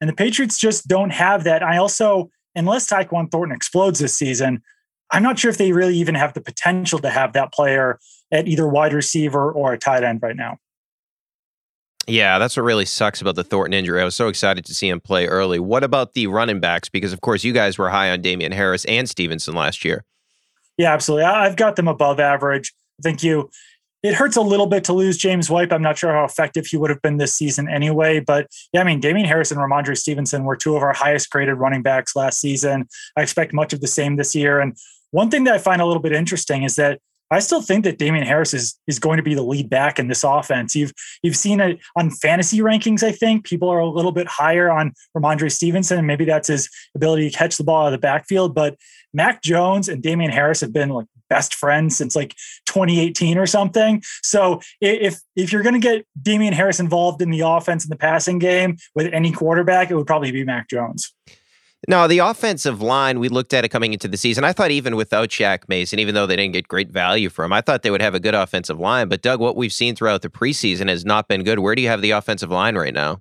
And 0.00 0.10
the 0.10 0.14
Patriots 0.14 0.58
just 0.58 0.86
don't 0.86 1.10
have 1.10 1.44
that. 1.44 1.62
I 1.62 1.78
also, 1.78 2.30
unless 2.54 2.86
Tyquan 2.88 3.30
Thornton 3.30 3.56
explodes 3.56 4.00
this 4.00 4.14
season, 4.14 4.62
I'm 5.10 5.22
not 5.22 5.38
sure 5.38 5.50
if 5.50 5.56
they 5.56 5.72
really 5.72 5.96
even 5.96 6.14
have 6.14 6.34
the 6.34 6.40
potential 6.40 6.98
to 6.98 7.08
have 7.08 7.32
that 7.32 7.52
player 7.52 7.98
at 8.30 8.48
either 8.48 8.68
wide 8.68 8.92
receiver 8.92 9.50
or 9.50 9.72
a 9.72 9.78
tight 9.78 10.02
end 10.02 10.20
right 10.22 10.36
now. 10.36 10.58
Yeah, 12.06 12.38
that's 12.38 12.56
what 12.56 12.64
really 12.64 12.84
sucks 12.84 13.22
about 13.22 13.34
the 13.34 13.44
Thornton 13.44 13.72
injury. 13.72 14.00
I 14.00 14.04
was 14.04 14.14
so 14.14 14.28
excited 14.28 14.66
to 14.66 14.74
see 14.74 14.88
him 14.88 15.00
play 15.00 15.26
early. 15.26 15.58
What 15.58 15.82
about 15.82 16.12
the 16.12 16.26
running 16.26 16.60
backs? 16.60 16.90
Because, 16.90 17.14
of 17.14 17.22
course, 17.22 17.44
you 17.44 17.54
guys 17.54 17.78
were 17.78 17.88
high 17.88 18.10
on 18.10 18.20
Damien 18.20 18.52
Harris 18.52 18.84
and 18.84 19.08
Stevenson 19.08 19.54
last 19.54 19.86
year. 19.86 20.04
Yeah, 20.76 20.92
absolutely. 20.92 21.24
I've 21.24 21.56
got 21.56 21.76
them 21.76 21.88
above 21.88 22.20
average. 22.20 22.74
I 22.98 23.02
think 23.02 23.22
you, 23.22 23.50
it 24.02 24.14
hurts 24.14 24.36
a 24.36 24.42
little 24.42 24.66
bit 24.66 24.84
to 24.84 24.92
lose 24.92 25.16
James 25.16 25.48
White. 25.48 25.72
I'm 25.72 25.82
not 25.82 25.96
sure 25.96 26.12
how 26.12 26.24
effective 26.24 26.66
he 26.66 26.76
would 26.76 26.90
have 26.90 27.00
been 27.00 27.16
this 27.16 27.32
season 27.32 27.68
anyway. 27.68 28.20
But 28.20 28.48
yeah, 28.72 28.82
I 28.82 28.84
mean, 28.84 29.00
Damien 29.00 29.26
Harris 29.26 29.50
and 29.50 29.58
Rhamondre 29.58 29.96
Stevenson 29.96 30.44
were 30.44 30.56
two 30.56 30.76
of 30.76 30.82
our 30.82 30.92
highest 30.92 31.30
graded 31.30 31.56
running 31.56 31.82
backs 31.82 32.14
last 32.14 32.38
season. 32.38 32.86
I 33.16 33.22
expect 33.22 33.54
much 33.54 33.72
of 33.72 33.80
the 33.80 33.86
same 33.86 34.16
this 34.16 34.34
year. 34.34 34.60
And 34.60 34.76
one 35.10 35.30
thing 35.30 35.44
that 35.44 35.54
I 35.54 35.58
find 35.58 35.80
a 35.80 35.86
little 35.86 36.02
bit 36.02 36.12
interesting 36.12 36.64
is 36.64 36.76
that 36.76 37.00
I 37.30 37.38
still 37.38 37.62
think 37.62 37.84
that 37.84 37.98
Damien 37.98 38.26
Harris 38.26 38.52
is 38.52 38.78
is 38.86 38.98
going 38.98 39.16
to 39.16 39.22
be 39.22 39.34
the 39.34 39.42
lead 39.42 39.70
back 39.70 39.98
in 39.98 40.08
this 40.08 40.22
offense. 40.22 40.76
You've 40.76 40.92
you've 41.22 41.36
seen 41.36 41.58
it 41.60 41.80
on 41.96 42.10
fantasy 42.10 42.58
rankings. 42.58 43.02
I 43.02 43.12
think 43.12 43.44
people 43.44 43.70
are 43.70 43.78
a 43.78 43.88
little 43.88 44.12
bit 44.12 44.28
higher 44.28 44.70
on 44.70 44.92
Rhamondre 45.16 45.50
Stevenson, 45.50 45.98
and 45.98 46.06
maybe 46.06 46.26
that's 46.26 46.48
his 46.48 46.68
ability 46.94 47.30
to 47.30 47.36
catch 47.36 47.56
the 47.56 47.64
ball 47.64 47.82
out 47.82 47.86
of 47.86 47.92
the 47.92 47.98
backfield. 47.98 48.54
But 48.54 48.76
Mac 49.14 49.42
Jones 49.42 49.88
and 49.88 50.02
Damien 50.02 50.30
Harris 50.30 50.60
have 50.60 50.72
been 50.72 50.90
like 50.90 51.06
best 51.28 51.54
friends 51.54 51.96
since 51.96 52.14
like 52.14 52.34
2018 52.66 53.38
or 53.38 53.46
something. 53.46 54.02
So 54.22 54.60
if 54.80 55.20
if 55.36 55.52
you're 55.52 55.62
going 55.62 55.80
to 55.80 55.80
get 55.80 56.06
Damien 56.20 56.52
Harris 56.52 56.80
involved 56.80 57.22
in 57.22 57.30
the 57.30 57.40
offense 57.40 57.84
in 57.84 57.90
the 57.90 57.96
passing 57.96 58.38
game 58.38 58.76
with 58.94 59.12
any 59.12 59.32
quarterback, 59.32 59.90
it 59.90 59.96
would 59.96 60.06
probably 60.06 60.32
be 60.32 60.44
Mac 60.44 60.68
Jones. 60.68 61.12
No, 61.86 62.08
the 62.08 62.18
offensive 62.18 62.80
line, 62.80 63.18
we 63.18 63.28
looked 63.28 63.52
at 63.52 63.64
it 63.64 63.68
coming 63.68 63.92
into 63.92 64.08
the 64.08 64.16
season. 64.16 64.42
I 64.42 64.52
thought 64.52 64.70
even 64.70 64.96
without 64.96 65.28
Shaq 65.28 65.68
Mason, 65.68 65.98
even 65.98 66.14
though 66.14 66.26
they 66.26 66.36
didn't 66.36 66.54
get 66.54 66.66
great 66.66 66.90
value 66.90 67.28
from, 67.28 67.46
him, 67.46 67.52
I 67.52 67.60
thought 67.60 67.82
they 67.82 67.90
would 67.90 68.00
have 68.00 68.14
a 68.14 68.20
good 68.20 68.34
offensive 68.34 68.80
line. 68.80 69.08
But 69.08 69.20
Doug, 69.20 69.38
what 69.40 69.56
we've 69.56 69.72
seen 69.72 69.94
throughout 69.94 70.22
the 70.22 70.30
preseason 70.30 70.88
has 70.88 71.04
not 71.04 71.28
been 71.28 71.44
good. 71.44 71.58
Where 71.58 71.74
do 71.74 71.82
you 71.82 71.88
have 71.88 72.00
the 72.00 72.12
offensive 72.12 72.50
line 72.50 72.76
right 72.76 72.94
now? 72.94 73.20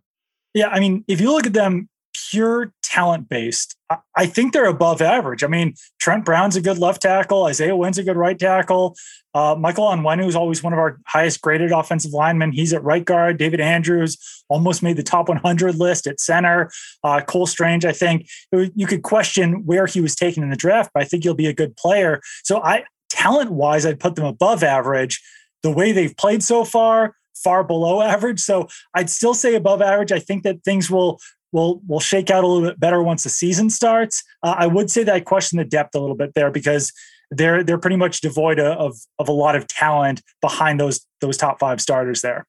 Yeah, 0.53 0.67
I 0.67 0.79
mean, 0.79 1.03
if 1.07 1.19
you 1.19 1.31
look 1.31 1.45
at 1.45 1.53
them 1.53 1.89
pure 2.33 2.73
talent 2.81 3.29
based, 3.29 3.75
I 4.15 4.25
think 4.25 4.53
they're 4.53 4.65
above 4.65 5.03
average. 5.03 5.43
I 5.43 5.47
mean, 5.47 5.75
Trent 5.99 6.25
Brown's 6.25 6.55
a 6.55 6.61
good 6.61 6.79
left 6.79 7.03
tackle. 7.03 7.45
Isaiah 7.45 7.75
Wynn's 7.75 7.99
a 7.99 8.03
good 8.03 8.17
right 8.17 8.37
tackle. 8.37 8.95
Uh, 9.35 9.55
Michael 9.59 9.85
Onwenu 9.85 10.27
is 10.27 10.35
always 10.35 10.63
one 10.63 10.73
of 10.73 10.79
our 10.79 10.99
highest 11.05 11.41
graded 11.41 11.71
offensive 11.71 12.11
linemen. 12.11 12.51
He's 12.51 12.73
at 12.73 12.83
right 12.83 13.05
guard. 13.05 13.37
David 13.37 13.59
Andrews 13.59 14.17
almost 14.49 14.81
made 14.81 14.97
the 14.97 15.03
top 15.03 15.29
100 15.29 15.75
list 15.75 16.07
at 16.07 16.19
center. 16.19 16.71
Uh, 17.03 17.21
Cole 17.21 17.45
Strange, 17.45 17.85
I 17.85 17.91
think 17.91 18.27
was, 18.51 18.71
you 18.73 18.87
could 18.87 19.03
question 19.03 19.63
where 19.67 19.85
he 19.85 20.01
was 20.01 20.15
taken 20.15 20.41
in 20.41 20.49
the 20.49 20.55
draft, 20.55 20.89
but 20.91 21.03
I 21.03 21.05
think 21.05 21.23
he'll 21.23 21.35
be 21.35 21.47
a 21.47 21.53
good 21.53 21.77
player. 21.77 22.19
So 22.43 22.63
I, 22.63 22.83
talent 23.11 23.51
wise, 23.51 23.85
I'd 23.85 23.99
put 23.99 24.15
them 24.15 24.25
above 24.25 24.63
average. 24.63 25.21
The 25.61 25.71
way 25.71 25.91
they've 25.91 26.17
played 26.17 26.41
so 26.41 26.65
far, 26.65 27.15
far 27.35 27.63
below 27.63 28.01
average. 28.01 28.39
So 28.39 28.69
I'd 28.95 29.11
still 29.11 29.35
say 29.35 29.53
above 29.53 29.83
average. 29.83 30.11
I 30.11 30.19
think 30.19 30.43
that 30.43 30.63
things 30.63 30.89
will 30.89 31.19
will 31.53 31.81
will 31.87 32.01
shake 32.01 32.29
out 32.29 32.43
a 32.43 32.47
little 32.47 32.67
bit 32.67 32.79
better 32.79 33.01
once 33.01 33.23
the 33.23 33.29
season 33.29 33.69
starts. 33.69 34.23
Uh, 34.41 34.55
I 34.57 34.67
would 34.67 34.91
say 34.91 35.03
that 35.03 35.15
I 35.15 35.19
question 35.21 35.57
the 35.57 35.63
depth 35.63 35.95
a 35.95 35.99
little 35.99 36.15
bit 36.15 36.33
there 36.33 36.51
because 36.51 36.91
they're 37.31 37.63
they're 37.63 37.77
pretty 37.77 37.95
much 37.95 38.19
devoid 38.19 38.59
of 38.59 38.97
of 39.19 39.29
a 39.29 39.31
lot 39.31 39.55
of 39.55 39.67
talent 39.67 40.21
behind 40.41 40.79
those 40.79 41.05
those 41.21 41.37
top 41.37 41.59
five 41.59 41.79
starters 41.79 42.21
there. 42.21 42.45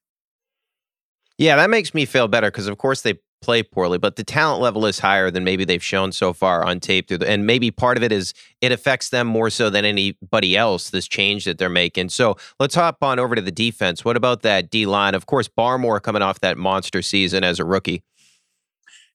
Yeah, 1.38 1.56
that 1.56 1.70
makes 1.70 1.94
me 1.94 2.04
feel 2.04 2.28
better 2.28 2.50
because 2.50 2.66
of 2.66 2.78
course 2.78 3.02
they 3.02 3.18
play 3.44 3.62
poorly, 3.62 3.98
but 3.98 4.16
the 4.16 4.24
talent 4.24 4.62
level 4.62 4.86
is 4.86 4.98
higher 4.98 5.30
than 5.30 5.44
maybe 5.44 5.66
they've 5.66 5.84
shown 5.84 6.12
so 6.12 6.32
far 6.32 6.64
on 6.64 6.80
tape. 6.80 7.08
Through 7.08 7.18
the, 7.18 7.28
and 7.28 7.46
maybe 7.46 7.70
part 7.70 7.98
of 7.98 8.02
it 8.02 8.10
is 8.10 8.32
it 8.62 8.72
affects 8.72 9.10
them 9.10 9.26
more 9.26 9.50
so 9.50 9.68
than 9.68 9.84
anybody 9.84 10.56
else. 10.56 10.90
This 10.90 11.06
change 11.06 11.44
that 11.44 11.58
they're 11.58 11.68
making. 11.68 12.08
So 12.08 12.36
let's 12.58 12.74
hop 12.74 13.02
on 13.02 13.18
over 13.18 13.34
to 13.34 13.42
the 13.42 13.52
defense. 13.52 14.02
What 14.04 14.16
about 14.16 14.42
that 14.42 14.70
D 14.70 14.86
line? 14.86 15.14
Of 15.14 15.26
course, 15.26 15.46
Barmore 15.46 16.02
coming 16.02 16.22
off 16.22 16.40
that 16.40 16.56
monster 16.56 17.02
season 17.02 17.44
as 17.44 17.60
a 17.60 17.64
rookie. 17.64 18.02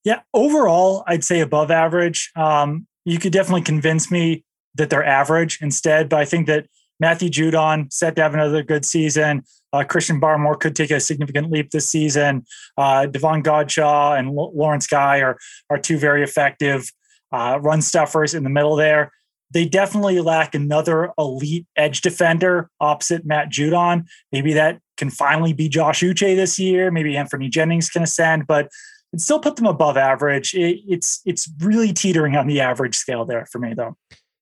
Yeah, 0.04 0.22
overall, 0.34 1.04
I'd 1.08 1.24
say 1.24 1.42
above 1.42 1.72
average. 1.72 2.32
Um, 2.36 2.88
you 3.06 3.20
could 3.20 3.34
definitely 3.34 3.64
convince 3.64 4.10
me 4.12 4.44
that 4.76 4.90
they're 4.90 5.04
average 5.06 5.60
instead, 5.62 6.10
but 6.10 6.20
I 6.20 6.26
think 6.26 6.48
that 6.48 6.68
Matthew 7.00 7.30
Judon 7.30 7.92
set 7.92 8.16
to 8.16 8.22
have 8.22 8.34
another 8.34 8.64
good 8.64 8.86
season. 8.86 9.44
Uh, 9.72 9.84
Christian 9.84 10.20
Barmore 10.20 10.60
could 10.60 10.76
take 10.76 10.92
a 10.92 11.00
significant 11.00 11.52
leap 11.52 11.72
this 11.72 11.88
season. 11.88 12.46
Uh, 12.78 13.06
Davon 13.06 13.44
Godchaux 13.44 14.18
and 14.18 14.30
L- 14.30 14.52
Lawrence 14.56 14.88
Guy 14.88 15.22
are 15.22 15.38
are 15.70 15.78
two 15.78 15.98
very 15.98 16.24
effective 16.24 16.92
uh, 17.32 17.60
run 17.62 17.82
stuffers 17.82 18.34
in 18.34 18.44
the 18.44 18.50
middle 18.50 18.76
there. 18.76 19.12
They 19.52 19.66
definitely 19.66 20.20
lack 20.20 20.54
another 20.54 21.12
elite 21.18 21.66
edge 21.76 22.02
defender 22.02 22.70
opposite 22.80 23.26
Matt 23.26 23.50
Judon. 23.50 24.06
Maybe 24.32 24.54
that 24.54 24.80
can 24.98 25.10
finally 25.10 25.54
be 25.54 25.70
Josh 25.70 26.02
Uche 26.02 26.36
this 26.36 26.60
year. 26.60 26.92
Maybe 26.92 27.16
Anthony 27.18 27.50
Jennings 27.50 27.90
can 27.90 28.04
ascend, 28.04 28.46
but 28.48 28.70
still 29.18 29.40
put 29.40 29.56
them 29.56 29.66
above 29.66 29.98
average. 29.98 30.54
It, 30.54 30.82
it's 30.88 31.22
it's 31.26 31.50
really 31.60 31.94
teetering 31.94 32.36
on 32.36 32.48
the 32.48 32.62
average 32.62 32.96
scale 32.96 33.26
there 33.26 33.46
for 33.46 33.60
me, 33.60 33.74
though. 33.74 33.98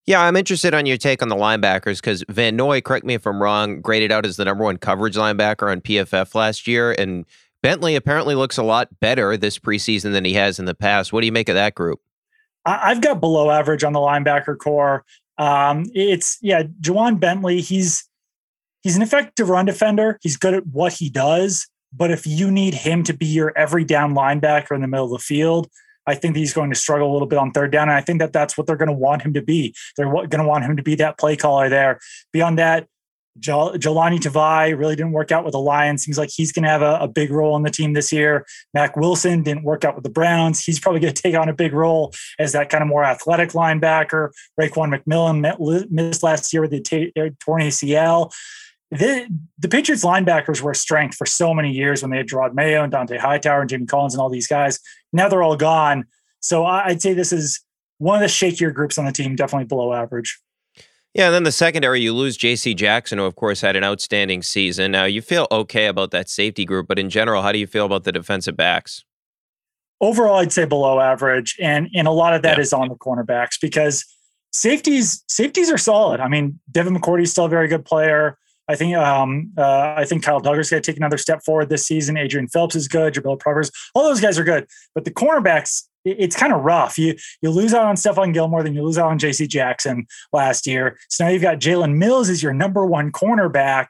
Yeah, 0.06 0.22
I'm 0.22 0.38
interested 0.38 0.74
on 0.74 0.86
your 0.86 0.96
take 0.96 1.22
on 1.22 1.28
the 1.28 1.36
linebackers 1.36 1.98
because 1.98 2.24
Van 2.30 2.56
Noy, 2.56 2.80
correct 2.80 3.06
me 3.06 3.14
if 3.14 3.28
I'm 3.28 3.42
wrong, 3.42 3.82
graded 3.82 4.12
out 4.12 4.26
as 4.26 4.38
the 4.38 4.46
number 4.46 4.64
one 4.64 4.78
coverage 4.78 5.16
linebacker 5.16 5.70
on 5.70 5.82
PFF 5.82 6.34
last 6.34 6.66
year, 6.66 6.94
and 6.94 7.26
Bentley 7.62 7.96
apparently 7.96 8.34
looks 8.34 8.58
a 8.58 8.64
lot 8.64 8.88
better 9.02 9.36
this 9.36 9.60
preseason 9.60 10.14
than 10.14 10.24
he 10.24 10.34
has 10.34 10.60
in 10.60 10.66
the 10.66 10.76
past. 10.76 11.12
What 11.12 11.22
do 11.22 11.26
you 11.26 11.34
make 11.34 11.50
of 11.50 11.56
that 11.56 11.76
group? 11.76 12.00
I've 12.66 13.02
got 13.02 13.20
below 13.20 13.50
average 13.50 13.84
on 13.84 13.94
the 13.94 14.00
linebacker 14.00 14.58
core. 14.58 15.06
Um, 15.38 15.86
it's 15.94 16.38
yeah, 16.42 16.64
Ja'Whaun 16.82 17.20
Bentley. 17.20 17.62
He's 17.62 18.08
he's 18.84 18.96
an 18.96 19.02
effective 19.02 19.50
run 19.50 19.66
defender. 19.66 20.20
He's 20.22 20.38
good 20.38 20.54
at 20.54 20.68
what 20.68 20.94
he 20.94 21.10
does. 21.10 21.68
But 21.94 22.12
if 22.12 22.28
you 22.28 22.52
need 22.52 22.74
him 22.74 23.04
to 23.04 23.14
be 23.14 23.26
your 23.26 23.58
every 23.58 23.84
down 23.84 24.14
linebacker 24.14 24.76
in 24.76 24.82
the 24.82 24.88
middle 24.88 25.06
of 25.06 25.12
the 25.12 25.20
field, 25.20 25.70
I 26.06 26.16
think 26.16 26.36
he's 26.36 26.54
going 26.54 26.70
to 26.70 26.76
struggle 26.76 27.12
a 27.12 27.14
little 27.14 27.28
bit 27.28 27.38
on 27.38 27.52
third 27.52 27.72
down. 27.72 27.90
And 27.90 27.98
I 27.98 28.02
think 28.02 28.20
that 28.20 28.34
that's 28.34 28.58
what 28.58 28.66
they're 28.66 28.78
going 28.78 28.88
to 28.88 28.94
want 28.94 29.22
him 29.22 29.34
to 29.34 29.42
be. 29.42 29.76
They're 29.98 30.10
going 30.12 30.30
to 30.30 30.48
want 30.48 30.64
him 30.64 30.78
to 30.78 30.84
be 30.84 30.96
that 30.96 31.18
play 31.18 31.36
caller 31.36 31.70
there. 31.70 32.00
Beyond 32.32 32.58
that, 32.60 32.88
Jahlani 33.40 34.18
Tavai 34.18 34.78
really 34.78 34.96
didn't 34.96 35.12
work 35.12 35.32
out 35.32 35.44
with 35.44 35.52
the 35.52 35.60
Lions. 35.60 36.04
Seems 36.04 36.18
like 36.18 36.32
he's 36.34 36.52
going 36.52 36.64
to 36.64 36.70
have 36.70 36.82
a, 36.82 36.98
a, 37.02 37.08
big 37.08 37.30
role 37.32 37.56
in 37.56 37.62
the 37.62 37.70
team 37.70 37.94
this 37.94 38.12
year. 38.12 38.46
Mack 38.74 38.98
Wilson 38.98 39.44
didn't 39.44 39.64
work 39.64 39.86
out 39.86 39.96
with 39.96 40.04
the 40.04 40.10
Browns. 40.10 40.64
He's 40.64 40.80
probably 40.80 41.02
going 41.02 41.14
to 41.14 41.22
take 41.22 41.36
on 41.36 41.50
a 41.50 41.54
big 41.54 41.74
role 41.74 42.14
as 42.40 42.54
that 42.54 42.70
kind 42.70 42.82
of 42.82 42.88
more 42.88 43.04
athletic 43.04 43.50
linebacker. 43.50 44.32
Raekwon 44.60 44.96
McMillan 44.96 45.92
missed 45.92 46.24
last 46.24 46.52
year 46.52 46.64
with 46.64 46.72
the 46.72 46.82
t- 46.82 47.14
torn 47.40 47.62
ACL 47.62 48.34
the, 48.92 49.28
the 49.60 49.68
Patriots 49.68 50.06
linebackers 50.06 50.62
were 50.62 50.72
a 50.72 50.76
strength 50.76 51.16
for 51.16 51.26
so 51.26 51.54
many 51.54 51.72
years 51.72 52.02
when 52.02 52.12
they 52.12 52.18
had 52.18 52.28
Jerod 52.28 52.54
Mayo 52.54 52.84
and 52.84 52.94
Dont'a 52.94 53.18
Hightower 53.18 53.62
and 53.62 53.70
Jimmy 53.70 53.86
Collins 53.86 54.14
and 54.14 54.22
all 54.22 54.30
these 54.30 54.48
guys. 54.48 54.80
Now 55.12 55.28
they're 55.28 55.44
all 55.44 55.58
gone. 55.58 56.06
So 56.40 56.66
I'd 56.66 57.02
say 57.02 57.14
this 57.14 57.34
is 57.34 57.60
one 57.98 58.16
of 58.16 58.22
the 58.22 58.28
shakier 58.28 58.74
groups 58.74 58.98
on 58.98 59.06
the 59.06 59.12
team, 59.12 59.36
definitely 59.36 59.66
below 59.66 59.94
average. 59.94 60.40
Yeah, 61.14 61.28
and 61.28 61.36
then 61.36 61.44
the 61.44 61.52
secondary, 61.52 62.00
you 62.00 62.14
lose 62.14 62.38
J.C. 62.38 62.76
Jackson, 62.76 63.18
who 63.18 63.26
of 63.26 63.36
course 63.36 63.62
had 63.62 63.76
an 63.76 63.84
outstanding 63.84 64.44
season. 64.44 64.92
Now 64.92 65.06
you 65.06 65.22
feel 65.22 65.48
okay 65.52 65.88
about 65.88 66.12
that 66.12 66.30
safety 66.30 66.64
group, 66.64 66.88
but 66.88 67.00
in 67.00 67.10
general, 67.10 67.42
how 67.42 67.52
do 67.52 67.58
you 67.58 67.68
feel 67.68 67.86
about 67.86 68.04
the 68.04 68.12
defensive 68.12 68.56
backs? 68.56 69.04
Overall, 70.00 70.36
I'd 70.36 70.52
say 70.52 70.66
below 70.66 71.00
average, 71.00 71.58
and 71.60 71.90
and 71.96 72.08
a 72.08 72.12
lot 72.12 72.36
of 72.36 72.44
that 72.44 72.58
yeah. 72.58 72.62
is 72.62 72.72
on 72.72 72.88
the 72.90 72.96
cornerbacks 72.96 73.60
because 73.60 74.06
safeties 74.52 75.24
safeties 75.28 75.72
are 75.72 75.78
solid. 75.80 76.20
I 76.20 76.28
mean, 76.28 76.60
Devin 76.70 76.96
McCourty 76.96 77.24
is 77.24 77.32
still 77.32 77.46
a 77.46 77.50
very 77.50 77.68
good 77.68 77.84
player. 77.84 78.38
I 78.68 78.76
think 78.76 78.96
um, 78.96 79.52
uh, 79.58 79.94
I 79.96 80.06
think 80.06 80.24
Kyle 80.24 80.42
Dugger's 80.42 80.70
going 80.70 80.82
to 80.82 80.92
take 80.92 80.98
another 80.98 81.18
step 81.18 81.44
forward 81.44 81.70
this 81.70 81.86
season. 81.86 82.18
Adrian 82.18 82.48
Phillips 82.48 82.76
is 82.76 82.88
good. 82.88 83.14
Jabril 83.14 83.40
Peppers, 83.40 83.72
all 83.96 84.04
those 84.04 84.20
guys 84.20 84.38
are 84.38 84.44
good. 84.44 84.68
But 84.94 85.06
the 85.06 85.12
cornerbacks, 85.12 85.84
it, 86.04 86.18
it's 86.20 86.36
kind 86.36 86.54
of 86.54 86.62
rough. 86.62 86.98
You 86.98 87.16
you 87.42 87.50
lose 87.50 87.74
out 87.74 87.86
on 87.86 87.96
Stephon 87.96 88.34
Gilmore, 88.34 88.64
then 88.64 88.74
you 88.74 88.84
lose 88.84 88.98
out 88.98 89.10
on 89.10 89.20
J.C. 89.20 89.48
Jackson 89.48 90.06
last 90.34 90.68
year. 90.68 90.98
So 91.10 91.26
now 91.26 91.30
you've 91.32 91.42
got 91.42 91.60
Jalen 91.60 91.96
Mills 91.96 92.30
as 92.30 92.44
your 92.44 92.54
number 92.54 92.86
one 92.86 93.12
cornerback. 93.12 93.88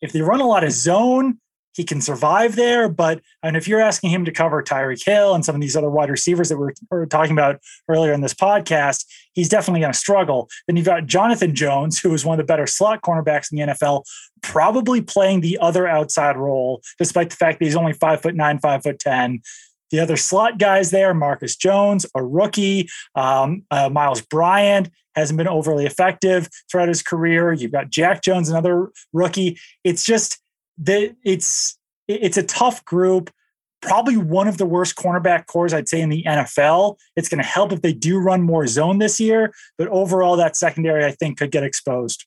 If 0.00 0.12
they 0.12 0.22
run 0.22 0.40
a 0.40 0.46
lot 0.46 0.64
of 0.64 0.72
zone, 0.72 1.38
he 1.80 1.84
can 1.84 2.02
survive 2.02 2.56
there. 2.56 2.90
But 2.90 3.22
and 3.42 3.56
if 3.56 3.66
you're 3.66 3.80
asking 3.80 4.10
him 4.10 4.26
to 4.26 4.32
cover 4.32 4.62
Tyreek 4.62 5.02
Hill 5.02 5.34
and 5.34 5.42
some 5.42 5.54
of 5.54 5.62
these 5.62 5.74
other 5.74 5.88
wide 5.88 6.10
receivers 6.10 6.50
that 6.50 6.58
we 6.58 6.68
were 6.90 7.06
talking 7.06 7.32
about 7.32 7.58
earlier 7.88 8.12
in 8.12 8.20
this 8.20 8.34
podcast, 8.34 9.06
he's 9.32 9.48
definitely 9.48 9.80
going 9.80 9.94
to 9.94 9.98
struggle. 9.98 10.50
Then 10.66 10.76
you've 10.76 10.84
got 10.84 11.06
Jonathan 11.06 11.54
Jones, 11.54 11.98
who 11.98 12.12
is 12.12 12.22
one 12.22 12.38
of 12.38 12.46
the 12.46 12.52
better 12.52 12.66
slot 12.66 13.00
cornerbacks 13.00 13.50
in 13.50 13.56
the 13.56 13.72
NFL, 13.72 14.04
probably 14.42 15.00
playing 15.00 15.40
the 15.40 15.56
other 15.58 15.88
outside 15.88 16.36
role, 16.36 16.82
despite 16.98 17.30
the 17.30 17.36
fact 17.36 17.58
that 17.58 17.64
he's 17.64 17.76
only 17.76 17.94
five 17.94 18.20
foot 18.20 18.34
nine, 18.34 18.58
five 18.58 18.82
foot 18.82 18.98
ten. 18.98 19.40
The 19.90 20.00
other 20.00 20.18
slot 20.18 20.58
guys 20.58 20.90
there, 20.90 21.14
Marcus 21.14 21.56
Jones, 21.56 22.04
a 22.14 22.22
rookie, 22.22 22.90
um, 23.14 23.62
uh, 23.70 23.88
Myles 23.88 24.20
Bryant 24.20 24.90
hasn't 25.16 25.38
been 25.38 25.48
overly 25.48 25.86
effective 25.86 26.46
throughout 26.70 26.88
his 26.88 27.02
career. 27.02 27.54
You've 27.54 27.72
got 27.72 27.88
Jack 27.88 28.22
Jones, 28.22 28.50
another 28.50 28.90
rookie. 29.14 29.58
It's 29.82 30.04
just 30.04 30.38
that 30.78 31.14
it's 31.24 31.78
it's 32.08 32.36
a 32.36 32.42
tough 32.42 32.84
group. 32.84 33.30
Probably 33.82 34.16
one 34.16 34.46
of 34.46 34.58
the 34.58 34.66
worst 34.66 34.96
cornerback 34.96 35.46
cores 35.46 35.72
I'd 35.72 35.88
say 35.88 36.00
in 36.00 36.10
the 36.10 36.22
NFL. 36.24 36.96
It's 37.16 37.28
going 37.28 37.42
to 37.42 37.48
help 37.48 37.72
if 37.72 37.80
they 37.80 37.94
do 37.94 38.18
run 38.18 38.42
more 38.42 38.66
zone 38.66 38.98
this 38.98 39.18
year, 39.18 39.54
but 39.78 39.88
overall, 39.88 40.36
that 40.36 40.56
secondary 40.56 41.04
I 41.04 41.12
think 41.12 41.38
could 41.38 41.50
get 41.50 41.64
exposed. 41.64 42.26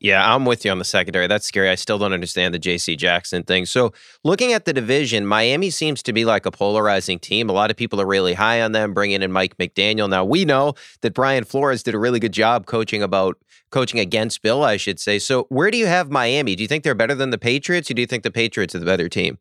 Yeah, 0.00 0.32
I'm 0.32 0.44
with 0.44 0.64
you 0.64 0.70
on 0.70 0.78
the 0.78 0.84
secondary. 0.84 1.26
That's 1.26 1.46
scary. 1.46 1.68
I 1.68 1.74
still 1.74 1.98
don't 1.98 2.12
understand 2.12 2.54
the 2.54 2.58
JC 2.58 2.96
Jackson 2.96 3.42
thing. 3.42 3.66
So, 3.66 3.92
looking 4.22 4.52
at 4.52 4.64
the 4.64 4.72
division, 4.72 5.26
Miami 5.26 5.70
seems 5.70 6.04
to 6.04 6.12
be 6.12 6.24
like 6.24 6.46
a 6.46 6.52
polarizing 6.52 7.18
team. 7.18 7.50
A 7.50 7.52
lot 7.52 7.70
of 7.70 7.76
people 7.76 8.00
are 8.00 8.06
really 8.06 8.34
high 8.34 8.62
on 8.62 8.70
them, 8.72 8.94
bringing 8.94 9.22
in 9.22 9.32
Mike 9.32 9.56
McDaniel. 9.56 10.08
Now, 10.08 10.24
we 10.24 10.44
know 10.44 10.74
that 11.00 11.14
Brian 11.14 11.42
Flores 11.42 11.82
did 11.82 11.94
a 11.94 11.98
really 11.98 12.20
good 12.20 12.32
job 12.32 12.66
coaching 12.66 13.02
about 13.02 13.38
coaching 13.70 13.98
against 13.98 14.40
Bill, 14.40 14.62
I 14.62 14.76
should 14.76 15.00
say. 15.00 15.18
So, 15.18 15.46
where 15.48 15.72
do 15.72 15.78
you 15.78 15.86
have 15.86 16.12
Miami? 16.12 16.54
Do 16.54 16.62
you 16.62 16.68
think 16.68 16.84
they're 16.84 16.94
better 16.94 17.16
than 17.16 17.30
the 17.30 17.38
Patriots, 17.38 17.90
or 17.90 17.94
do 17.94 18.00
you 18.00 18.06
think 18.06 18.22
the 18.22 18.30
Patriots 18.30 18.74
are 18.76 18.78
the 18.78 18.86
better 18.86 19.08
team? 19.08 19.38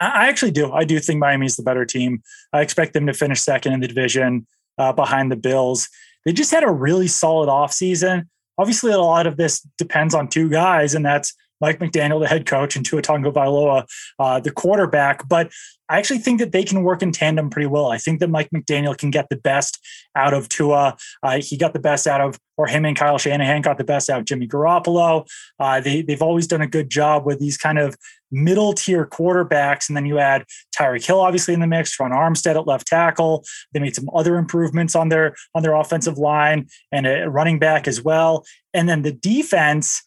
I 0.00 0.28
actually 0.28 0.52
do. 0.52 0.72
I 0.72 0.84
do 0.84 1.00
think 1.00 1.18
Miami's 1.18 1.56
the 1.56 1.64
better 1.64 1.84
team. 1.84 2.22
I 2.52 2.60
expect 2.60 2.92
them 2.92 3.06
to 3.06 3.12
finish 3.12 3.40
second 3.40 3.72
in 3.72 3.80
the 3.80 3.88
division 3.88 4.46
uh, 4.78 4.92
behind 4.92 5.32
the 5.32 5.36
Bills. 5.36 5.88
They 6.24 6.32
just 6.32 6.52
had 6.52 6.62
a 6.62 6.70
really 6.70 7.08
solid 7.08 7.48
offseason 7.48 8.26
obviously 8.58 8.92
a 8.92 8.98
lot 8.98 9.26
of 9.26 9.36
this 9.36 9.60
depends 9.78 10.14
on 10.14 10.28
two 10.28 10.48
guys, 10.48 10.94
and 10.94 11.04
that's 11.04 11.34
Mike 11.60 11.78
McDaniel, 11.78 12.20
the 12.20 12.28
head 12.28 12.46
coach, 12.46 12.76
and 12.76 12.84
Tua 12.84 13.02
Tagovailoa, 13.02 13.86
uh, 14.18 14.40
the 14.40 14.50
quarterback. 14.50 15.28
But 15.28 15.52
I 15.88 15.98
actually 15.98 16.18
think 16.18 16.38
that 16.40 16.52
they 16.52 16.64
can 16.64 16.82
work 16.82 17.02
in 17.02 17.12
tandem 17.12 17.48
pretty 17.48 17.66
well. 17.66 17.86
I 17.86 17.98
think 17.98 18.20
that 18.20 18.28
Mike 18.28 18.50
McDaniel 18.54 18.96
can 18.96 19.10
get 19.10 19.28
the 19.30 19.36
best 19.36 19.78
out 20.14 20.34
of 20.34 20.48
Tua. 20.48 20.96
Uh, 21.22 21.40
he 21.40 21.56
got 21.56 21.72
the 21.72 21.78
best 21.78 22.06
out 22.06 22.20
of, 22.20 22.38
or 22.58 22.66
him 22.66 22.84
and 22.84 22.96
Kyle 22.96 23.16
Shanahan 23.16 23.62
got 23.62 23.78
the 23.78 23.84
best 23.84 24.10
out 24.10 24.20
of 24.20 24.26
Jimmy 24.26 24.46
Garoppolo. 24.46 25.26
Uh, 25.58 25.80
they, 25.80 26.02
they've 26.02 26.20
always 26.20 26.46
done 26.46 26.60
a 26.60 26.66
good 26.66 26.90
job 26.90 27.24
with 27.24 27.38
these 27.38 27.56
kind 27.56 27.78
of 27.78 27.96
middle 28.30 28.74
tier 28.74 29.06
quarterbacks. 29.06 29.88
And 29.88 29.96
then 29.96 30.04
you 30.04 30.18
add 30.18 30.44
Tyreek 30.78 31.06
Hill, 31.06 31.20
obviously 31.20 31.54
in 31.54 31.60
the 31.60 31.66
mix, 31.66 31.98
Ron 31.98 32.10
Armstead 32.10 32.56
at 32.56 32.66
left 32.66 32.86
tackle. 32.86 33.44
They 33.72 33.80
made 33.80 33.94
some 33.94 34.10
other 34.14 34.36
improvements 34.36 34.94
on 34.94 35.08
their 35.08 35.34
on 35.54 35.62
their 35.62 35.74
offensive 35.74 36.18
line 36.18 36.68
and 36.92 37.06
a 37.06 37.30
running 37.30 37.58
back 37.58 37.88
as 37.88 38.02
well. 38.02 38.44
And 38.74 38.88
then 38.88 39.02
the 39.02 39.12
defense 39.12 40.02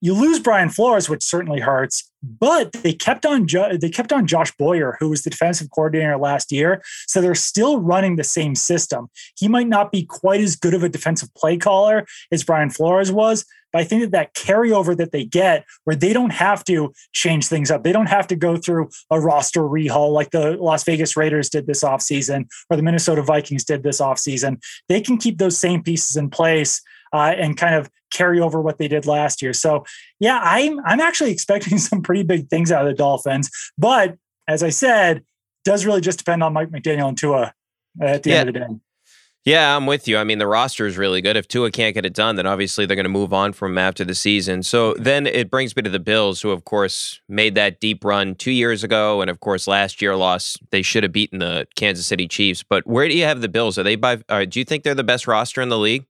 you 0.00 0.14
lose 0.14 0.38
Brian 0.38 0.68
Flores, 0.68 1.08
which 1.08 1.22
certainly 1.22 1.60
hurts, 1.60 2.10
but 2.22 2.72
they 2.72 2.92
kept 2.92 3.26
on 3.26 3.46
jo- 3.46 3.76
they 3.76 3.90
kept 3.90 4.12
on 4.12 4.26
Josh 4.26 4.52
Boyer, 4.56 4.96
who 5.00 5.08
was 5.08 5.22
the 5.22 5.30
defensive 5.30 5.70
coordinator 5.70 6.16
last 6.16 6.52
year. 6.52 6.82
So 7.06 7.20
they're 7.20 7.34
still 7.34 7.80
running 7.80 8.16
the 8.16 8.24
same 8.24 8.54
system. 8.54 9.08
He 9.36 9.48
might 9.48 9.68
not 9.68 9.90
be 9.90 10.04
quite 10.04 10.40
as 10.40 10.56
good 10.56 10.74
of 10.74 10.82
a 10.82 10.88
defensive 10.88 11.32
play 11.34 11.56
caller 11.56 12.06
as 12.30 12.44
Brian 12.44 12.70
Flores 12.70 13.10
was, 13.10 13.44
but 13.72 13.80
I 13.80 13.84
think 13.84 14.02
that 14.02 14.10
that 14.12 14.34
carryover 14.34 14.96
that 14.96 15.12
they 15.12 15.24
get, 15.24 15.64
where 15.84 15.96
they 15.96 16.12
don't 16.12 16.32
have 16.32 16.64
to 16.64 16.92
change 17.12 17.46
things 17.46 17.70
up, 17.70 17.82
they 17.82 17.92
don't 17.92 18.06
have 18.06 18.26
to 18.28 18.36
go 18.36 18.56
through 18.56 18.90
a 19.10 19.20
roster 19.20 19.62
rehaul 19.62 20.12
like 20.12 20.30
the 20.30 20.52
Las 20.52 20.84
Vegas 20.84 21.16
Raiders 21.16 21.50
did 21.50 21.66
this 21.66 21.82
offseason 21.84 22.46
or 22.70 22.76
the 22.76 22.82
Minnesota 22.82 23.22
Vikings 23.22 23.64
did 23.64 23.82
this 23.82 24.00
offseason. 24.00 24.62
They 24.88 25.00
can 25.00 25.18
keep 25.18 25.38
those 25.38 25.58
same 25.58 25.82
pieces 25.82 26.16
in 26.16 26.30
place 26.30 26.80
uh, 27.12 27.34
and 27.36 27.56
kind 27.56 27.74
of 27.74 27.90
carry 28.10 28.40
over 28.40 28.60
what 28.60 28.78
they 28.78 28.88
did 28.88 29.06
last 29.06 29.42
year. 29.42 29.52
So 29.52 29.84
yeah, 30.20 30.40
I'm 30.42 30.80
I'm 30.84 31.00
actually 31.00 31.30
expecting 31.36 31.78
some 31.78 32.02
pretty 32.02 32.22
big 32.22 32.48
things 32.48 32.72
out 32.72 32.82
of 32.82 32.88
the 32.88 32.94
Dolphins. 32.94 33.50
But 33.76 34.16
as 34.46 34.62
I 34.62 34.70
said, 34.70 35.22
does 35.64 35.84
really 35.84 36.00
just 36.00 36.18
depend 36.18 36.42
on 36.42 36.52
Mike 36.52 36.70
McDaniel 36.70 37.08
and 37.08 37.18
Tua 37.18 37.52
at 38.00 38.22
the 38.22 38.30
yeah. 38.30 38.36
end 38.36 38.48
of 38.48 38.54
the 38.54 38.60
day. 38.60 38.80
Yeah, 39.44 39.74
I'm 39.74 39.86
with 39.86 40.06
you. 40.06 40.18
I 40.18 40.24
mean, 40.24 40.36
the 40.36 40.46
roster 40.46 40.86
is 40.86 40.98
really 40.98 41.22
good. 41.22 41.34
If 41.34 41.48
Tua 41.48 41.70
can't 41.70 41.94
get 41.94 42.04
it 42.04 42.12
done, 42.12 42.36
then 42.36 42.46
obviously 42.46 42.84
they're 42.84 42.96
going 42.96 43.04
to 43.04 43.08
move 43.08 43.32
on 43.32 43.54
from 43.54 43.72
him 43.72 43.78
after 43.78 44.04
the 44.04 44.14
season. 44.14 44.62
So 44.62 44.92
then 44.98 45.26
it 45.26 45.50
brings 45.50 45.74
me 45.74 45.80
to 45.82 45.88
the 45.88 45.98
Bills, 45.98 46.42
who, 46.42 46.50
of 46.50 46.66
course, 46.66 47.20
made 47.30 47.54
that 47.54 47.80
deep 47.80 48.04
run 48.04 48.34
two 48.34 48.50
years 48.50 48.84
ago. 48.84 49.22
And, 49.22 49.30
of 49.30 49.40
course, 49.40 49.66
last 49.66 50.02
year 50.02 50.16
lost. 50.16 50.58
They 50.70 50.82
should 50.82 51.02
have 51.02 51.12
beaten 51.12 51.38
the 51.38 51.66
Kansas 51.76 52.06
City 52.06 52.28
Chiefs. 52.28 52.62
But 52.62 52.86
where 52.86 53.08
do 53.08 53.16
you 53.16 53.24
have 53.24 53.40
the 53.40 53.48
Bills? 53.48 53.78
Are 53.78 53.82
they 53.82 53.96
by, 53.96 54.18
uh, 54.28 54.44
do 54.44 54.58
you 54.58 54.66
think 54.66 54.82
they're 54.82 54.94
the 54.94 55.02
best 55.02 55.26
roster 55.26 55.62
in 55.62 55.70
the 55.70 55.78
league? 55.78 56.04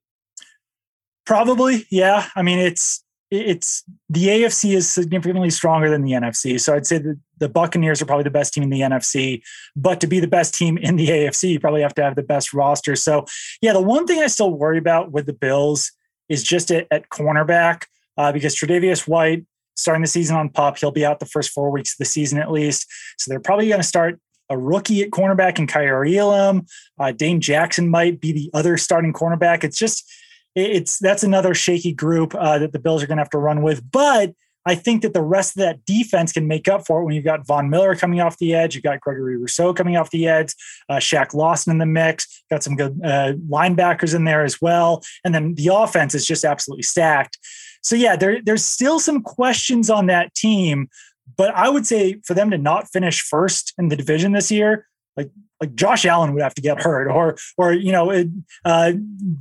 Probably, 1.29 1.87
yeah. 1.91 2.27
I 2.37 2.41
mean, 2.41 2.59
it's 2.59 3.05
it's 3.31 3.85
the 4.09 4.29
AFC 4.29 4.75
is 4.75 4.89
significantly 4.89 5.51
stronger 5.51 5.91
than 5.91 6.01
the 6.01 6.13
NFC. 6.13 6.59
So 6.59 6.75
I'd 6.75 6.87
say 6.87 6.97
that 6.97 7.21
the 7.37 7.51
Buccaneers 7.51 8.01
are 8.01 8.07
probably 8.07 8.25
the 8.25 8.31
best 8.31 8.55
team 8.55 8.63
in 8.63 8.71
the 8.71 8.81
NFC. 8.81 9.43
But 9.77 10.01
to 10.01 10.07
be 10.07 10.21
the 10.21 10.27
best 10.27 10.55
team 10.55 10.79
in 10.79 10.97
the 10.97 11.07
AFC, 11.09 11.51
you 11.51 11.61
probably 11.61 11.83
have 11.83 11.93
to 11.97 12.03
have 12.03 12.17
the 12.17 12.23
best 12.23 12.55
roster. 12.55 12.97
So 12.97 13.27
yeah, 13.61 13.75
the 13.75 13.83
one 13.83 14.07
thing 14.07 14.23
I 14.23 14.29
still 14.29 14.51
worry 14.51 14.79
about 14.79 15.13
with 15.13 15.27
the 15.27 15.35
Bills 15.35 15.93
is 16.31 16.43
just 16.43 16.71
at, 16.71 16.87
at 16.91 17.11
cornerback 17.11 17.85
uh, 18.17 18.33
because 18.33 18.57
Tre'Davious 18.57 19.07
White 19.07 19.45
starting 19.77 20.01
the 20.01 20.09
season 20.09 20.35
on 20.35 20.49
pup, 20.49 20.79
he'll 20.79 20.93
be 20.93 21.05
out 21.05 21.21
the 21.21 21.27
first 21.27 21.51
four 21.51 21.71
weeks 21.71 21.93
of 21.93 21.99
the 21.99 22.07
season 22.07 22.39
at 22.39 22.51
least. 22.51 22.91
So 23.19 23.31
they're 23.31 23.39
probably 23.39 23.69
going 23.69 23.83
to 23.83 23.87
start 23.87 24.19
a 24.49 24.57
rookie 24.57 25.03
at 25.03 25.11
cornerback 25.11 25.59
in 25.59 25.67
Kaiir 25.67 26.07
Elam. 26.07 26.65
Uh, 26.99 27.13
Dane 27.13 27.43
Jackson 27.43 27.91
might 27.91 28.19
be 28.19 28.33
the 28.33 28.51
other 28.55 28.79
starting 28.79 29.13
cornerback. 29.13 29.63
It's 29.63 29.77
just 29.77 30.11
it's 30.59 30.99
that's 30.99 31.23
another 31.23 31.55
shaky 31.55 31.93
group 31.93 32.35
uh, 32.35 32.59
that 32.59 32.73
the 32.73 32.79
Bills 32.79 33.03
are 33.03 33.07
going 33.07 33.19
to 33.19 33.23
have 33.23 33.31
to 33.31 33.39
run 33.39 33.63
with. 33.63 33.91
But 33.91 34.35
I 34.67 34.75
think 34.75 35.01
that 35.03 35.15
the 35.15 35.23
rest 35.23 35.57
of 35.57 35.61
that 35.61 35.85
defense 35.87 36.33
can 36.33 36.47
make 36.47 36.69
up 36.69 36.87
for 36.87 37.01
it 37.01 37.05
when 37.05 37.15
you've 37.15 37.25
got 37.25 37.47
Von 37.47 37.71
Miller 37.71 37.97
coming 37.97 38.21
off 38.21 38.37
the 38.37 38.55
edge, 38.55 38.75
you've 38.75 38.85
got 38.85 39.01
Gregory 39.01 39.39
Rousseau 39.39 39.73
coming 39.73 39.97
off 39.97 40.11
the 40.11 40.29
edge, 40.29 40.55
uh, 40.91 40.97
Shaq 40.97 41.33
Lawson 41.33 41.71
in 41.71 41.79
the 41.79 41.87
mix, 41.87 42.43
got 42.51 42.63
some 42.63 42.77
good 42.77 43.01
uh, 43.03 43.33
linebackers 43.49 44.15
in 44.15 44.25
there 44.25 44.45
as 44.45 44.61
well, 44.61 45.03
and 45.25 45.35
then 45.35 45.55
the 45.55 45.69
offense 45.73 46.15
is 46.15 46.27
just 46.27 46.45
absolutely 46.45 46.83
stacked. 46.83 47.39
So 47.83 47.97
yeah, 47.97 48.17
there, 48.17 48.43
there's 48.43 48.65
still 48.65 49.01
some 49.01 49.23
questions 49.23 49.89
on 49.89 50.07
that 50.07 50.35
team, 50.35 50.89
but 51.37 51.55
I 51.55 51.71
would 51.71 51.87
say 51.87 52.21
for 52.27 52.35
them 52.35 52.51
to 52.51 52.59
not 52.59 52.91
finish 52.91 53.23
first 53.23 53.73
in 53.79 53.89
the 53.89 53.97
division 53.97 54.33
this 54.33 54.51
year, 54.51 54.87
like 55.17 55.31
like 55.61 55.75
Josh 55.75 56.05
Allen 56.05 56.33
would 56.35 56.43
have 56.43 56.55
to 56.55 56.63
get 56.63 56.81
hurt, 56.81 57.09
or 57.09 57.37
or 57.57 57.73
you 57.73 57.93
know, 57.93 58.25
uh, 58.65 58.93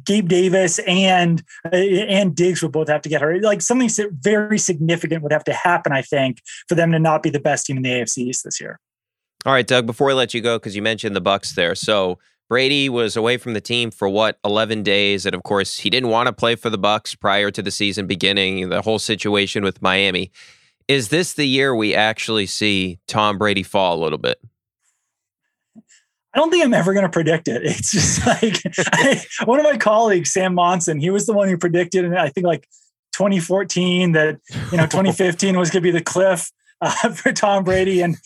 Gabe 0.03 0.27
Davis 0.27 0.79
and 0.79 1.43
uh, 1.65 1.75
and 1.75 2.35
Diggs 2.35 2.61
would 2.61 2.71
both 2.71 2.87
have 2.87 3.01
to 3.03 3.09
get 3.09 3.21
hurt. 3.21 3.41
Like 3.41 3.61
something 3.61 3.89
very 4.19 4.57
significant 4.57 5.23
would 5.23 5.31
have 5.31 5.43
to 5.45 5.53
happen, 5.53 5.91
I 5.91 6.01
think, 6.01 6.41
for 6.67 6.75
them 6.75 6.91
to 6.91 6.99
not 6.99 7.23
be 7.23 7.29
the 7.29 7.39
best 7.39 7.65
team 7.65 7.77
in 7.77 7.83
the 7.83 7.89
AFC 7.89 8.19
East 8.19 8.43
this 8.43 8.59
year. 8.59 8.79
All 9.45 9.53
right, 9.53 9.67
Doug. 9.67 9.85
Before 9.85 10.09
I 10.09 10.13
let 10.13 10.33
you 10.33 10.41
go, 10.41 10.57
because 10.57 10.75
you 10.75 10.81
mentioned 10.81 11.15
the 11.15 11.21
Bucks 11.21 11.53
there, 11.53 11.75
so 11.75 12.17
Brady 12.49 12.89
was 12.89 13.15
away 13.15 13.37
from 13.37 13.53
the 13.53 13.61
team 13.61 13.91
for 13.91 14.09
what 14.09 14.39
11 14.43 14.83
days, 14.83 15.25
and 15.25 15.35
of 15.35 15.43
course, 15.43 15.77
he 15.79 15.89
didn't 15.89 16.09
want 16.09 16.27
to 16.27 16.33
play 16.33 16.55
for 16.55 16.69
the 16.69 16.77
Bucks 16.77 17.13
prior 17.13 17.51
to 17.51 17.61
the 17.61 17.71
season 17.71 18.07
beginning. 18.07 18.69
The 18.69 18.81
whole 18.81 18.99
situation 18.99 19.63
with 19.63 19.81
Miami. 19.81 20.31
Is 20.87 21.09
this 21.09 21.33
the 21.33 21.45
year 21.45 21.75
we 21.75 21.93
actually 21.93 22.45
see 22.45 22.97
Tom 23.07 23.37
Brady 23.37 23.63
fall 23.63 23.99
a 23.99 24.01
little 24.01 24.17
bit? 24.17 24.39
I 26.37 26.39
don't 26.39 26.51
think 26.51 26.63
I'm 26.63 26.73
ever 26.75 26.93
going 26.93 27.05
to 27.05 27.09
predict 27.09 27.47
it. 27.47 27.63
It's 27.63 27.91
just 27.91 28.27
like 28.43 28.61
I, 28.93 29.25
one 29.45 29.59
of 29.59 29.63
my 29.63 29.75
colleagues, 29.75 30.31
Sam 30.31 30.53
Monson, 30.53 30.99
he 30.99 31.09
was 31.09 31.25
the 31.25 31.33
one 31.33 31.49
who 31.49 31.57
predicted, 31.57 32.05
and 32.05 32.15
I 32.15 32.29
think 32.29 32.45
like 32.45 32.67
2014 33.13 34.11
that 34.11 34.39
you 34.71 34.77
know 34.77 34.83
2015 34.85 35.57
was 35.57 35.71
going 35.71 35.81
to 35.81 35.87
be 35.87 35.89
the 35.89 36.03
cliff 36.03 36.51
uh, 36.79 37.09
for 37.13 37.33
Tom 37.33 37.63
Brady, 37.63 38.01
and 38.01 38.17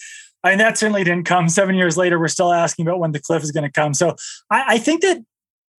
I 0.44 0.50
mean 0.50 0.58
that 0.58 0.78
certainly 0.78 1.06
didn't 1.06 1.24
come. 1.24 1.48
Seven 1.48 1.74
years 1.76 1.96
later, 1.96 2.20
we're 2.20 2.28
still 2.28 2.52
asking 2.52 2.86
about 2.86 3.00
when 3.00 3.14
the 3.14 3.22
cliff 3.22 3.44
is 3.44 3.52
going 3.52 3.64
to 3.64 3.72
come. 3.72 3.94
So 3.94 4.18
I, 4.50 4.76
I 4.76 4.78
think 4.78 5.04
that 5.04 5.24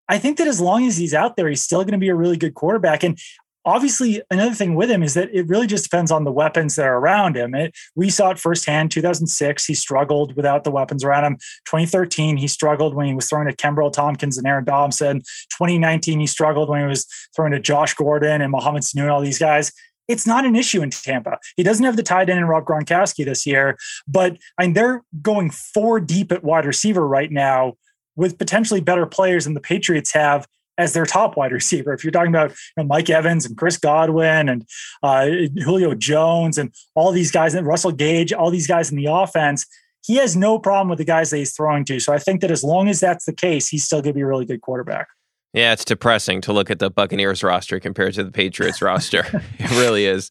I 0.09 0.17
think 0.17 0.39
that 0.39 0.49
as 0.49 0.59
long 0.59 0.87
as 0.87 0.97
he's 0.97 1.13
out 1.13 1.37
there, 1.37 1.51
he's 1.51 1.61
still 1.61 1.81
going 1.81 1.93
to 1.93 1.99
be 1.99 2.09
a 2.09 2.15
really 2.15 2.39
good 2.39 2.55
quarterback. 2.55 3.05
And 3.05 3.19
obviously 3.65 4.23
another 4.31 4.55
thing 4.55 4.75
with 4.75 4.91
him 4.91 5.03
is 5.03 5.15
that 5.15 5.33
it 5.33 5.47
really 5.49 5.67
just 5.67 5.85
depends 5.85 6.11
on 6.11 6.25
the 6.25 6.33
weapons 6.33 6.75
that 6.77 6.87
are 6.87 6.99
around 6.99 7.37
him. 7.37 7.55
It, 7.55 7.75
we 7.95 8.11
saw 8.11 8.31
it 8.31 8.39
firsthand 8.39 8.91
2006 8.91 9.65
he 9.65 9.75
struggled 9.75 10.37
without 10.37 10.65
the 10.65 10.71
weapons 10.71 11.05
around 11.05 11.25
him. 11.25 11.37
2013 11.67 12.37
he 12.37 12.49
struggled 12.49 12.95
when 12.95 13.07
he 13.07 13.15
was 13.15 13.29
throwing 13.29 13.49
to 13.49 13.57
Kenbrell 13.57 13.93
Thompkins 13.93 14.39
and 14.39 14.47
Aaron 14.47 14.65
Dobson. 14.65 15.21
2019 15.51 16.21
he 16.21 16.27
struggled 16.27 16.69
when 16.69 16.81
he 16.81 16.87
was 16.87 17.07
throwing 17.35 17.53
to 17.53 17.61
Josh 17.61 17.95
Gordon 17.95 18.41
and 18.41 18.51
Mohamed 18.51 18.83
Sanu 18.83 19.03
and 19.03 19.11
all 19.11 19.21
these 19.21 19.39
guys. 19.39 19.73
It's 20.09 20.27
not 20.27 20.45
an 20.45 20.57
issue 20.57 20.83
in 20.83 20.91
Tampa. 20.91 21.39
He 21.57 21.63
doesn't 21.63 21.85
have 21.85 21.97
the 21.97 22.03
tight 22.03 22.29
end 22.29 22.41
in 22.41 22.47
Rob 22.47 22.65
Gronkowski 22.65 23.25
this 23.25 23.47
year, 23.47 23.77
but 24.09 24.37
I 24.59 24.65
mean 24.65 24.73
they're 24.75 25.03
going 25.21 25.51
four 25.51 26.01
deep 26.01 26.33
at 26.33 26.43
wide 26.43 26.67
receiver 26.67 27.07
right 27.07 27.31
now 27.31 27.75
with 28.17 28.39
potentially 28.39 28.81
better 28.81 29.07
players 29.07 29.45
than 29.45 29.55
the 29.55 29.61
Patriots 29.61 30.13
have 30.13 30.47
as 30.79 30.93
their 30.93 31.07
top 31.07 31.37
wide 31.37 31.53
receiver. 31.53 31.93
If 31.93 32.05
you're 32.05 32.11
talking 32.11 32.31
about 32.31 32.51
you 32.51 32.83
know, 32.83 32.85
Mike 32.85 33.11
Evans 33.11 33.45
and 33.45 33.57
Chris 33.57 33.77
Godwin 33.79 34.49
and 34.49 34.67
uh, 35.03 35.27
Julio 35.65 35.95
Jones 35.95 36.59
and 36.59 36.75
all 36.95 37.13
these 37.13 37.31
guys, 37.31 37.55
and 37.55 37.67
Russell 37.67 37.93
Gage, 37.93 38.33
all 38.33 38.51
these 38.51 38.67
guys 38.67 38.91
in 38.91 38.97
the 38.97 39.07
offense, 39.07 39.67
he 40.05 40.17
has 40.17 40.37
no 40.37 40.59
problem 40.59 40.89
with 40.89 40.99
the 40.99 41.05
guys 41.05 41.31
that 41.31 41.39
he's 41.39 41.55
throwing 41.55 41.85
to. 41.85 42.01
So 42.01 42.13
I 42.13 42.19
think 42.19 42.41
that 42.41 42.51
as 42.51 42.65
long 42.65 42.89
as 42.89 43.01
that's 43.01 43.25
the 43.25 43.33
case, 43.33 43.69
he's 43.69 43.85
still 43.85 44.01
going 44.01 44.13
to 44.13 44.15
be 44.15 44.23
a 44.23 44.27
really 44.27 44.47
good 44.47 44.61
quarterback. 44.61 45.09
Yeah, 45.53 45.73
it's 45.73 45.85
depressing 45.85 46.41
to 46.43 46.53
look 46.53 46.71
at 46.71 46.79
the 46.79 46.91
Buccaneers 46.91 47.43
roster 47.43 47.79
compared 47.79 48.15
to 48.15 48.25
the 48.25 48.31
Patriots 48.31 48.81
roster. 48.81 49.25
It 49.59 49.71
really 49.73 50.07
is. 50.07 50.31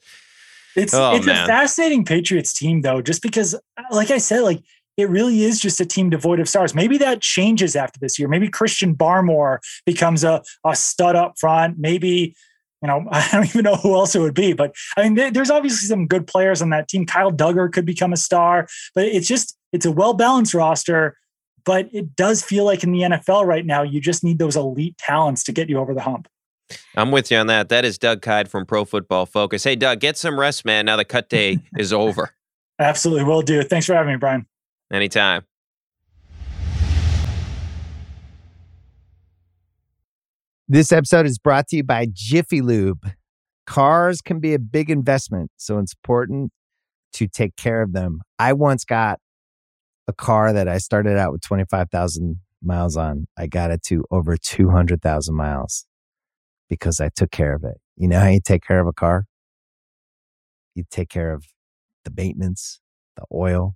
It's 0.75 0.93
oh, 0.93 1.15
it's 1.15 1.25
man. 1.25 1.43
a 1.43 1.47
fascinating 1.47 2.05
Patriots 2.05 2.53
team 2.53 2.81
though, 2.81 3.01
just 3.01 3.21
because, 3.21 3.55
like 3.91 4.09
I 4.09 4.17
said, 4.17 4.41
like 4.41 4.63
it 4.97 5.09
really 5.09 5.43
is 5.43 5.59
just 5.59 5.79
a 5.79 5.85
team 5.85 6.09
devoid 6.09 6.39
of 6.39 6.49
stars. 6.49 6.75
Maybe 6.75 6.97
that 6.97 7.21
changes 7.21 7.75
after 7.75 7.99
this 7.99 8.19
year. 8.19 8.27
Maybe 8.27 8.49
Christian 8.49 8.95
Barmore 8.95 9.59
becomes 9.85 10.23
a, 10.23 10.43
a 10.65 10.75
stud 10.75 11.15
up 11.15 11.35
front. 11.39 11.77
Maybe, 11.79 12.35
you 12.81 12.87
know, 12.87 13.05
I 13.11 13.27
don't 13.31 13.45
even 13.45 13.63
know 13.63 13.75
who 13.75 13.95
else 13.95 14.15
it 14.15 14.19
would 14.19 14.33
be, 14.33 14.53
but 14.53 14.75
I 14.97 15.07
mean, 15.07 15.33
there's 15.33 15.51
obviously 15.51 15.87
some 15.87 16.07
good 16.07 16.27
players 16.27 16.61
on 16.61 16.69
that 16.71 16.87
team. 16.87 17.05
Kyle 17.05 17.31
Dugger 17.31 17.71
could 17.71 17.85
become 17.85 18.13
a 18.13 18.17
star, 18.17 18.67
but 18.93 19.05
it's 19.05 19.27
just, 19.27 19.57
it's 19.71 19.85
a 19.85 19.91
well 19.91 20.13
balanced 20.13 20.53
roster. 20.53 21.17
But 21.63 21.89
it 21.93 22.15
does 22.15 22.41
feel 22.41 22.65
like 22.65 22.83
in 22.83 22.91
the 22.91 23.01
NFL 23.01 23.45
right 23.45 23.63
now, 23.63 23.83
you 23.83 24.01
just 24.01 24.23
need 24.23 24.39
those 24.39 24.55
elite 24.55 24.97
talents 24.97 25.43
to 25.43 25.51
get 25.51 25.69
you 25.69 25.77
over 25.77 25.93
the 25.93 26.01
hump. 26.01 26.27
I'm 26.95 27.11
with 27.11 27.29
you 27.29 27.37
on 27.37 27.47
that. 27.47 27.69
That 27.69 27.85
is 27.85 27.97
Doug 27.97 28.21
Kyed 28.21 28.49
from 28.49 28.65
Pro 28.65 28.83
Football 28.85 29.27
Focus. 29.27 29.63
Hey, 29.63 29.75
Doug, 29.75 29.99
get 29.99 30.17
some 30.17 30.39
rest, 30.39 30.65
man. 30.65 30.85
Now 30.85 30.95
the 30.95 31.05
cut 31.05 31.29
day 31.29 31.59
is 31.77 31.93
over. 31.93 32.31
Absolutely 32.79 33.25
will 33.25 33.43
do. 33.43 33.61
Thanks 33.61 33.85
for 33.85 33.93
having 33.93 34.13
me, 34.13 34.17
Brian. 34.17 34.47
Anytime. 34.91 35.43
This 40.67 40.91
episode 40.91 41.25
is 41.25 41.37
brought 41.37 41.67
to 41.69 41.77
you 41.77 41.83
by 41.83 42.07
Jiffy 42.11 42.61
Lube. 42.61 43.11
Cars 43.65 44.21
can 44.21 44.39
be 44.39 44.53
a 44.53 44.59
big 44.59 44.89
investment, 44.89 45.51
so 45.55 45.79
it's 45.79 45.93
important 45.93 46.51
to 47.13 47.27
take 47.27 47.55
care 47.55 47.81
of 47.81 47.93
them. 47.93 48.19
I 48.37 48.53
once 48.53 48.83
got 48.83 49.19
a 50.07 50.13
car 50.13 50.51
that 50.51 50.67
I 50.67 50.77
started 50.77 51.17
out 51.17 51.31
with 51.31 51.41
25,000 51.41 52.39
miles 52.61 52.97
on. 52.97 53.27
I 53.37 53.47
got 53.47 53.71
it 53.71 53.83
to 53.83 54.03
over 54.11 54.35
200,000 54.35 55.35
miles 55.35 55.85
because 56.69 56.99
I 56.99 57.09
took 57.15 57.31
care 57.31 57.55
of 57.55 57.63
it. 57.63 57.77
You 57.95 58.07
know 58.07 58.19
how 58.19 58.27
you 58.27 58.41
take 58.43 58.63
care 58.63 58.79
of 58.79 58.87
a 58.87 58.93
car? 58.93 59.25
You 60.75 60.83
take 60.89 61.09
care 61.09 61.33
of 61.33 61.45
the 62.03 62.11
maintenance, 62.15 62.79
the 63.15 63.23
oil, 63.33 63.75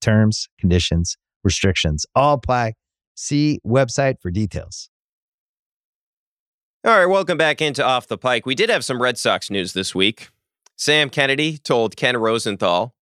Terms, 0.00 0.48
conditions, 0.58 1.16
restrictions 1.44 2.06
all 2.14 2.34
apply. 2.34 2.74
See 3.14 3.60
website 3.66 4.20
for 4.20 4.30
details. 4.30 4.90
All 6.84 6.96
right, 6.96 7.06
welcome 7.06 7.36
back 7.38 7.60
into 7.60 7.84
Off 7.84 8.06
the 8.06 8.18
Pike. 8.18 8.46
We 8.46 8.54
did 8.54 8.70
have 8.70 8.84
some 8.84 9.02
Red 9.02 9.18
Sox 9.18 9.50
news 9.50 9.72
this 9.72 9.94
week. 9.94 10.28
Sam 10.76 11.10
Kennedy 11.10 11.58
told 11.58 11.96
Ken 11.96 12.16
Rosenthal 12.16 12.94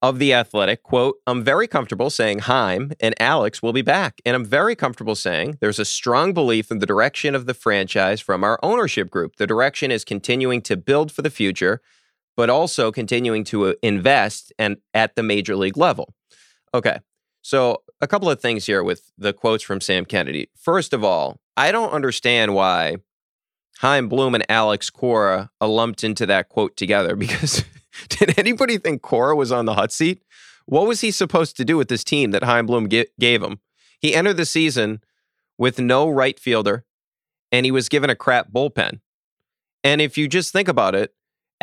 of 0.00 0.18
The 0.18 0.34
Athletic, 0.34 0.82
quote, 0.82 1.16
I'm 1.26 1.42
very 1.42 1.66
comfortable 1.66 2.10
saying 2.10 2.40
Chaim 2.40 2.92
and 3.00 3.14
Alex 3.18 3.62
will 3.62 3.72
be 3.72 3.82
back. 3.82 4.20
And 4.24 4.36
I'm 4.36 4.44
very 4.44 4.76
comfortable 4.76 5.14
saying 5.14 5.58
there's 5.60 5.78
a 5.78 5.84
strong 5.84 6.34
belief 6.34 6.70
in 6.70 6.78
the 6.78 6.86
direction 6.86 7.34
of 7.34 7.46
the 7.46 7.54
franchise 7.54 8.20
from 8.20 8.44
our 8.44 8.58
ownership 8.62 9.10
group. 9.10 9.36
The 9.36 9.46
direction 9.46 9.90
is 9.90 10.04
continuing 10.04 10.60
to 10.62 10.76
build 10.76 11.10
for 11.10 11.22
the 11.22 11.30
future, 11.30 11.80
but 12.36 12.50
also 12.50 12.90
continuing 12.90 13.44
to 13.44 13.66
uh, 13.66 13.74
invest 13.82 14.52
and 14.58 14.76
at 14.92 15.14
the 15.16 15.22
major 15.22 15.56
league 15.56 15.76
level. 15.76 16.14
Okay. 16.72 16.98
So, 17.42 17.82
a 18.00 18.06
couple 18.06 18.30
of 18.30 18.40
things 18.40 18.66
here 18.66 18.82
with 18.82 19.12
the 19.18 19.32
quotes 19.32 19.62
from 19.62 19.80
Sam 19.80 20.04
Kennedy. 20.04 20.48
First 20.56 20.92
of 20.92 21.04
all, 21.04 21.38
I 21.56 21.72
don't 21.72 21.92
understand 21.92 22.54
why 22.54 22.96
Chaim 23.78 24.08
Bloom 24.08 24.34
and 24.34 24.44
Alex 24.48 24.90
Cora 24.90 25.50
are 25.60 25.68
lumped 25.68 26.04
into 26.04 26.26
that 26.26 26.48
quote 26.48 26.76
together 26.76 27.16
because 27.24 27.64
did 28.08 28.38
anybody 28.38 28.78
think 28.78 29.02
Cora 29.02 29.36
was 29.36 29.52
on 29.52 29.66
the 29.66 29.74
hot 29.74 29.92
seat? 29.92 30.22
What 30.66 30.86
was 30.86 31.02
he 31.02 31.10
supposed 31.10 31.56
to 31.58 31.64
do 31.64 31.76
with 31.76 31.88
this 31.88 32.04
team 32.04 32.30
that 32.30 32.42
Chaim 32.42 32.66
Bloom 32.66 32.88
g- 32.88 33.06
gave 33.20 33.42
him? 33.42 33.60
He 34.00 34.14
entered 34.14 34.38
the 34.38 34.46
season 34.46 35.00
with 35.58 35.78
no 35.78 36.08
right 36.08 36.38
fielder 36.38 36.84
and 37.52 37.64
he 37.64 37.70
was 37.72 37.88
given 37.88 38.10
a 38.10 38.16
crap 38.16 38.50
bullpen. 38.50 39.00
And 39.82 40.00
if 40.00 40.16
you 40.16 40.28
just 40.28 40.52
think 40.52 40.66
about 40.66 40.94
it, 40.94 41.14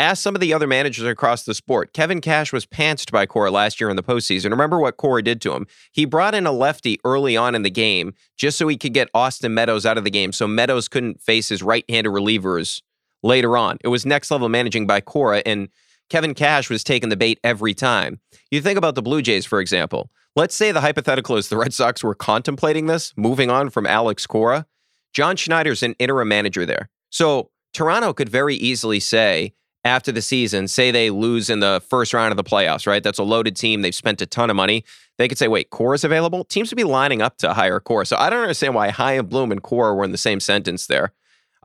ask 0.02 0.22
some 0.22 0.36
of 0.36 0.42
the 0.42 0.54
other 0.54 0.68
managers 0.68 1.06
across 1.06 1.44
the 1.44 1.54
sport. 1.54 1.94
Kevin 1.94 2.22
Cash 2.22 2.52
was 2.52 2.66
pantsed 2.66 3.12
by 3.12 3.26
Cora 3.26 3.52
last 3.52 3.80
year 3.80 3.90
in 3.90 3.96
the 3.96 4.04
postseason. 4.04 4.50
Remember 4.50 4.80
what 4.80 4.98
Cora 4.98 5.22
did 5.22 5.42
to 5.42 5.54
him? 5.54 5.68
He 5.92 6.06
brought 6.06 6.36
in 6.36 6.46
a 6.46 6.52
lefty 6.52 7.00
early 7.04 7.38
on 7.38 7.56
in 7.56 7.62
the 7.62 7.70
game 7.70 8.14
just 8.38 8.58
so 8.58 8.68
he 8.68 8.78
could 8.78 8.94
get 8.94 9.10
Austin 9.14 9.54
Meadows 9.54 9.86
out 9.86 9.98
of 9.98 10.04
the 10.04 10.12
game 10.12 10.32
so 10.32 10.48
Meadows 10.48 10.88
couldn't 10.88 11.22
face 11.22 11.50
his 11.50 11.64
right 11.64 11.86
handed 11.90 12.12
relievers 12.12 12.82
later 13.24 13.56
on. 13.56 13.78
It 13.84 13.90
was 13.90 14.06
next 14.06 14.32
level 14.32 14.50
managing 14.50 14.88
by 14.88 15.02
Cora, 15.02 15.44
and 15.46 15.70
Kevin 16.10 16.34
Cash 16.34 16.70
was 16.70 16.84
taking 16.84 17.10
the 17.10 17.18
bait 17.18 17.40
every 17.44 17.74
time. 17.74 18.20
You 18.50 18.62
think 18.62 18.78
about 18.78 18.96
the 18.96 19.02
Blue 19.02 19.22
Jays, 19.22 19.46
for 19.46 19.62
example. 19.62 20.10
Let's 20.36 20.56
say 20.56 20.72
the 20.72 20.82
hypothetical 20.82 21.38
is 21.38 21.50
the 21.50 21.58
Red 21.58 21.74
Sox 21.74 22.04
were 22.04 22.16
contemplating 22.16 22.88
this, 22.88 23.14
moving 23.16 23.50
on 23.50 23.70
from 23.70 23.86
Alex 23.86 24.26
Cora. 24.26 24.66
John 25.14 25.36
Schneider's 25.36 25.84
an 25.84 25.96
interim 26.00 26.30
manager 26.30 26.66
there. 26.66 26.90
So 27.10 27.52
Toronto 27.74 28.14
could 28.14 28.30
very 28.30 28.56
easily 28.56 29.00
say, 29.00 29.54
after 29.84 30.12
the 30.12 30.22
season, 30.22 30.68
say 30.68 30.92
they 30.92 31.10
lose 31.10 31.50
in 31.50 31.60
the 31.60 31.82
first 31.90 32.14
round 32.14 32.32
of 32.32 32.38
the 32.38 32.44
playoffs, 32.44 32.86
right? 32.86 33.04
That's 33.04 33.20
a 33.20 33.24
loaded 33.24 33.56
team. 33.56 33.82
They've 33.82 33.96
spent 33.96 34.22
a 34.22 34.26
ton 34.26 34.50
of 34.50 34.56
money. 34.56 34.84
They 35.18 35.28
could 35.28 35.38
say, 35.38 35.48
wait, 35.48 35.70
Cora 35.70 35.96
is 35.96 36.04
available? 36.04 36.44
Teams 36.44 36.72
would 36.72 36.78
be 36.78 36.84
lining 36.84 37.22
up 37.22 37.38
to 37.38 37.54
hire 37.54 37.80
Cora. 37.80 38.06
So 38.06 38.16
I 38.18 38.30
don't 38.30 38.42
understand 38.42 38.76
why 38.76 38.90
Chaim 38.90 39.26
Bloom 39.26 39.52
and 39.52 39.62
Cora 39.62 39.94
were 39.96 40.04
in 40.04 40.12
the 40.12 40.18
same 40.18 40.40
sentence 40.40 40.88
there. 40.88 41.14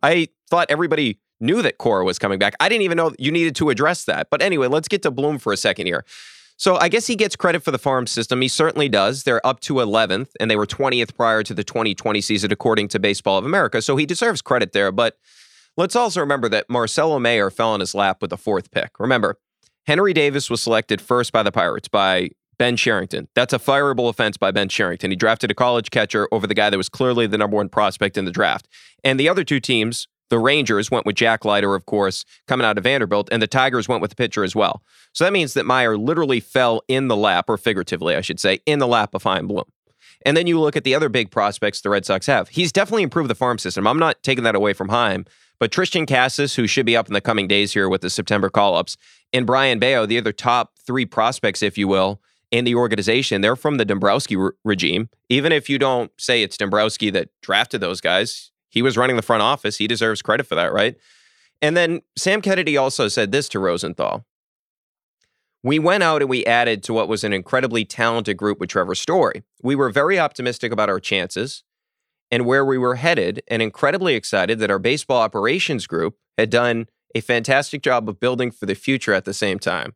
I 0.03 0.29
thought 0.49 0.67
everybody 0.71 1.19
knew 1.41 1.63
that 1.63 1.79
Cora 1.79 2.05
was 2.05 2.19
coming 2.19 2.39
back. 2.39 2.55
I 2.61 2.69
didn't 2.69 2.83
even 2.83 2.97
know 2.97 3.13
you 3.19 3.31
needed 3.31 3.57
to 3.57 3.71
address 3.71 4.05
that. 4.05 4.29
But 4.31 4.41
anyway, 4.43 4.69
let's 4.69 4.89
get 4.89 5.03
to 5.03 5.11
Bloom 5.11 5.39
for 5.39 5.53
a 5.53 5.57
second 5.57 5.87
here. 5.87 6.05
So 6.59 6.77
I 6.77 6.89
guess 6.89 7.07
he 7.07 7.17
gets 7.17 7.37
credit 7.37 7.63
for 7.63 7.71
the 7.71 7.79
farm 7.79 8.07
system. 8.07 8.41
He 8.41 8.49
certainly 8.49 8.89
does. 8.89 9.25
They're 9.25 9.47
up 9.47 9.61
to 9.61 9.75
11th, 9.75 10.31
and 10.41 10.51
they 10.51 10.57
were 10.57 10.67
20th 10.67 11.15
prior 11.15 11.43
to 11.43 11.53
the 11.53 11.65
2020 11.65 12.23
season, 12.23 12.51
according 12.51 12.89
to 12.89 12.99
Baseball 12.99 13.37
of 13.37 13.45
America. 13.45 13.83
So 13.83 13.97
he 13.97 14.07
deserves 14.07 14.41
credit 14.41 14.73
there. 14.73 14.91
But 14.91 15.19
Let's 15.77 15.97
also 15.97 16.21
remember 16.21 16.49
that 16.49 16.71
Marcelo 16.71 17.19
Mayer 17.19 17.51
fell 17.51 17.75
in 17.75 17.81
his 17.81 17.95
lap 17.95 18.23
with 18.23 18.31
the 18.31 18.39
fourth 18.39 18.71
pick. 18.71 18.99
Remember, 18.99 19.39
Henry 19.87 20.13
Davis 20.13 20.49
was 20.49 20.63
selected 20.63 21.01
first 21.01 21.33
by 21.33 21.43
the 21.43 21.53
Pirates 21.53 21.89
by 21.89 22.31
Ben 22.59 22.77
Cherington. 22.77 23.29
That's 23.35 23.53
a 23.53 23.59
fireable 23.59 24.09
offense 24.09 24.37
by 24.37 24.51
Ben 24.51 24.69
Cherington. 24.69 25.11
He 25.11 25.17
drafted 25.17 25.51
a 25.51 25.55
college 25.55 25.91
catcher 25.91 26.29
over 26.33 26.47
the 26.47 26.55
guy 26.55 26.71
that 26.71 26.79
was 26.79 26.89
clearly 26.89 27.27
the 27.27 27.39
number 27.39 27.57
one 27.57 27.69
prospect 27.69 28.17
in 28.17 28.25
the 28.25 28.31
draft. 28.31 28.67
And 29.05 29.21
the 29.21 29.29
other 29.29 29.45
two 29.45 29.61
teams, 29.61 30.09
the 30.31 30.39
Rangers 30.39 30.91
went 30.91 31.07
with 31.07 31.15
Jack 31.15 31.45
Leiter, 31.45 31.75
of 31.75 31.87
course, 31.87 32.25
coming 32.49 32.67
out 32.67 32.79
of 32.79 32.85
Vanderbilt, 32.85 33.29
and 33.31 33.43
the 33.43 33.47
Tigers 33.47 33.89
went 33.89 34.01
with 34.01 34.11
the 34.11 34.17
pitcher 34.17 34.43
as 34.43 34.57
well. 34.57 34.83
So 35.13 35.25
that 35.25 35.33
means 35.33 35.55
that 35.55 35.67
Mayer 35.67 35.97
literally 35.99 36.41
fell 36.41 36.81
in 36.89 37.09
the 37.09 37.17
lap, 37.17 37.45
or 37.49 37.59
figuratively, 37.59 38.17
I 38.17 38.23
should 38.23 38.41
say, 38.41 38.61
in 38.67 38.79
the 38.79 38.89
lap 38.89 39.15
of 39.15 39.23
Chaim 39.23 39.47
Bloom. 39.47 39.67
And 40.25 40.37
then 40.37 40.47
you 40.47 40.59
look 40.59 40.77
at 40.77 40.85
the 40.85 40.95
other 40.95 41.09
big 41.09 41.31
prospects 41.31 41.83
the 41.83 41.91
Red 41.91 42.07
Sox 42.07 42.27
have. 42.27 42.49
He's 42.49 42.73
definitely 42.73 43.03
improved 43.03 43.31
the 43.31 43.35
farm 43.35 43.59
system. 43.59 43.87
I'm 43.87 43.99
not 43.99 44.23
taking 44.23 44.45
that 44.45 44.57
away 44.57 44.73
from 44.73 44.89
Chaim, 44.89 45.27
but 45.59 45.71
Triston 45.71 46.07
Casas, 46.07 46.55
who 46.55 46.67
should 46.67 46.87
be 46.87 46.97
up 46.97 47.09
in 47.09 47.15
the 47.15 47.21
coming 47.21 47.49
days 47.49 47.73
here 47.73 47.89
with 47.89 48.01
the 48.01 48.11
September 48.11 48.51
call 48.51 48.77
ups, 48.77 48.97
and 49.33 49.47
Brayan 49.47 49.79
Bello, 49.79 50.07
the 50.07 50.19
other 50.19 50.33
top 50.33 50.73
three 50.87 51.07
prospects, 51.07 51.63
if 51.63 51.79
you 51.79 51.89
will, 51.89 52.21
in 52.51 52.65
the 52.65 52.75
organization, 52.75 53.41
they're 53.41 53.57
from 53.57 53.77
the 53.77 53.85
Dombrowski 53.85 54.37
re- 54.37 54.51
regime. 54.65 55.09
Even 55.29 55.53
if 55.53 55.69
you 55.69 55.79
don't 55.79 56.11
say 56.19 56.43
it's 56.43 56.57
Dombrowski 56.57 57.11
that 57.11 57.29
drafted 57.43 57.81
those 57.81 58.01
guys, 58.01 58.53
he 58.71 58.83
was 58.83 58.97
running 58.97 59.17
the 59.17 59.23
front 59.23 59.43
office. 59.43 59.79
He 59.79 59.87
deserves 59.87 60.23
credit 60.23 60.47
for 60.47 60.55
that, 60.55 60.73
right? 60.73 60.97
And 61.61 61.77
then 61.77 62.03
Sam 62.17 62.43
Kennedy 62.43 62.77
also 62.77 63.09
said 63.09 63.33
this 63.33 63.49
to 63.51 63.59
Rosenthal. 63.59 64.25
We 65.63 65.79
went 65.79 66.05
out 66.05 66.23
and 66.23 66.31
we 66.31 66.45
added 66.45 66.83
to 66.85 66.93
what 66.93 67.09
was 67.09 67.25
an 67.25 67.33
incredibly 67.33 67.85
talented 67.85 68.37
group 68.37 68.61
with 68.61 68.69
Trevor 68.69 68.95
Story. 68.95 69.43
We 69.63 69.75
were 69.75 69.91
very 69.91 70.19
optimistic 70.19 70.71
about 70.71 70.89
our 70.89 71.01
chances 71.01 71.65
and 72.31 72.45
where 72.45 72.65
we 72.65 72.79
were 72.79 72.97
headed, 72.97 73.43
and 73.49 73.63
incredibly 73.63 74.15
excited 74.15 74.59
that 74.59 74.71
our 74.71 74.79
baseball 74.79 75.21
operations 75.23 75.87
group 75.87 76.17
had 76.37 76.51
done 76.51 76.87
a 77.15 77.21
fantastic 77.21 77.83
job 77.83 78.09
of 78.09 78.21
building 78.21 78.51
for 78.51 78.67
the 78.67 78.75
future 78.75 79.15
at 79.15 79.25
the 79.25 79.35
same 79.35 79.59
time. 79.59 79.95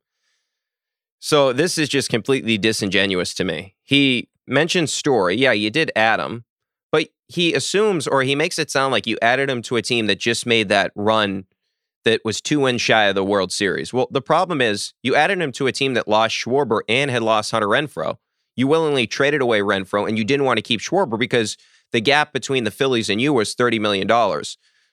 So 1.18 1.52
this 1.52 1.76
is 1.76 1.88
just 1.88 2.08
completely 2.08 2.56
disingenuous 2.56 3.34
to 3.34 3.44
me. 3.44 3.76
He 3.82 4.30
mentioned 4.46 4.88
Story. 4.88 5.36
Yeah, 5.36 5.52
you 5.52 5.70
did 5.70 5.92
add 5.94 6.18
him, 6.18 6.44
but 6.90 7.08
he 7.28 7.52
assumes 7.52 8.08
or 8.08 8.22
he 8.22 8.34
makes 8.34 8.58
it 8.58 8.70
sound 8.70 8.92
like 8.92 9.06
you 9.06 9.18
added 9.20 9.50
him 9.50 9.60
to 9.62 9.76
a 9.76 9.82
team 9.82 10.06
that 10.06 10.18
just 10.18 10.46
made 10.46 10.68
that 10.70 10.92
run 10.94 11.44
that 12.04 12.22
was 12.24 12.40
two 12.40 12.60
wins 12.60 12.80
shy 12.80 13.04
of 13.04 13.14
the 13.14 13.24
World 13.24 13.52
Series. 13.52 13.92
Well, 13.92 14.08
the 14.10 14.22
problem 14.22 14.62
is 14.62 14.94
you 15.02 15.14
added 15.14 15.40
him 15.40 15.52
to 15.52 15.66
a 15.66 15.72
team 15.72 15.92
that 15.94 16.08
lost 16.08 16.34
Schwarber 16.34 16.80
and 16.88 17.10
had 17.10 17.22
lost 17.22 17.50
Hunter 17.50 17.68
Renfroe. 17.68 18.16
You 18.56 18.66
willingly 18.66 19.06
traded 19.06 19.42
away 19.42 19.60
Renfroe 19.60 20.08
and 20.08 20.16
you 20.16 20.24
didn't 20.24 20.46
want 20.46 20.56
to 20.56 20.62
keep 20.62 20.80
Schwarber 20.80 21.18
because 21.18 21.58
the 21.92 22.00
gap 22.00 22.32
between 22.32 22.64
the 22.64 22.70
Phillies 22.70 23.10
and 23.10 23.20
you 23.20 23.32
was 23.32 23.54
$30 23.54 23.80
million. 23.80 24.08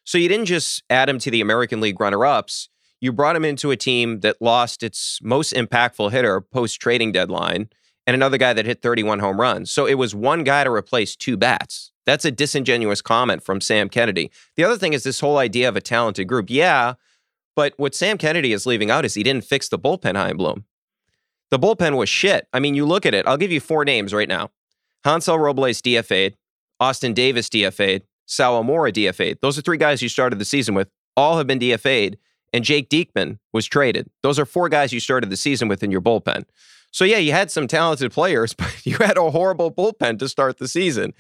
So 0.04 0.18
you 0.18 0.30
didn't 0.30 0.46
just 0.46 0.84
add 0.90 1.10
him 1.10 1.20
to 1.20 1.32
the 1.32 1.42
American 1.42 1.82
League 1.82 2.00
runner 2.00 2.26
ups, 2.26 2.70
you 3.00 3.14
brought 3.14 3.36
him 3.36 3.46
into 3.46 3.72
a 3.72 3.78
team 3.78 4.22
that 4.22 4.42
lost 4.42 4.82
its 4.82 5.20
most 5.22 5.54
impactful 5.54 6.12
hitter 6.12 6.42
post 6.42 6.82
trading 6.82 7.12
deadline 7.12 7.70
and 8.08 8.16
another 8.16 8.38
guy 8.38 8.54
that 8.54 8.66
hit 8.66 8.82
31 8.82 9.20
home 9.20 9.40
runs. 9.40 9.72
So 9.72 9.86
it 9.86 9.96
was 9.96 10.16
one 10.16 10.44
guy 10.44 10.64
to 10.64 10.72
replace 10.72 11.16
two 11.16 11.38
bats. 11.38 11.92
That's 12.06 12.26
a 12.26 12.32
disingenuous 12.32 13.02
comment 13.02 13.44
from 13.44 13.60
Sam 13.60 13.90
Kennedy. 13.90 14.32
The 14.56 14.64
other 14.64 14.78
thing 14.78 14.94
is 14.94 15.04
this 15.04 15.20
whole 15.20 15.38
idea 15.38 15.68
of 15.68 15.76
a 15.76 15.82
talented 15.82 16.28
group. 16.28 16.50
Yeah, 16.50 16.94
but 17.56 17.74
what 17.78 17.94
Sam 17.94 18.18
Kennedy 18.18 18.54
is 18.54 18.66
leaving 18.66 18.90
out 18.90 19.04
is 19.04 19.14
he 19.14 19.24
didn't 19.24 19.44
fix 19.44 19.68
the 19.68 19.78
bullpen, 19.78 20.16
Chaim 20.16 20.38
Bloom. 20.38 20.66
The 21.50 21.60
bullpen 21.60 21.98
was 21.98 22.08
shit. 22.08 22.48
I 22.54 22.60
mean, 22.60 22.76
you 22.76 22.86
look 22.86 23.06
at 23.06 23.14
it. 23.14 23.28
I'll 23.28 23.38
give 23.38 23.52
you 23.52 23.60
four 23.60 23.84
names 23.84 24.14
right 24.14 24.28
now. 24.28 24.52
Hansel 25.04 25.38
Robles 25.38 25.82
DFA'd, 25.82 26.36
Austin 26.80 27.14
Davis 27.14 27.50
DFA'd, 27.50 28.04
Sawamura 28.28 28.94
DFA'd. 28.94 29.40
Those 29.42 29.58
are 29.58 29.62
three 29.62 29.78
guys 29.78 30.02
you 30.02 30.10
started 30.10 30.40
the 30.40 30.46
season 30.46 30.76
with. 30.76 30.90
All 31.16 31.38
have 31.38 31.48
been 31.48 31.60
DFA'd, 31.60 32.18
and 32.54 32.64
Jake 32.64 32.90
Diekman 32.90 33.40
was 33.54 33.66
traded. 33.66 34.10
Those 34.24 34.38
are 34.40 34.46
four 34.46 34.70
guys 34.70 34.94
you 34.94 35.00
started 35.00 35.30
the 35.30 35.38
season 35.38 35.68
with 35.68 35.84
in 35.84 35.92
your 35.92 36.02
bullpen. 36.02 36.44
So 36.92 37.06
yeah, 37.06 37.18
you 37.18 37.32
had 37.32 37.52
some 37.52 37.68
talented 37.68 38.12
players, 38.12 38.54
but 38.58 38.86
you 38.86 38.98
had 38.98 39.18
a 39.18 39.32
horrible 39.32 39.72
bullpen 39.72 40.20
to 40.20 40.30
start 40.30 40.58
the 40.58 40.68
season. 40.68 41.14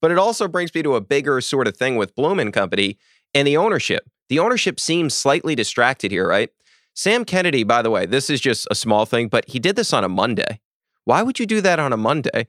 But 0.00 0.10
it 0.10 0.18
also 0.18 0.48
brings 0.48 0.74
me 0.74 0.82
to 0.82 0.96
a 0.96 1.00
bigger 1.00 1.40
sort 1.40 1.68
of 1.68 1.76
thing 1.76 1.96
with 1.96 2.14
Bloom 2.14 2.38
and 2.38 2.52
Company 2.52 2.98
and 3.34 3.46
the 3.46 3.56
ownership. 3.56 4.08
The 4.28 4.38
ownership 4.38 4.80
seems 4.80 5.14
slightly 5.14 5.54
distracted 5.54 6.10
here, 6.10 6.26
right? 6.26 6.50
Sam 6.94 7.24
Kennedy, 7.24 7.64
by 7.64 7.82
the 7.82 7.90
way, 7.90 8.06
this 8.06 8.28
is 8.28 8.40
just 8.40 8.66
a 8.70 8.74
small 8.74 9.06
thing, 9.06 9.28
but 9.28 9.48
he 9.48 9.58
did 9.58 9.76
this 9.76 9.92
on 9.92 10.04
a 10.04 10.08
Monday. 10.08 10.60
Why 11.04 11.22
would 11.22 11.38
you 11.38 11.46
do 11.46 11.60
that 11.60 11.78
on 11.78 11.92
a 11.92 11.96
Monday? 11.96 12.46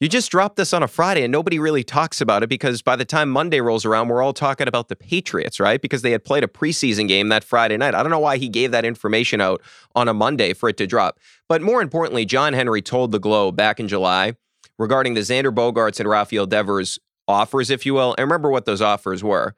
You 0.00 0.08
just 0.08 0.30
dropped 0.30 0.56
this 0.56 0.72
on 0.72 0.82
a 0.82 0.88
Friday 0.88 1.22
and 1.22 1.30
nobody 1.30 1.58
really 1.58 1.84
talks 1.84 2.20
about 2.20 2.42
it 2.42 2.48
because 2.48 2.82
by 2.82 2.96
the 2.96 3.04
time 3.04 3.30
Monday 3.30 3.60
rolls 3.60 3.84
around, 3.84 4.08
we're 4.08 4.22
all 4.22 4.32
talking 4.32 4.66
about 4.66 4.88
the 4.88 4.96
Patriots, 4.96 5.60
right? 5.60 5.80
Because 5.80 6.02
they 6.02 6.10
had 6.10 6.24
played 6.24 6.42
a 6.42 6.48
preseason 6.48 7.06
game 7.06 7.28
that 7.28 7.44
Friday 7.44 7.76
night. 7.76 7.94
I 7.94 8.02
don't 8.02 8.10
know 8.10 8.18
why 8.18 8.36
he 8.36 8.48
gave 8.48 8.72
that 8.72 8.84
information 8.84 9.40
out 9.40 9.62
on 9.94 10.08
a 10.08 10.14
Monday 10.14 10.52
for 10.52 10.68
it 10.68 10.76
to 10.78 10.86
drop. 10.86 11.20
But 11.48 11.62
more 11.62 11.80
importantly, 11.80 12.24
John 12.24 12.54
Henry 12.54 12.82
told 12.82 13.12
the 13.12 13.20
Globe 13.20 13.56
back 13.56 13.78
in 13.78 13.86
July 13.86 14.34
regarding 14.78 15.14
the 15.14 15.20
Xander 15.20 15.54
Bogaerts 15.54 16.00
and 16.00 16.08
Rafael 16.08 16.46
Devers 16.46 16.98
offers, 17.28 17.70
if 17.70 17.86
you 17.86 17.94
will. 17.94 18.14
And 18.18 18.24
remember 18.24 18.50
what 18.50 18.64
those 18.64 18.82
offers 18.82 19.22
were. 19.22 19.54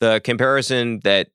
The 0.00 0.20
comparison 0.22 1.00
that 1.04 1.28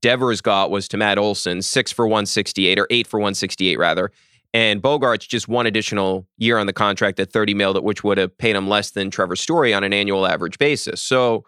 Devers 0.00 0.40
got 0.40 0.70
was 0.70 0.88
to 0.88 0.96
Matt 0.96 1.18
Olson, 1.18 1.62
six 1.62 1.92
for 1.92 2.06
168 2.06 2.78
or 2.78 2.86
eight 2.90 3.06
for 3.06 3.18
168, 3.18 3.78
rather. 3.78 4.10
And 4.56 4.82
Bogaerts 4.82 5.28
just 5.28 5.48
one 5.48 5.66
additional 5.66 6.26
year 6.38 6.56
on 6.56 6.66
the 6.66 6.72
contract 6.72 7.20
at 7.20 7.30
30 7.30 7.52
mil, 7.52 7.74
that 7.74 7.84
which 7.84 8.02
would 8.02 8.16
have 8.16 8.38
paid 8.38 8.56
him 8.56 8.66
less 8.66 8.90
than 8.90 9.10
Trevor 9.10 9.36
Story 9.36 9.74
on 9.74 9.84
an 9.84 9.92
annual 9.92 10.26
average 10.26 10.56
basis. 10.56 11.02
So 11.02 11.44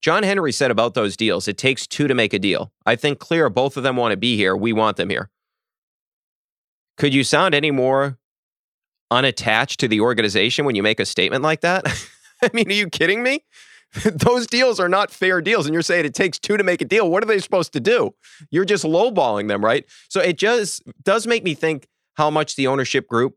John 0.00 0.22
Henry 0.22 0.50
said 0.50 0.70
about 0.70 0.94
those 0.94 1.14
deals, 1.14 1.46
it 1.46 1.58
takes 1.58 1.86
two 1.86 2.08
to 2.08 2.14
make 2.14 2.32
a 2.32 2.38
deal. 2.38 2.72
I 2.86 2.96
think 2.96 3.18
clear 3.18 3.50
both 3.50 3.76
of 3.76 3.82
them 3.82 3.96
want 3.96 4.12
to 4.12 4.16
be 4.16 4.38
here. 4.38 4.56
We 4.56 4.72
want 4.72 4.96
them 4.96 5.10
here. 5.10 5.28
Could 6.96 7.12
you 7.12 7.22
sound 7.22 7.54
any 7.54 7.70
more 7.70 8.16
unattached 9.10 9.78
to 9.80 9.88
the 9.88 10.00
organization 10.00 10.64
when 10.64 10.74
you 10.74 10.82
make 10.82 11.00
a 11.00 11.04
statement 11.04 11.42
like 11.42 11.60
that? 11.60 11.84
I 12.42 12.48
mean, 12.54 12.70
are 12.70 12.74
you 12.74 12.88
kidding 12.88 13.22
me? 13.22 13.44
Those 14.06 14.46
deals 14.46 14.80
are 14.80 14.88
not 14.88 15.10
fair 15.10 15.42
deals. 15.42 15.66
And 15.66 15.74
you're 15.74 15.82
saying 15.82 16.06
it 16.06 16.14
takes 16.14 16.38
two 16.38 16.56
to 16.56 16.64
make 16.64 16.80
a 16.80 16.86
deal. 16.86 17.10
What 17.10 17.22
are 17.22 17.26
they 17.26 17.40
supposed 17.40 17.74
to 17.74 17.80
do? 17.80 18.14
You're 18.50 18.64
just 18.64 18.84
lowballing 18.84 19.48
them, 19.48 19.62
right? 19.62 19.84
So 20.08 20.22
it 20.22 20.38
just 20.38 20.82
does 21.04 21.26
make 21.26 21.44
me 21.44 21.52
think 21.52 21.86
how 22.18 22.28
much 22.28 22.56
the 22.56 22.66
ownership 22.66 23.06
group 23.06 23.36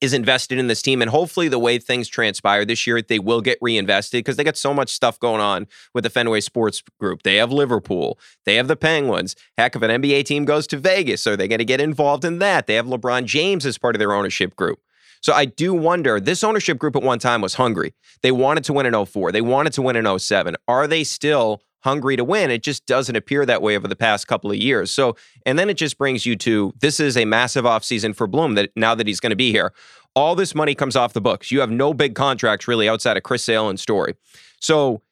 is 0.00 0.12
invested 0.12 0.58
in 0.58 0.66
this 0.66 0.82
team. 0.82 1.00
And 1.00 1.10
hopefully, 1.10 1.46
the 1.48 1.58
way 1.58 1.78
things 1.78 2.08
transpire 2.08 2.64
this 2.64 2.86
year, 2.86 3.00
they 3.00 3.20
will 3.20 3.40
get 3.40 3.58
reinvested 3.62 4.18
because 4.18 4.36
they 4.36 4.44
got 4.44 4.56
so 4.56 4.74
much 4.74 4.90
stuff 4.90 5.18
going 5.20 5.40
on 5.40 5.68
with 5.94 6.02
the 6.02 6.10
Fenway 6.10 6.40
Sports 6.40 6.82
Group. 6.98 7.22
They 7.22 7.36
have 7.36 7.52
Liverpool, 7.52 8.18
they 8.44 8.56
have 8.56 8.68
the 8.68 8.76
Penguins. 8.76 9.36
Heck, 9.56 9.76
if 9.76 9.82
an 9.82 10.02
NBA 10.02 10.24
team 10.24 10.44
goes 10.44 10.66
to 10.68 10.76
Vegas, 10.76 11.26
are 11.26 11.36
they 11.36 11.46
going 11.46 11.60
to 11.60 11.64
get 11.64 11.80
involved 11.80 12.24
in 12.24 12.40
that? 12.40 12.66
They 12.66 12.74
have 12.74 12.86
LeBron 12.86 13.24
James 13.24 13.64
as 13.64 13.78
part 13.78 13.94
of 13.94 14.00
their 14.00 14.12
ownership 14.12 14.56
group. 14.56 14.80
So 15.20 15.32
I 15.32 15.44
do 15.44 15.72
wonder 15.72 16.18
this 16.18 16.42
ownership 16.42 16.78
group 16.78 16.96
at 16.96 17.02
one 17.04 17.20
time 17.20 17.40
was 17.40 17.54
hungry. 17.54 17.94
They 18.22 18.32
wanted 18.32 18.64
to 18.64 18.72
win 18.72 18.86
in 18.86 19.06
04, 19.06 19.30
they 19.30 19.40
wanted 19.40 19.72
to 19.74 19.82
win 19.82 19.94
in 19.94 20.18
07. 20.18 20.56
Are 20.66 20.88
they 20.88 21.04
still 21.04 21.62
hungry 21.82 22.16
to 22.16 22.24
win. 22.24 22.50
It 22.50 22.62
just 22.62 22.86
doesn't 22.86 23.16
appear 23.16 23.44
that 23.46 23.62
way 23.62 23.76
over 23.76 23.88
the 23.88 23.96
past 23.96 24.26
couple 24.26 24.50
of 24.50 24.56
years. 24.56 24.90
So, 24.90 25.16
and 25.44 25.58
then 25.58 25.68
it 25.68 25.74
just 25.74 25.98
brings 25.98 26.26
you 26.26 26.36
to 26.36 26.72
this 26.80 27.00
is 27.00 27.16
a 27.16 27.24
massive 27.24 27.64
offseason 27.64 28.14
for 28.14 28.26
Bloom 28.26 28.54
that 28.54 28.70
now 28.76 28.94
that 28.94 29.06
he's 29.06 29.20
going 29.20 29.30
to 29.30 29.36
be 29.36 29.52
here. 29.52 29.72
All 30.14 30.34
this 30.34 30.54
money 30.54 30.74
comes 30.74 30.94
off 30.94 31.12
the 31.12 31.20
books. 31.20 31.50
You 31.50 31.60
have 31.60 31.70
no 31.70 31.94
big 31.94 32.14
contracts 32.14 32.68
really 32.68 32.88
outside 32.88 33.16
of 33.16 33.22
Chris 33.22 33.42
Sale 33.44 33.68
and 33.68 33.80
Story. 33.80 34.14
So, 34.60 35.02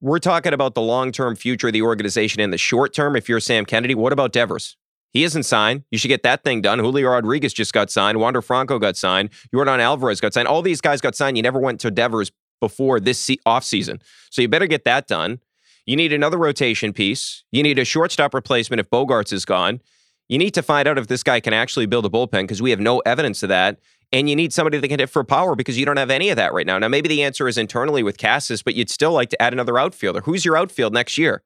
we're 0.00 0.20
talking 0.20 0.52
about 0.52 0.74
the 0.74 0.82
long 0.82 1.10
term 1.10 1.34
future 1.34 1.68
of 1.68 1.72
the 1.72 1.82
organization 1.82 2.40
in 2.40 2.50
the 2.50 2.58
short 2.58 2.94
term. 2.94 3.16
If 3.16 3.28
you're 3.28 3.40
Sam 3.40 3.64
Kennedy, 3.64 3.94
what 3.94 4.12
about 4.12 4.32
Devers? 4.32 4.76
He 5.12 5.24
isn't 5.24 5.44
signed. 5.44 5.84
You 5.90 5.98
should 5.98 6.08
get 6.08 6.22
that 6.22 6.44
thing 6.44 6.60
done. 6.60 6.78
Julio 6.78 7.08
Rodriguez 7.08 7.52
just 7.52 7.72
got 7.72 7.90
signed. 7.90 8.20
Wander 8.20 8.42
Franco 8.42 8.78
got 8.78 8.96
signed. 8.96 9.30
Yordan 9.54 9.80
Alvarez 9.80 10.20
got 10.20 10.34
signed. 10.34 10.48
All 10.48 10.62
these 10.62 10.80
guys 10.80 11.00
got 11.00 11.16
signed. 11.16 11.36
You 11.36 11.42
never 11.42 11.58
went 11.58 11.80
to 11.80 11.90
Devers 11.90 12.30
before 12.60 13.00
this 13.00 13.26
offseason. 13.46 14.00
So 14.30 14.42
you 14.42 14.48
better 14.48 14.66
get 14.66 14.84
that 14.84 15.06
done. 15.06 15.40
You 15.88 15.96
need 15.96 16.12
another 16.12 16.36
rotation 16.36 16.92
piece. 16.92 17.44
You 17.50 17.62
need 17.62 17.78
a 17.78 17.84
shortstop 17.84 18.34
replacement 18.34 18.78
if 18.78 18.90
Bogaerts 18.90 19.32
is 19.32 19.46
gone. 19.46 19.80
You 20.28 20.36
need 20.36 20.52
to 20.52 20.62
find 20.62 20.86
out 20.86 20.98
if 20.98 21.06
this 21.06 21.22
guy 21.22 21.40
can 21.40 21.54
actually 21.54 21.86
build 21.86 22.04
a 22.04 22.10
bullpen 22.10 22.42
because 22.42 22.60
we 22.60 22.68
have 22.68 22.78
no 22.78 22.98
evidence 23.06 23.42
of 23.42 23.48
that. 23.48 23.78
And 24.12 24.28
you 24.28 24.36
need 24.36 24.52
somebody 24.52 24.76
that 24.76 24.86
can 24.86 25.00
hit 25.00 25.08
for 25.08 25.24
power 25.24 25.54
because 25.54 25.78
you 25.78 25.86
don't 25.86 25.96
have 25.96 26.10
any 26.10 26.28
of 26.28 26.36
that 26.36 26.52
right 26.52 26.66
now. 26.66 26.78
Now, 26.78 26.88
maybe 26.88 27.08
the 27.08 27.22
answer 27.22 27.48
is 27.48 27.56
internally 27.56 28.02
with 28.02 28.18
Casas, 28.18 28.62
but 28.62 28.74
you'd 28.74 28.90
still 28.90 29.12
like 29.12 29.30
to 29.30 29.40
add 29.40 29.54
another 29.54 29.78
outfielder. 29.78 30.20
Who's 30.20 30.44
your 30.44 30.58
outfield 30.58 30.92
next 30.92 31.16
year? 31.16 31.42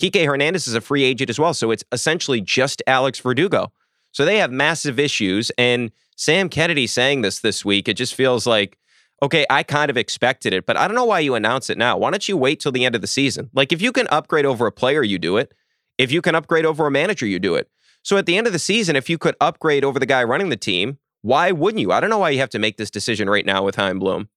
Kike 0.00 0.24
Hernandez 0.24 0.66
is 0.66 0.74
a 0.74 0.80
free 0.80 1.04
agent 1.04 1.28
as 1.28 1.38
well. 1.38 1.52
So 1.52 1.70
it's 1.70 1.84
essentially 1.92 2.40
just 2.40 2.82
Alex 2.86 3.18
Verdugo. 3.18 3.72
So 4.12 4.24
they 4.24 4.38
have 4.38 4.50
massive 4.50 4.98
issues. 4.98 5.50
And 5.58 5.92
Sam 6.16 6.48
Kennedy 6.48 6.86
saying 6.86 7.20
this 7.20 7.40
this 7.40 7.62
week, 7.62 7.88
it 7.88 7.98
just 7.98 8.14
feels 8.14 8.46
like 8.46 8.78
okay, 9.22 9.46
I 9.48 9.62
kind 9.62 9.90
of 9.90 9.96
expected 9.96 10.52
it, 10.52 10.66
but 10.66 10.76
I 10.76 10.88
don't 10.88 10.96
know 10.96 11.04
why 11.04 11.20
you 11.20 11.34
announce 11.34 11.70
it 11.70 11.78
now. 11.78 11.96
Why 11.96 12.10
don't 12.10 12.28
you 12.28 12.36
wait 12.36 12.60
till 12.60 12.72
the 12.72 12.84
end 12.84 12.94
of 12.94 13.00
the 13.00 13.06
season? 13.06 13.48
Like, 13.54 13.72
if 13.72 13.80
you 13.80 13.92
can 13.92 14.08
upgrade 14.10 14.44
over 14.44 14.66
a 14.66 14.72
player, 14.72 15.02
you 15.02 15.18
do 15.18 15.36
it. 15.36 15.54
If 15.96 16.10
you 16.10 16.20
can 16.20 16.34
upgrade 16.34 16.66
over 16.66 16.86
a 16.86 16.90
manager, 16.90 17.26
you 17.26 17.38
do 17.38 17.54
it. 17.54 17.70
So 18.02 18.16
at 18.16 18.26
the 18.26 18.36
end 18.36 18.48
of 18.48 18.52
the 18.52 18.58
season, 18.58 18.96
if 18.96 19.08
you 19.08 19.16
could 19.16 19.36
upgrade 19.40 19.84
over 19.84 20.00
the 20.00 20.06
guy 20.06 20.24
running 20.24 20.48
the 20.48 20.56
team, 20.56 20.98
why 21.20 21.52
wouldn't 21.52 21.80
you? 21.80 21.92
I 21.92 22.00
don't 22.00 22.10
know 22.10 22.18
why 22.18 22.30
you 22.30 22.40
have 22.40 22.50
to 22.50 22.58
make 22.58 22.76
this 22.76 22.90
decision 22.90 23.30
right 23.30 23.46
now 23.46 23.62
with 23.62 23.76
Chaim 23.76 24.00
Bloom. 24.00 24.28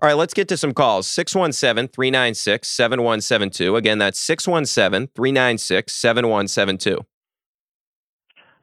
All 0.00 0.08
right, 0.08 0.14
let's 0.14 0.34
get 0.34 0.48
to 0.48 0.56
some 0.56 0.72
calls. 0.72 1.06
617 1.06 1.88
396 1.88 2.68
7172. 2.68 3.76
Again, 3.76 3.98
that's 3.98 4.18
617 4.18 5.08
396 5.14 5.92
7172. 5.92 7.04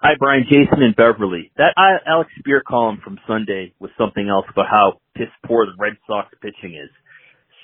Hi, 0.06 0.16
Brian, 0.20 0.44
Jason, 0.44 0.84
and 0.84 0.94
Beverly. 0.98 1.50
That 1.56 1.76
Alex 2.06 2.30
Speier 2.38 2.62
column 2.62 3.00
from 3.02 3.18
Sunday 3.26 3.74
was 3.80 3.90
something 3.98 4.28
else 4.28 4.46
about 4.52 4.68
how 4.70 5.00
piss 5.16 5.30
poor 5.46 5.66
the 5.66 5.72
Red 5.80 5.94
Sox 6.06 6.28
pitching 6.42 6.76
is. 6.76 6.90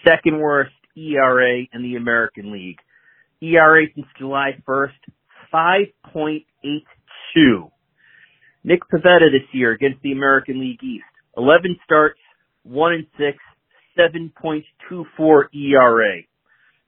Second 0.07 0.39
worst 0.39 0.71
ERA 0.95 1.63
in 1.73 1.83
the 1.83 1.97
American 1.97 2.53
League. 2.53 2.77
ERA 3.41 3.87
since 3.93 4.07
July 4.17 4.51
1st, 4.65 4.93
5.82. 5.53 7.71
Nick 8.63 8.83
Pivetta 8.89 9.29
this 9.33 9.43
year 9.51 9.73
against 9.73 10.01
the 10.01 10.13
American 10.13 10.61
League 10.61 10.81
East. 10.81 11.03
11 11.35 11.77
starts, 11.83 12.21
1 12.63 12.93
and 12.93 13.05
6, 13.17 13.37
7.24 13.99 15.43
ERA. 15.53 16.21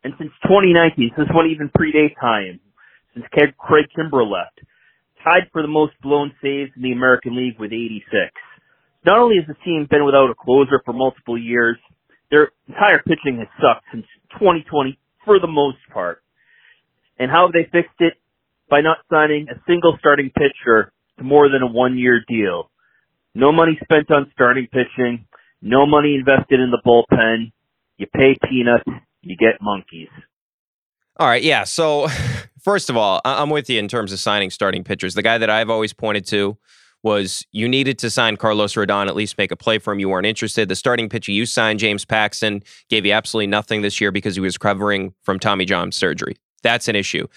And 0.06 0.14
since 0.18 0.32
2019, 0.44 1.12
since 1.18 1.30
one 1.34 1.48
even 1.48 1.70
predates 1.78 2.16
time, 2.22 2.62
since 3.14 3.26
Craig 3.60 3.88
Kimbrel 3.98 4.32
left, 4.32 4.62
tied 5.24 5.50
for 5.52 5.62
the 5.62 5.68
most 5.68 5.94
blown 6.02 6.32
saves 6.42 6.72
in 6.76 6.82
the 6.82 6.92
American 6.92 7.36
League 7.36 7.60
with 7.60 7.72
86. 7.72 8.06
Not 9.06 9.20
only 9.20 9.38
has 9.38 9.48
the 9.48 9.62
team 9.66 9.88
been 9.90 10.06
without 10.06 10.30
a 10.30 10.36
closer 10.36 10.82
for 10.86 10.94
multiple 10.94 11.38
years, 11.38 11.78
their 12.30 12.52
entire 12.68 13.02
pitching 13.02 13.40
has 13.40 13.48
sucked 13.60 13.86
since 13.92 14.06
2020 14.40 14.98
for 15.26 15.40
the 15.40 15.48
most 15.48 15.78
part. 15.94 16.22
And 17.20 17.30
how 17.30 17.48
have 17.48 17.54
they 17.54 17.70
fixed 17.72 18.00
it? 18.00 18.14
By 18.70 18.82
not 18.82 19.00
signing 19.12 19.48
a 19.50 19.60
single 19.68 19.98
starting 20.00 20.32
pitcher 20.32 20.94
to 21.18 21.24
more 21.24 21.50
than 21.50 21.62
a 21.62 21.68
one 21.68 21.98
year 21.98 22.22
deal. 22.28 22.72
No 23.36 23.52
money 23.52 23.78
spent 23.84 24.10
on 24.12 24.32
starting 24.34 24.68
pitching, 24.72 25.26
no 25.62 25.86
money 25.86 26.16
invested 26.16 26.60
in 26.60 26.72
the 26.72 26.82
bullpen. 26.86 27.52
You 27.98 28.08
pay 28.08 28.38
peanuts, 28.50 28.90
you 29.22 29.36
get 29.38 29.62
monkeys. 29.62 30.10
All 31.18 31.28
right, 31.28 31.44
yeah. 31.44 31.64
So, 31.64 32.08
first 32.62 32.90
of 32.90 32.98
all, 32.98 33.22
I'm 33.26 33.50
with 33.50 33.70
you 33.70 33.80
in 33.80 33.88
terms 33.88 34.12
of 34.12 34.20
signing 34.20 34.50
starting 34.50 34.84
pitchers. 34.84 35.14
The 35.14 35.22
guy 35.22 35.38
that 35.38 35.50
I've 35.50 35.70
always 35.70 35.94
pointed 35.94 36.26
to 36.28 36.58
was 37.04 37.46
you 37.52 37.68
needed 37.68 37.98
to 38.00 38.10
sign 38.10 38.38
Carlos 38.38 38.76
Rodon, 38.76 39.08
at 39.08 39.16
least 39.16 39.38
make 39.38 39.52
a 39.52 39.56
play 39.56 39.80
for 39.80 39.92
him. 39.92 40.00
You 40.00 40.10
weren't 40.10 40.28
interested. 40.28 40.70
The 40.70 40.76
starting 40.76 41.10
pitcher 41.10 41.32
you 41.32 41.46
signed, 41.46 41.80
James 41.80 42.06
Paxton, 42.06 42.62
gave 42.90 43.06
you 43.06 43.12
absolutely 43.12 43.48
nothing 43.48 43.82
this 43.82 44.00
year 44.00 44.12
because 44.12 44.36
he 44.36 44.42
was 44.42 44.56
recovering 44.56 45.14
from 45.24 45.40
Tommy 45.40 45.66
John 45.66 45.92
surgery. 45.92 46.38
That's 46.62 46.88
an 46.88 46.96
issue. 46.96 47.28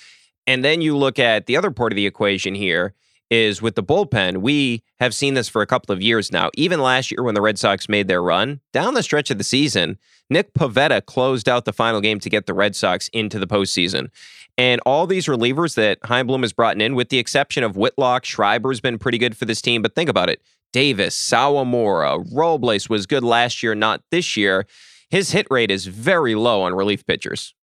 And 0.46 0.62
then 0.62 0.82
you 0.82 0.96
look 0.96 1.18
at 1.18 1.46
the 1.46 1.56
other 1.56 1.70
part 1.70 1.92
of 1.92 1.96
the 1.96 2.06
equation 2.06 2.54
here 2.54 2.94
is 3.30 3.62
with 3.62 3.74
the 3.74 3.82
bullpen, 3.82 4.38
we 4.38 4.82
have 5.00 5.14
seen 5.14 5.34
this 5.34 5.48
for 5.48 5.62
a 5.62 5.66
couple 5.66 5.92
of 5.92 6.02
years 6.02 6.30
now. 6.30 6.50
Even 6.54 6.80
last 6.80 7.10
year 7.10 7.22
when 7.22 7.34
the 7.34 7.40
Red 7.40 7.58
Sox 7.58 7.88
made 7.88 8.08
their 8.08 8.22
run, 8.22 8.60
down 8.72 8.94
the 8.94 9.02
stretch 9.02 9.30
of 9.30 9.38
the 9.38 9.44
season, 9.44 9.98
Nick 10.30 10.54
Pivetta 10.54 11.04
closed 11.04 11.48
out 11.48 11.64
the 11.64 11.72
final 11.72 12.00
game 12.00 12.20
to 12.20 12.30
get 12.30 12.46
the 12.46 12.54
Red 12.54 12.76
Sox 12.76 13.08
into 13.08 13.38
the 13.38 13.46
postseason. 13.46 14.08
And 14.56 14.80
all 14.86 15.06
these 15.06 15.26
relievers 15.26 15.74
that 15.74 15.98
Chaim 16.04 16.26
Bloom 16.26 16.42
has 16.42 16.52
brought 16.52 16.80
in, 16.80 16.94
with 16.94 17.08
the 17.08 17.18
exception 17.18 17.64
of 17.64 17.76
Whitlock, 17.76 18.24
Schreiber's 18.24 18.80
been 18.80 18.98
pretty 18.98 19.18
good 19.18 19.36
for 19.36 19.44
this 19.44 19.60
team. 19.60 19.82
But 19.82 19.94
think 19.94 20.08
about 20.08 20.28
it. 20.28 20.40
Davis, 20.72 21.16
Sawamura, 21.16 22.24
Robles 22.32 22.88
was 22.88 23.06
good 23.06 23.24
last 23.24 23.62
year, 23.62 23.74
not 23.74 24.02
this 24.10 24.36
year. 24.36 24.66
His 25.08 25.30
hit 25.30 25.46
rate 25.50 25.70
is 25.70 25.86
very 25.86 26.34
low 26.34 26.62
on 26.62 26.74
relief 26.74 27.06
pitchers. 27.06 27.54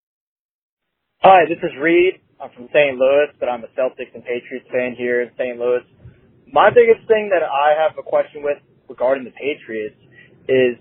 Hi, 1.23 1.45
this 1.49 1.59
is 1.63 1.77
Reed. 1.81 2.21
I'm 2.41 2.49
from 2.57 2.69
St. 2.73 2.97
Louis, 2.97 3.29
but 3.39 3.51
I'm 3.51 3.63
a 3.65 3.71
Celtics 3.77 4.15
and 4.15 4.25
Patriots 4.25 4.65
fan 4.73 4.97
here 4.97 5.21
in 5.21 5.29
St. 5.37 5.59
Louis. 5.61 5.85
My 6.51 6.71
biggest 6.73 7.07
thing 7.07 7.29
that 7.29 7.45
I 7.45 7.77
have 7.77 7.99
a 8.01 8.03
question 8.03 8.43
with 8.43 8.57
regarding 8.89 9.25
the 9.25 9.31
Patriots 9.37 10.01
is 10.49 10.81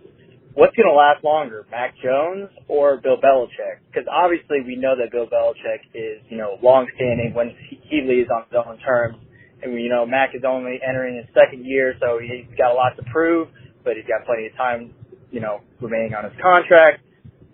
what's 0.56 0.74
going 0.80 0.88
to 0.88 0.96
last 0.96 1.22
longer, 1.22 1.68
Mac 1.70 2.00
Jones 2.02 2.48
or 2.70 2.98
Bill 3.04 3.20
Belichick? 3.20 3.84
Because 3.92 4.08
obviously 4.08 4.64
we 4.64 4.80
know 4.80 4.96
that 4.96 5.12
Bill 5.12 5.28
Belichick 5.28 5.84
is, 5.94 6.24
you 6.30 6.38
know, 6.38 6.56
long-standing 6.64 7.34
when 7.36 7.52
he 7.68 8.08
leaves 8.08 8.32
on 8.32 8.48
his 8.48 8.56
own 8.56 8.80
terms. 8.80 9.20
And, 9.62 9.76
you 9.76 9.90
know, 9.90 10.06
Mac 10.06 10.32
is 10.34 10.44
only 10.48 10.80
entering 10.80 11.18
his 11.18 11.28
second 11.36 11.66
year, 11.66 11.94
so 12.00 12.24
he's 12.24 12.48
got 12.58 12.72
a 12.72 12.78
lot 12.80 12.96
to 12.96 13.04
prove, 13.12 13.50
but 13.84 14.00
he's 14.00 14.08
got 14.08 14.26
plenty 14.26 14.48
of 14.48 14.56
time, 14.56 14.96
you 15.30 15.42
know, 15.42 15.60
remaining 15.82 16.16
on 16.16 16.24
his 16.24 16.34
contract. 16.42 17.04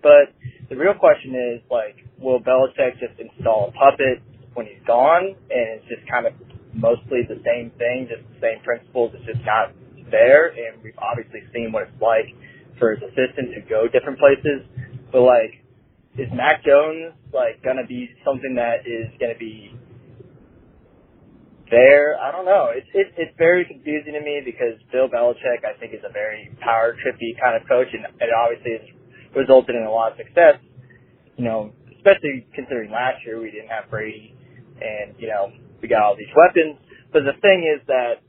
But 0.06 0.30
the 0.70 0.78
real 0.78 0.94
question 0.94 1.34
is, 1.34 1.66
like, 1.66 1.98
will 2.22 2.38
Belichick 2.38 3.02
just 3.02 3.18
install 3.18 3.70
a 3.70 3.72
puppet 3.74 4.22
when 4.54 4.66
he's 4.70 4.82
gone, 4.86 5.34
and 5.50 5.66
it's 5.82 5.88
just 5.90 6.06
kind 6.06 6.30
of 6.30 6.34
mostly 6.74 7.26
the 7.26 7.42
same 7.42 7.74
thing, 7.82 8.06
just 8.06 8.22
the 8.38 8.40
same 8.40 8.62
principles. 8.62 9.10
It's 9.18 9.26
just 9.26 9.42
not 9.46 9.74
there, 10.14 10.54
and 10.54 10.78
we've 10.84 10.98
obviously 11.02 11.42
seen 11.50 11.72
what 11.74 11.90
it's 11.90 12.02
like 12.02 12.30
for 12.78 12.94
his 12.94 13.02
assistant 13.02 13.50
to 13.58 13.62
go 13.66 13.90
different 13.90 14.22
places. 14.22 14.62
But 15.10 15.26
like, 15.26 15.58
is 16.18 16.30
Mac 16.32 16.62
Jones 16.62 17.18
like 17.34 17.58
gonna 17.66 17.86
be 17.86 18.08
something 18.24 18.54
that 18.56 18.86
is 18.86 19.10
gonna 19.18 19.38
be 19.38 19.74
there? 21.70 22.16
I 22.20 22.32
don't 22.32 22.46
know. 22.46 22.70
It's 22.72 22.88
it, 22.94 23.14
it's 23.18 23.34
very 23.38 23.66
confusing 23.66 24.14
to 24.14 24.22
me 24.22 24.42
because 24.44 24.78
Bill 24.92 25.08
Belichick, 25.08 25.66
I 25.66 25.78
think, 25.80 25.94
is 25.94 26.04
a 26.08 26.12
very 26.12 26.50
power 26.62 26.96
trippy 27.02 27.34
kind 27.40 27.58
of 27.60 27.68
coach, 27.68 27.88
and 27.92 28.06
it 28.06 28.30
obviously 28.32 28.72
has 28.80 28.95
resulted 29.34 29.74
in 29.74 29.82
a 29.82 29.90
lot 29.90 30.12
of 30.12 30.18
success. 30.18 30.60
You 31.36 31.44
know, 31.44 31.72
especially 31.96 32.46
considering 32.54 32.90
last 32.90 33.24
year 33.24 33.40
we 33.40 33.50
didn't 33.50 33.68
have 33.68 33.90
Brady 33.90 34.34
and, 34.80 35.14
you 35.18 35.28
know, 35.28 35.52
we 35.82 35.88
got 35.88 36.02
all 36.02 36.16
these 36.16 36.32
weapons. 36.36 36.78
But 37.12 37.22
the 37.24 37.38
thing 37.40 37.64
is 37.66 37.84
that 37.86 38.22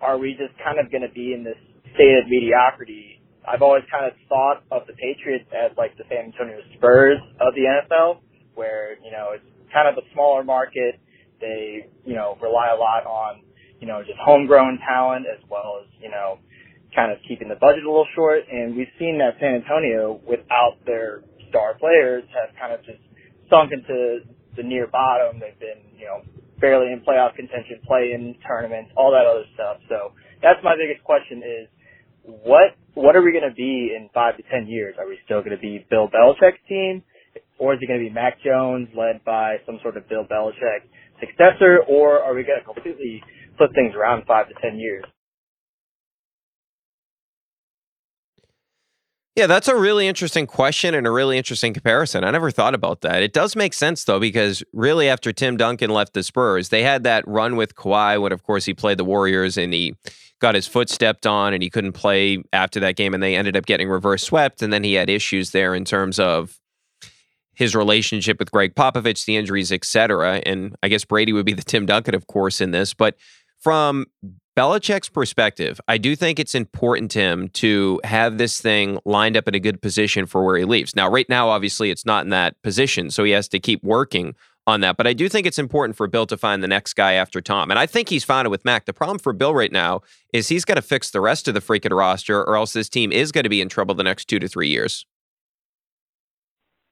are 0.00 0.18
we 0.18 0.34
just 0.34 0.52
kind 0.62 0.78
of 0.78 0.90
going 0.90 1.06
to 1.06 1.14
be 1.14 1.32
in 1.32 1.44
this 1.44 1.58
state 1.94 2.18
of 2.18 2.28
mediocrity? 2.28 3.22
I've 3.46 3.62
always 3.62 3.84
kind 3.90 4.06
of 4.06 4.12
thought 4.28 4.62
of 4.70 4.86
the 4.86 4.94
Patriots 4.94 5.46
as 5.54 5.70
like 5.78 5.96
the 5.96 6.04
San 6.10 6.34
Antonio 6.34 6.58
Spurs 6.76 7.18
of 7.40 7.54
the 7.54 7.66
NFL, 7.66 8.18
where, 8.54 8.98
you 9.02 9.10
know, 9.10 9.30
it's 9.34 9.46
kind 9.72 9.88
of 9.88 9.94
a 9.98 10.06
smaller 10.12 10.44
market. 10.44 10.98
They, 11.40 11.86
you 12.04 12.14
know, 12.14 12.38
rely 12.42 12.70
a 12.70 12.78
lot 12.78 13.06
on, 13.06 13.42
you 13.80 13.86
know, 13.86 14.02
just 14.02 14.18
homegrown 14.18 14.78
talent 14.86 15.26
as 15.26 15.42
well 15.50 15.82
as, 15.82 15.88
you 16.00 16.10
know, 16.10 16.38
kind 16.94 17.12
of 17.12 17.18
keeping 17.26 17.48
the 17.48 17.56
budget 17.56 17.84
a 17.84 17.88
little 17.88 18.08
short. 18.14 18.44
And 18.50 18.76
we've 18.76 18.92
seen 18.98 19.18
that 19.18 19.36
San 19.40 19.62
Antonio, 19.62 20.20
without 20.28 20.78
their 20.86 21.24
star 21.48 21.74
players 21.78 22.24
have 22.32 22.54
kind 22.58 22.72
of 22.72 22.84
just 22.84 23.00
sunk 23.50 23.72
into 23.72 24.24
the 24.56 24.62
near 24.62 24.86
bottom. 24.86 25.40
They've 25.40 25.58
been, 25.58 25.80
you 25.96 26.06
know, 26.06 26.22
barely 26.60 26.92
in 26.92 27.00
playoff 27.00 27.34
contention, 27.34 27.80
play 27.86 28.12
in 28.14 28.36
tournaments, 28.46 28.92
all 28.96 29.10
that 29.12 29.26
other 29.26 29.44
stuff. 29.54 29.78
So 29.88 30.12
that's 30.42 30.60
my 30.62 30.76
biggest 30.76 31.04
question 31.04 31.42
is 31.42 31.68
what 32.24 32.76
what 32.94 33.16
are 33.16 33.22
we 33.22 33.32
going 33.32 33.48
to 33.48 33.54
be 33.54 33.92
in 33.96 34.08
five 34.14 34.36
to 34.36 34.42
ten 34.50 34.66
years? 34.66 34.94
Are 34.98 35.08
we 35.08 35.18
still 35.24 35.40
going 35.40 35.56
to 35.56 35.60
be 35.60 35.84
Bill 35.90 36.08
Belichick's 36.08 36.62
team, 36.68 37.02
or 37.58 37.74
is 37.74 37.80
it 37.82 37.86
going 37.86 37.98
to 38.00 38.06
be 38.06 38.12
Mac 38.12 38.38
Jones 38.44 38.88
led 38.96 39.24
by 39.24 39.56
some 39.66 39.78
sort 39.82 39.96
of 39.96 40.08
Bill 40.08 40.24
Belichick 40.24 40.86
successor, 41.20 41.80
or 41.88 42.20
are 42.20 42.34
we 42.34 42.44
going 42.44 42.60
to 42.60 42.64
completely 42.64 43.22
flip 43.56 43.70
things 43.74 43.94
around 43.96 44.24
five 44.26 44.48
to 44.48 44.54
ten 44.60 44.78
years? 44.78 45.04
Yeah, 49.34 49.46
that's 49.46 49.68
a 49.68 49.74
really 49.74 50.06
interesting 50.06 50.46
question 50.46 50.94
and 50.94 51.06
a 51.06 51.10
really 51.10 51.38
interesting 51.38 51.72
comparison. 51.72 52.22
I 52.22 52.30
never 52.30 52.50
thought 52.50 52.74
about 52.74 53.00
that. 53.00 53.22
It 53.22 53.32
does 53.32 53.56
make 53.56 53.72
sense 53.72 54.04
though, 54.04 54.20
because 54.20 54.62
really 54.74 55.08
after 55.08 55.32
Tim 55.32 55.56
Duncan 55.56 55.88
left 55.88 56.12
the 56.12 56.22
Spurs, 56.22 56.68
they 56.68 56.82
had 56.82 57.04
that 57.04 57.26
run 57.26 57.56
with 57.56 57.74
Kawhi 57.74 58.20
when, 58.20 58.32
of 58.32 58.42
course, 58.42 58.66
he 58.66 58.74
played 58.74 58.98
the 58.98 59.04
Warriors 59.04 59.56
and 59.56 59.72
he 59.72 59.94
got 60.38 60.54
his 60.54 60.66
foot 60.66 60.90
stepped 60.90 61.26
on 61.26 61.54
and 61.54 61.62
he 61.62 61.70
couldn't 61.70 61.92
play 61.92 62.42
after 62.52 62.80
that 62.80 62.96
game, 62.96 63.14
and 63.14 63.22
they 63.22 63.34
ended 63.34 63.56
up 63.56 63.64
getting 63.64 63.88
reverse 63.88 64.22
swept. 64.22 64.60
And 64.60 64.70
then 64.70 64.84
he 64.84 64.94
had 64.94 65.08
issues 65.08 65.52
there 65.52 65.74
in 65.74 65.86
terms 65.86 66.18
of 66.18 66.58
his 67.54 67.74
relationship 67.74 68.38
with 68.38 68.50
Gregg 68.50 68.74
Popovich, 68.74 69.24
the 69.24 69.36
injuries, 69.36 69.72
etc. 69.72 70.42
And 70.44 70.76
I 70.82 70.88
guess 70.88 71.06
Brady 71.06 71.32
would 71.32 71.46
be 71.46 71.54
the 71.54 71.62
Tim 71.62 71.86
Duncan, 71.86 72.14
of 72.14 72.26
course, 72.26 72.60
in 72.60 72.70
this. 72.70 72.92
But 72.92 73.16
from 73.60 74.06
Belichick's 74.54 75.08
perspective, 75.08 75.80
I 75.88 75.96
do 75.96 76.14
think 76.14 76.38
it's 76.38 76.54
important 76.54 77.10
to 77.12 77.20
him 77.20 77.48
to 77.54 78.00
have 78.04 78.36
this 78.36 78.60
thing 78.60 78.98
lined 79.06 79.34
up 79.34 79.48
in 79.48 79.54
a 79.54 79.60
good 79.60 79.80
position 79.80 80.26
for 80.26 80.44
where 80.44 80.58
he 80.58 80.66
leaves. 80.66 80.94
Now, 80.94 81.08
right 81.08 81.28
now, 81.28 81.48
obviously, 81.48 81.90
it's 81.90 82.04
not 82.04 82.24
in 82.24 82.30
that 82.30 82.60
position, 82.62 83.10
so 83.10 83.24
he 83.24 83.30
has 83.30 83.48
to 83.48 83.58
keep 83.58 83.82
working 83.82 84.34
on 84.66 84.82
that. 84.82 84.98
But 84.98 85.06
I 85.06 85.14
do 85.14 85.30
think 85.30 85.46
it's 85.46 85.58
important 85.58 85.96
for 85.96 86.06
Bill 86.06 86.26
to 86.26 86.36
find 86.36 86.62
the 86.62 86.68
next 86.68 86.92
guy 86.92 87.14
after 87.14 87.40
Tom. 87.40 87.70
And 87.70 87.78
I 87.78 87.86
think 87.86 88.10
he's 88.10 88.24
found 88.24 88.44
it 88.44 88.50
with 88.50 88.62
Mac. 88.62 88.84
The 88.84 88.92
problem 88.92 89.18
for 89.18 89.32
Bill 89.32 89.54
right 89.54 89.72
now 89.72 90.02
is 90.34 90.48
he's 90.48 90.66
got 90.66 90.74
to 90.74 90.82
fix 90.82 91.10
the 91.10 91.22
rest 91.22 91.48
of 91.48 91.54
the 91.54 91.60
freaking 91.60 91.96
roster, 91.96 92.42
or 92.42 92.56
else 92.56 92.74
this 92.74 92.90
team 92.90 93.10
is 93.10 93.32
going 93.32 93.44
to 93.44 93.50
be 93.50 93.62
in 93.62 93.70
trouble 93.70 93.94
the 93.94 94.04
next 94.04 94.26
two 94.26 94.38
to 94.38 94.48
three 94.48 94.68
years. 94.68 95.06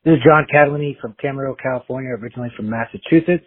This 0.04 0.14
is 0.14 0.20
John 0.24 0.46
Catalini 0.52 0.98
from 0.98 1.14
Camarillo, 1.22 1.56
California, 1.62 2.12
originally 2.12 2.50
from 2.56 2.70
Massachusetts. 2.70 3.44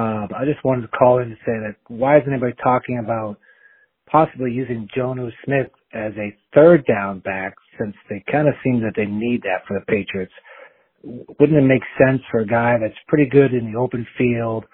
Um, 0.00 0.28
I 0.34 0.46
just 0.46 0.64
wanted 0.64 0.82
to 0.82 0.88
call 0.88 1.18
in 1.18 1.28
to 1.28 1.36
say 1.44 1.52
that 1.60 1.76
why 1.88 2.16
is 2.16 2.22
anybody 2.26 2.54
talking 2.62 2.98
about 3.04 3.36
possibly 4.10 4.50
using 4.50 4.88
Jonnu 4.96 5.30
Smith 5.44 5.70
as 5.92 6.12
a 6.16 6.34
third 6.54 6.86
down 6.86 7.20
back 7.20 7.54
since 7.78 7.94
they 8.08 8.24
kind 8.32 8.48
of 8.48 8.54
seem 8.64 8.80
that 8.80 8.94
they 8.96 9.04
need 9.04 9.42
that 9.42 9.66
for 9.68 9.78
the 9.78 9.84
Patriots? 9.84 10.32
Wouldn't 11.04 11.58
it 11.58 11.66
make 11.66 11.82
sense 11.98 12.22
for 12.30 12.40
a 12.40 12.46
guy 12.46 12.76
that's 12.80 12.98
pretty 13.08 13.28
good 13.28 13.52
in 13.52 13.70
the 13.70 13.78
open 13.78 14.06
field, 14.16 14.64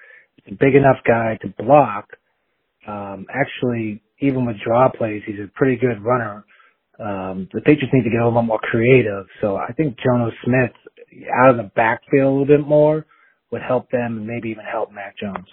a 0.46 0.52
big 0.52 0.76
enough 0.76 0.98
guy 1.06 1.38
to 1.42 1.48
block? 1.58 2.06
Um, 2.86 3.26
actually, 3.34 4.02
even 4.20 4.46
with 4.46 4.56
draw 4.64 4.88
plays, 4.90 5.22
he's 5.26 5.40
a 5.42 5.50
pretty 5.56 5.76
good 5.76 6.02
runner. 6.04 6.44
Um, 7.00 7.48
the 7.52 7.62
Patriots 7.62 7.92
need 7.92 8.04
to 8.04 8.10
get 8.10 8.20
a 8.20 8.26
little 8.28 8.42
more 8.42 8.60
creative. 8.60 9.26
So 9.40 9.56
I 9.56 9.72
think 9.72 9.96
Jonnu 9.98 10.30
Smith 10.44 10.72
out 11.34 11.50
of 11.50 11.56
the 11.56 11.70
backfield 11.74 12.28
a 12.28 12.30
little 12.30 12.46
bit 12.46 12.66
more 12.66 13.06
would 13.50 13.62
help 13.62 13.90
them 13.90 14.18
and 14.18 14.26
maybe 14.26 14.48
even 14.50 14.64
help 14.64 14.92
Mac 14.92 15.16
Jones. 15.18 15.46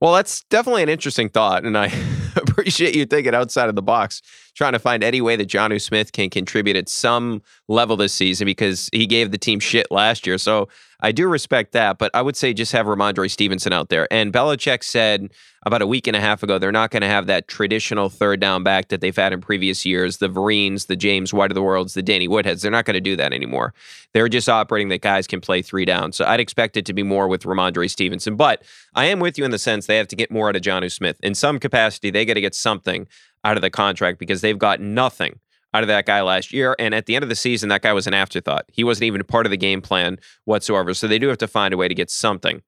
Well, 0.00 0.14
that's 0.14 0.44
definitely 0.44 0.82
an 0.82 0.88
interesting 0.88 1.28
thought, 1.28 1.64
and 1.64 1.76
I 1.76 1.86
appreciate 2.36 2.96
you 2.96 3.04
thinking 3.04 3.34
outside 3.34 3.68
of 3.68 3.74
the 3.74 3.82
box, 3.82 4.22
trying 4.60 4.72
to 4.74 4.78
find 4.78 5.02
any 5.02 5.22
way 5.22 5.36
that 5.36 5.48
Jonnu 5.48 5.80
Smith 5.80 6.12
can 6.12 6.28
contribute 6.28 6.76
at 6.76 6.86
some 6.86 7.40
level 7.66 7.96
this 7.96 8.12
season 8.12 8.44
because 8.44 8.90
he 8.92 9.06
gave 9.06 9.30
the 9.30 9.38
team 9.38 9.58
shit 9.58 9.90
last 9.90 10.26
year. 10.26 10.36
So 10.36 10.68
I 11.00 11.12
do 11.12 11.28
respect 11.28 11.72
that, 11.72 11.96
but 11.96 12.10
I 12.12 12.20
would 12.20 12.36
say 12.36 12.52
just 12.52 12.72
have 12.72 12.84
Rhamondre 12.84 13.30
Stevenson 13.30 13.72
out 13.72 13.88
there. 13.88 14.06
And 14.12 14.34
Belichick 14.34 14.84
said 14.84 15.30
about 15.64 15.80
a 15.80 15.86
week 15.86 16.06
and 16.06 16.16
a 16.16 16.20
half 16.20 16.42
ago 16.42 16.58
they're 16.58 16.72
not 16.72 16.90
going 16.90 17.00
to 17.02 17.08
have 17.08 17.26
that 17.26 17.48
traditional 17.48 18.10
third 18.10 18.40
down 18.40 18.62
back 18.62 18.88
that 18.88 19.00
they've 19.00 19.16
had 19.16 19.32
in 19.32 19.40
previous 19.40 19.86
years 19.86 20.18
the 20.18 20.28
Vereens, 20.28 20.86
the 20.86 20.96
James 20.96 21.32
White 21.32 21.50
of 21.50 21.54
the 21.54 21.62
worlds, 21.62 21.94
the 21.94 22.02
Danny 22.02 22.28
Woodheads. 22.28 22.60
They're 22.60 22.70
not 22.70 22.84
going 22.84 22.94
to 22.94 23.00
do 23.00 23.16
that 23.16 23.32
anymore. 23.32 23.72
They're 24.12 24.28
just 24.28 24.48
operating 24.48 24.88
that 24.88 25.00
guys 25.00 25.26
can 25.26 25.40
play 25.40 25.62
three 25.62 25.86
down. 25.86 26.12
So 26.12 26.26
I'd 26.26 26.40
expect 26.40 26.76
it 26.76 26.84
to 26.86 26.92
be 26.92 27.02
more 27.02 27.28
with 27.28 27.44
Rhamondre 27.44 27.88
Stevenson. 27.88 28.36
But 28.36 28.62
I 28.94 29.06
am 29.06 29.20
with 29.20 29.38
you 29.38 29.44
in 29.44 29.52
the 29.52 29.58
sense 29.58 29.86
they 29.86 29.96
have 29.96 30.08
to 30.08 30.16
get 30.16 30.30
more 30.30 30.50
out 30.50 30.56
of 30.56 30.62
Jonnu 30.62 30.92
Smith. 30.92 31.18
In 31.22 31.34
some 31.34 31.58
capacity, 31.58 32.10
they 32.10 32.24
got 32.24 32.34
to 32.34 32.40
get 32.40 32.54
something 32.54 33.06
out 33.44 33.56
of 33.56 33.62
the 33.62 33.70
contract 33.70 34.18
because 34.18 34.40
they've 34.40 34.58
got 34.58 34.80
nothing 34.80 35.40
out 35.72 35.82
of 35.82 35.88
that 35.88 36.06
guy 36.06 36.20
last 36.22 36.52
year. 36.52 36.74
And 36.78 36.94
at 36.94 37.06
the 37.06 37.14
end 37.14 37.22
of 37.22 37.28
the 37.28 37.36
season, 37.36 37.68
that 37.68 37.82
guy 37.82 37.92
was 37.92 38.06
an 38.06 38.14
afterthought. 38.14 38.64
He 38.72 38.84
wasn't 38.84 39.04
even 39.04 39.22
part 39.24 39.46
of 39.46 39.50
the 39.50 39.56
game 39.56 39.80
plan 39.80 40.18
whatsoever. 40.44 40.94
So 40.94 41.06
they 41.06 41.18
do 41.18 41.28
have 41.28 41.38
to 41.38 41.48
find 41.48 41.72
a 41.72 41.76
way 41.76 41.88
to 41.88 41.94
get 41.94 42.10
something 42.10 42.62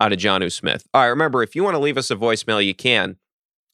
out 0.00 0.12
of 0.12 0.18
Jonnu 0.18 0.52
Smith. 0.52 0.86
All 0.92 1.02
right, 1.02 1.08
remember, 1.08 1.42
if 1.42 1.54
you 1.54 1.62
want 1.62 1.74
to 1.74 1.80
leave 1.80 1.98
us 1.98 2.10
a 2.10 2.16
voicemail, 2.16 2.64
you 2.64 2.74
can. 2.74 3.16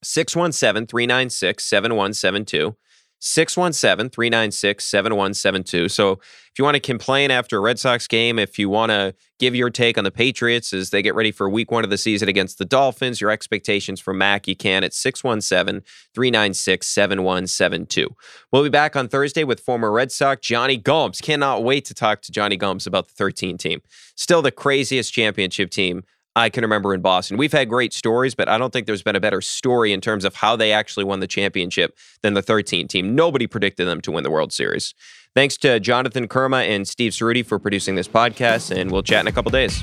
617 0.04 0.86
396 0.86 1.64
7172. 1.64 2.76
617 3.24 4.10
396 4.10 4.84
7172. 4.84 5.88
So 5.88 6.12
if 6.12 6.58
you 6.58 6.64
want 6.64 6.74
to 6.74 6.80
complain 6.80 7.30
after 7.30 7.56
a 7.56 7.60
Red 7.60 7.78
Sox 7.78 8.08
game, 8.08 8.36
if 8.36 8.58
you 8.58 8.68
want 8.68 8.90
to 8.90 9.14
give 9.38 9.54
your 9.54 9.70
take 9.70 9.96
on 9.96 10.02
the 10.02 10.10
Patriots 10.10 10.72
as 10.72 10.90
they 10.90 11.02
get 11.02 11.14
ready 11.14 11.30
for 11.30 11.48
week 11.48 11.70
one 11.70 11.84
of 11.84 11.90
the 11.90 11.96
season 11.96 12.28
against 12.28 12.58
the 12.58 12.64
Dolphins, 12.64 13.20
your 13.20 13.30
expectations 13.30 14.00
for 14.00 14.12
Mac, 14.12 14.48
you 14.48 14.56
can 14.56 14.82
at 14.82 14.92
617 14.92 15.84
396 16.12 16.84
7172. 16.84 18.08
We'll 18.50 18.64
be 18.64 18.68
back 18.68 18.96
on 18.96 19.06
Thursday 19.06 19.44
with 19.44 19.60
former 19.60 19.92
Red 19.92 20.10
Sox 20.10 20.44
Jonny 20.44 20.76
Gomes. 20.76 21.20
Cannot 21.20 21.62
wait 21.62 21.84
to 21.84 21.94
talk 21.94 22.22
to 22.22 22.32
Jonny 22.32 22.56
Gomes 22.56 22.88
about 22.88 23.06
the 23.06 23.14
13 23.14 23.56
team. 23.56 23.82
Still 24.16 24.42
the 24.42 24.50
craziest 24.50 25.12
championship 25.12 25.70
team 25.70 26.02
I 26.34 26.48
can 26.48 26.62
remember 26.62 26.94
in 26.94 27.02
Boston. 27.02 27.36
We've 27.36 27.52
had 27.52 27.68
great 27.68 27.92
stories, 27.92 28.34
but 28.34 28.48
I 28.48 28.56
don't 28.56 28.72
think 28.72 28.86
there's 28.86 29.02
been 29.02 29.16
a 29.16 29.20
better 29.20 29.40
story 29.40 29.92
in 29.92 30.00
terms 30.00 30.24
of 30.24 30.36
how 30.36 30.56
they 30.56 30.72
actually 30.72 31.04
won 31.04 31.20
the 31.20 31.26
championship 31.26 31.96
than 32.22 32.34
the 32.34 32.42
13 32.42 32.88
team. 32.88 33.14
Nobody 33.14 33.46
predicted 33.46 33.86
them 33.86 34.00
to 34.02 34.12
win 34.12 34.24
the 34.24 34.30
World 34.30 34.52
Series. 34.52 34.94
Thanks 35.34 35.56
to 35.58 35.80
Jonathan 35.80 36.28
Kermah 36.28 36.66
and 36.68 36.86
Steve 36.86 37.12
Ceruti 37.12 37.44
for 37.44 37.58
producing 37.58 37.94
this 37.94 38.08
podcast, 38.08 38.74
and 38.74 38.90
we'll 38.90 39.02
chat 39.02 39.20
in 39.20 39.28
a 39.28 39.32
couple 39.32 39.50
days. 39.50 39.82